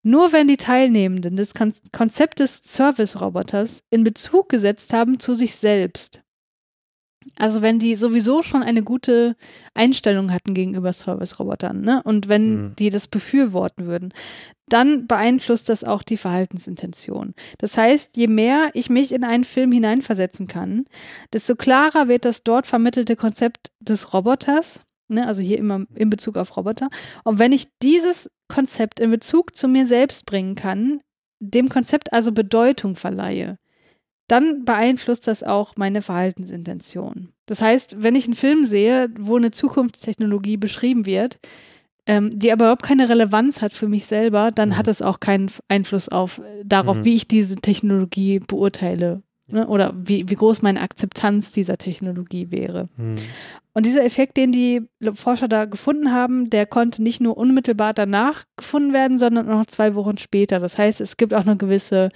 [0.05, 5.57] Nur wenn die Teilnehmenden das Kon Konzept des Service-Roboters in Bezug gesetzt haben zu sich
[5.57, 6.21] selbst,
[7.37, 9.35] also wenn die sowieso schon eine gute
[9.73, 12.03] Einstellung hatten gegenüber Service-Robotern, ne?
[12.05, 12.77] Und wenn Mhm.
[12.79, 14.13] die das befürworten würden,
[14.69, 17.35] dann beeinflusst das auch die Verhaltensintention.
[17.57, 20.85] Das heißt, je mehr ich mich in einen Film hineinversetzen kann,
[21.33, 25.27] desto klarer wird das dort vermittelte Konzept des Roboters, ne?
[25.27, 26.89] also hier immer in Bezug auf Roboter.
[27.25, 31.01] Und wenn ich dieses Konzept in Bezug zu mir selbst bringen kann,
[31.41, 33.59] dem Konzept also Bedeutung verleihe,
[34.29, 37.31] dann beeinflusst das auch meine Verhaltensintention.
[37.47, 41.39] Das heißt, wenn ich einen Film sehe, wo eine Zukunftstechnologie beschrieben wird,
[42.07, 44.77] ähm, die aber überhaupt keine Relevanz hat für mich selber, dann Mhm.
[44.77, 47.05] hat es auch keinen Einfluss auf äh, darauf, Mhm.
[47.05, 49.23] wie ich diese Technologie beurteile.
[49.47, 49.67] Ne?
[49.67, 52.89] Oder wie, wie groß meine Akzeptanz dieser Technologie wäre.
[52.97, 53.17] Mhm.
[53.73, 54.83] Und dieser Effekt, den die
[55.15, 59.67] Forscher da gefunden haben, der konnte nicht nur unmittelbar danach gefunden werden, sondern auch noch
[59.67, 60.61] zwei Wochen später.
[60.61, 62.11] Das heißt, es gibt auch eine gewisse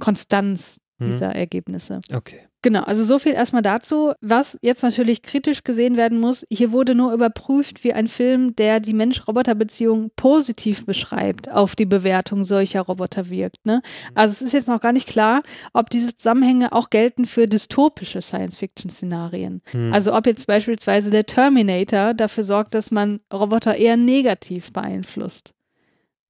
[0.00, 1.06] Konstanz Mhm.
[1.06, 2.00] dieser Ergebnisse.
[2.12, 2.40] Okay.
[2.64, 4.14] Genau, also so viel erstmal dazu.
[4.22, 8.80] Was jetzt natürlich kritisch gesehen werden muss, hier wurde nur überprüft, wie ein Film, der
[8.80, 13.66] die Mensch-Roboter-Beziehung positiv beschreibt, auf die Bewertung solcher Roboter wirkt.
[13.66, 13.82] Ne?
[14.14, 15.42] Also es ist jetzt noch gar nicht klar,
[15.74, 19.60] ob diese Zusammenhänge auch gelten für dystopische Science-Fiction-Szenarien.
[19.66, 19.92] Hm.
[19.92, 25.52] Also ob jetzt beispielsweise der Terminator dafür sorgt, dass man Roboter eher negativ beeinflusst.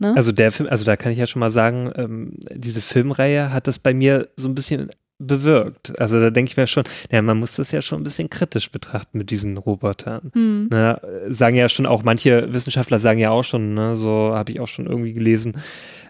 [0.00, 0.14] Ne?
[0.16, 3.68] Also der Film, also da kann ich ja schon mal sagen, ähm, diese Filmreihe hat
[3.68, 5.98] das bei mir so ein bisschen bewirkt.
[6.00, 8.70] Also da denke ich mir schon, ja, man muss das ja schon ein bisschen kritisch
[8.70, 10.30] betrachten mit diesen Robotern.
[10.34, 10.68] Mhm.
[10.70, 14.60] Ne, sagen ja schon auch, manche Wissenschaftler sagen ja auch schon, ne, so habe ich
[14.60, 15.56] auch schon irgendwie gelesen,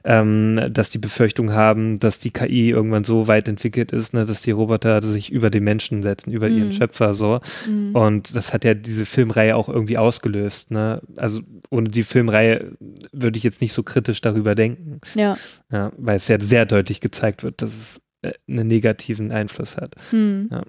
[0.04, 4.42] ähm, dass die Befürchtung haben, dass die KI irgendwann so weit entwickelt ist, ne, dass
[4.42, 6.58] die Roboter sich über den Menschen setzen, über mhm.
[6.58, 7.40] ihren Schöpfer so.
[7.68, 7.94] Mhm.
[7.94, 10.70] Und das hat ja diese Filmreihe auch irgendwie ausgelöst.
[10.70, 11.00] Ne?
[11.16, 11.40] Also
[11.70, 12.72] ohne die Filmreihe
[13.12, 15.00] würde ich jetzt nicht so kritisch darüber denken.
[15.14, 15.36] Ja.
[15.70, 18.00] ja weil es ja sehr deutlich gezeigt wird, dass es
[18.48, 19.94] einen negativen Einfluss hat.
[20.10, 20.48] Hm.
[20.50, 20.62] Ja.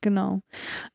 [0.00, 0.40] Genau.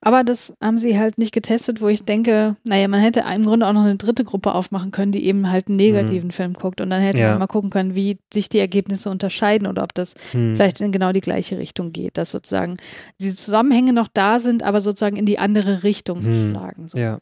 [0.02, 3.68] Aber das haben sie halt nicht getestet, wo ich denke, naja, man hätte im Grunde
[3.68, 6.32] auch noch eine dritte Gruppe aufmachen können, die eben halt einen negativen mhm.
[6.32, 6.80] Film guckt.
[6.80, 7.32] Und dann hätte ja.
[7.32, 10.56] man mal gucken können, wie sich die Ergebnisse unterscheiden oder ob das mhm.
[10.56, 12.78] vielleicht in genau die gleiche Richtung geht, dass sozusagen
[13.20, 16.52] diese Zusammenhänge noch da sind, aber sozusagen in die andere Richtung mhm.
[16.52, 16.88] schlagen.
[16.88, 16.98] So.
[16.98, 17.20] Ja.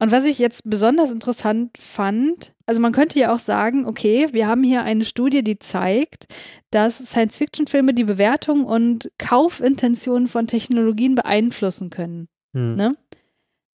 [0.00, 4.48] Und was ich jetzt besonders interessant fand, also man könnte ja auch sagen, okay, wir
[4.48, 6.26] haben hier eine Studie, die zeigt,
[6.70, 12.28] dass Science-Fiction-Filme die Bewertung und Kaufintentionen von Technologien beeinflussen können.
[12.54, 12.76] Hm.
[12.76, 12.92] Ne?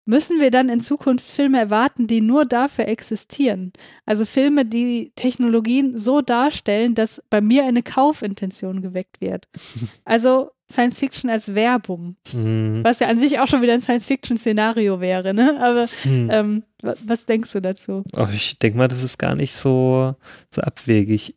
[0.06, 3.72] Müssen wir dann in Zukunft Filme erwarten, die nur dafür existieren?
[4.04, 9.48] Also Filme, die Technologien so darstellen, dass bei mir eine Kaufintention geweckt wird.
[10.06, 12.16] Also Science Fiction als Werbung.
[12.32, 12.80] Mhm.
[12.82, 15.58] Was ja an sich auch schon wieder ein Science Fiction-Szenario wäre, ne?
[15.60, 16.28] Aber mhm.
[16.30, 18.02] ähm, was denkst du dazu?
[18.16, 20.14] Oh, ich denke mal, das ist gar nicht so,
[20.50, 21.36] so abwegig.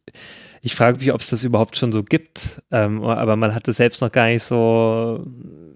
[0.61, 3.77] Ich frage mich, ob es das überhaupt schon so gibt, ähm, aber man hat es
[3.77, 5.25] selbst noch gar nicht so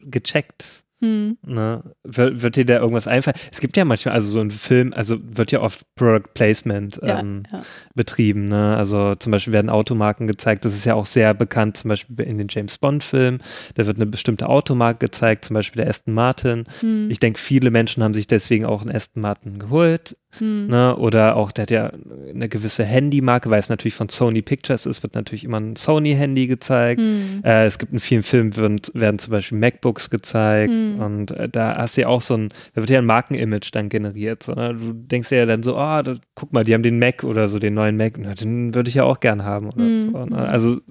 [0.02, 0.84] gecheckt.
[1.02, 1.38] Hm.
[1.46, 1.84] Ne?
[2.04, 3.36] Wird, wird, dir da irgendwas einfallen?
[3.52, 7.44] Es gibt ja manchmal, also so ein Film, also wird ja oft Product Placement ähm,
[7.52, 7.64] ja, ja.
[7.96, 8.46] betrieben.
[8.46, 8.78] Ne?
[8.78, 10.64] Also zum Beispiel werden Automarken gezeigt.
[10.64, 13.42] Das ist ja auch sehr bekannt, zum Beispiel in den James Bond-Filmen.
[13.76, 16.66] Da wird eine bestimmte Automarke gezeigt, zum Beispiel der Aston Martin.
[16.82, 17.10] Hm.
[17.10, 20.16] Ich denke, viele Menschen haben sich deswegen auch einen Aston Martin geholt.
[20.40, 20.68] Hm.
[20.68, 20.96] Ne?
[20.96, 21.92] Oder auch, der hat ja
[22.30, 26.48] eine gewisse Handymarke, weil es natürlich von Sony Pictures ist, wird natürlich immer ein Sony-Handy
[26.48, 27.02] gezeigt.
[27.02, 27.42] Hm.
[27.44, 31.00] Äh, es gibt in vielen Filmen, werden, werden zum Beispiel MacBooks gezeigt hm.
[31.00, 33.90] und äh, da hast du ja auch so ein, da wird ja ein Markenimage dann
[33.90, 34.44] generiert.
[34.44, 34.74] So, ne?
[34.74, 37.60] Du denkst ja dann so, oh, da, guck mal, die haben den Mac oder so,
[37.60, 39.68] den neuen Mac, Na, den würde ich ja auch gern haben.
[39.68, 40.00] Oder hm.
[40.00, 40.38] so, ne?
[40.38, 40.82] Also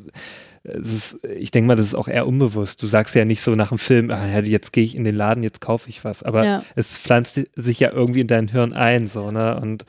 [0.62, 2.82] ist, ich denke mal, das ist auch eher unbewusst.
[2.82, 5.42] Du sagst ja nicht so nach dem Film, ah, jetzt gehe ich in den Laden,
[5.42, 6.22] jetzt kaufe ich was.
[6.22, 6.62] Aber ja.
[6.76, 9.58] es pflanzt sich ja irgendwie in dein Hirn ein, so, ne?
[9.58, 9.84] Und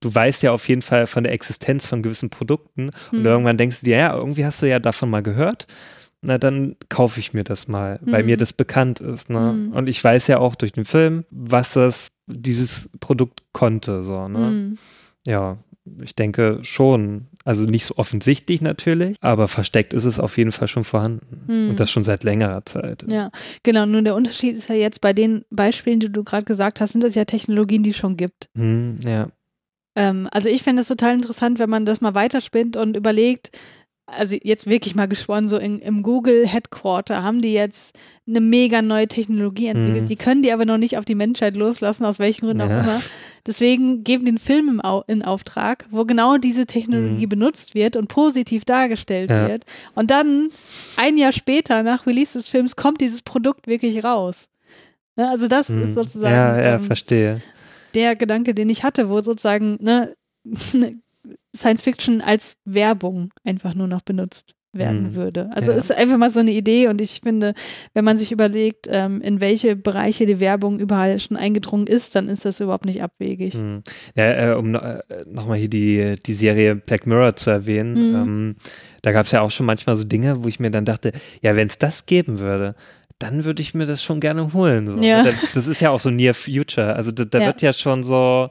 [0.00, 3.26] du weißt ja auf jeden Fall von der Existenz von gewissen Produkten und mhm.
[3.26, 5.66] irgendwann denkst du dir, ja, irgendwie hast du ja davon mal gehört.
[6.22, 8.12] Na, dann kaufe ich mir das mal, mhm.
[8.12, 9.30] weil mir das bekannt ist.
[9.30, 9.52] Ne?
[9.52, 9.72] Mhm.
[9.72, 14.02] Und ich weiß ja auch durch den Film, was das, dieses Produkt konnte.
[14.02, 14.38] So, ne?
[14.38, 14.78] Mhm.
[15.26, 15.58] Ja,
[16.02, 17.28] ich denke schon.
[17.46, 21.44] Also nicht so offensichtlich natürlich, aber versteckt ist es auf jeden Fall schon vorhanden.
[21.46, 21.70] Hm.
[21.70, 23.04] Und das schon seit längerer Zeit.
[23.08, 23.30] Ja,
[23.62, 23.86] genau.
[23.86, 27.04] Nun, der Unterschied ist ja jetzt bei den Beispielen, die du gerade gesagt hast, sind
[27.04, 28.48] das ja Technologien, die es schon gibt.
[28.56, 29.28] Hm, ja.
[29.94, 33.52] Ähm, also ich finde es total interessant, wenn man das mal weiterspinnt und überlegt,
[34.06, 37.96] also jetzt wirklich mal gesponnen, so in, im Google Headquarter haben die jetzt
[38.28, 40.02] eine mega neue Technologie entwickelt.
[40.02, 40.08] Mhm.
[40.08, 42.78] Die können die aber noch nicht auf die Menschheit loslassen, aus welchen Gründen ja.
[42.78, 43.00] auch immer.
[43.46, 47.30] Deswegen geben den Film im Au in Auftrag, wo genau diese Technologie mhm.
[47.30, 49.48] benutzt wird und positiv dargestellt ja.
[49.48, 49.64] wird.
[49.94, 50.48] Und dann,
[50.96, 54.48] ein Jahr später, nach Release des Films, kommt dieses Produkt wirklich raus.
[55.14, 55.84] Ne, also das mhm.
[55.84, 57.40] ist sozusagen ja, ja, ähm, verstehe.
[57.94, 60.16] der Gedanke, den ich hatte, wo sozusagen ne,
[61.54, 65.14] Science Fiction als Werbung einfach nur noch benutzt werden hm.
[65.14, 65.50] würde.
[65.52, 65.78] Also ja.
[65.78, 67.54] ist einfach mal so eine Idee und ich finde,
[67.94, 72.28] wenn man sich überlegt, ähm, in welche Bereiche die Werbung überall schon eingedrungen ist, dann
[72.28, 73.54] ist das überhaupt nicht abwegig.
[73.54, 73.82] Hm.
[74.16, 78.14] Ja, äh, um äh, nochmal hier die, die Serie Black Mirror zu erwähnen, hm.
[78.14, 78.56] ähm,
[79.02, 81.54] da gab es ja auch schon manchmal so Dinge, wo ich mir dann dachte, ja,
[81.54, 82.74] wenn es das geben würde,
[83.18, 84.90] dann würde ich mir das schon gerne holen.
[84.90, 84.98] So.
[84.98, 85.24] Ja.
[85.54, 86.94] Das ist ja auch so Near Future.
[86.94, 88.50] Also da, da wird ja schon so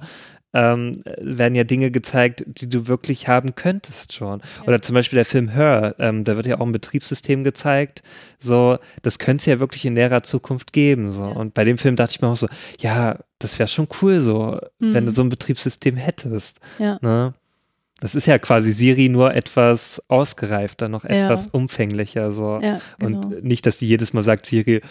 [0.55, 4.39] ähm, werden ja Dinge gezeigt, die du wirklich haben könntest schon.
[4.39, 4.67] Ja.
[4.67, 8.01] Oder zum Beispiel der Film Her, ähm, da wird ja auch ein Betriebssystem gezeigt.
[8.39, 11.11] So, das könnte es ja wirklich in näherer Zukunft geben.
[11.11, 11.21] So.
[11.21, 11.27] Ja.
[11.27, 12.47] Und bei dem Film dachte ich mir auch so,
[12.79, 14.93] ja, das wäre schon cool, so, mhm.
[14.93, 15.15] wenn du mhm.
[15.15, 16.59] so ein Betriebssystem hättest.
[16.79, 16.97] Ja.
[17.01, 17.33] Ne?
[17.99, 21.51] Das ist ja quasi Siri nur etwas ausgereifter, noch etwas ja.
[21.51, 22.31] umfänglicher.
[22.31, 22.59] So.
[22.61, 23.19] Ja, genau.
[23.19, 24.81] Und nicht, dass die jedes Mal sagt, Siri,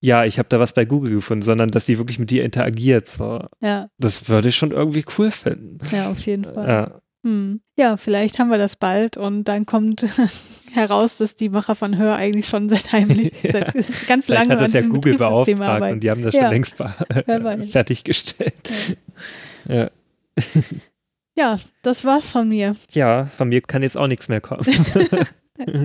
[0.00, 3.08] ja, ich habe da was bei Google gefunden, sondern dass sie wirklich mit dir interagiert.
[3.08, 3.44] So.
[3.60, 3.88] Ja.
[3.98, 5.78] Das würde ich schon irgendwie cool finden.
[5.92, 6.68] Ja, auf jeden Fall.
[6.68, 7.00] Ja.
[7.22, 7.60] Hm.
[7.76, 10.06] Ja, vielleicht haben wir das bald und dann kommt
[10.72, 13.52] heraus, dass die Macher von Hör eigentlich schon seit heimlich, Ja.
[13.52, 13.74] seit
[14.08, 15.94] ganz Vielleicht lange hat das ja Google beauftragt arbeiten.
[15.94, 16.42] und die haben das Ja.
[16.44, 16.76] schon längst
[17.70, 18.54] fertiggestellt.
[19.68, 19.90] Ja.
[21.36, 22.74] Ja, das war's von mir.
[22.92, 24.64] ja, von mir kann jetzt auch nichts mehr kommen.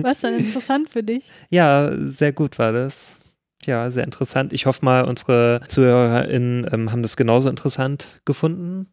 [0.02, 1.30] Was dann interessant für dich?
[1.50, 3.18] Ja, sehr gut war das.
[3.66, 4.52] Ja, sehr interessant.
[4.52, 8.86] Ich hoffe mal, unsere ZuhörerInnen ähm, haben das genauso interessant gefunden.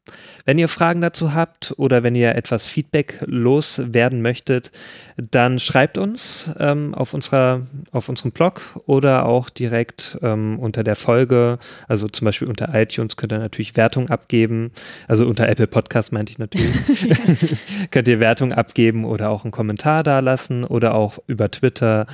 [0.45, 4.71] Wenn ihr Fragen dazu habt oder wenn ihr etwas Feedback loswerden möchtet,
[5.15, 10.95] dann schreibt uns ähm, auf, unserer, auf unserem Blog oder auch direkt ähm, unter der
[10.95, 11.59] Folge.
[11.87, 14.71] Also zum Beispiel unter iTunes könnt ihr natürlich Wertung abgeben.
[15.07, 16.73] Also unter Apple Podcast meinte ich natürlich.
[17.91, 22.07] könnt ihr Wertung abgeben oder auch einen Kommentar da lassen oder auch über Twitter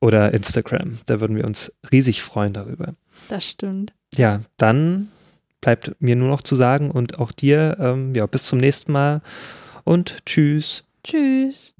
[0.00, 0.98] oder Instagram.
[1.06, 2.94] Da würden wir uns riesig freuen darüber.
[3.28, 3.92] Das stimmt.
[4.14, 5.08] Ja, dann
[5.60, 9.20] bleibt mir nur noch zu sagen und auch dir, ähm, ja, bis zum nächsten Mal
[9.84, 10.84] und tschüss.
[11.04, 11.74] Tschüss.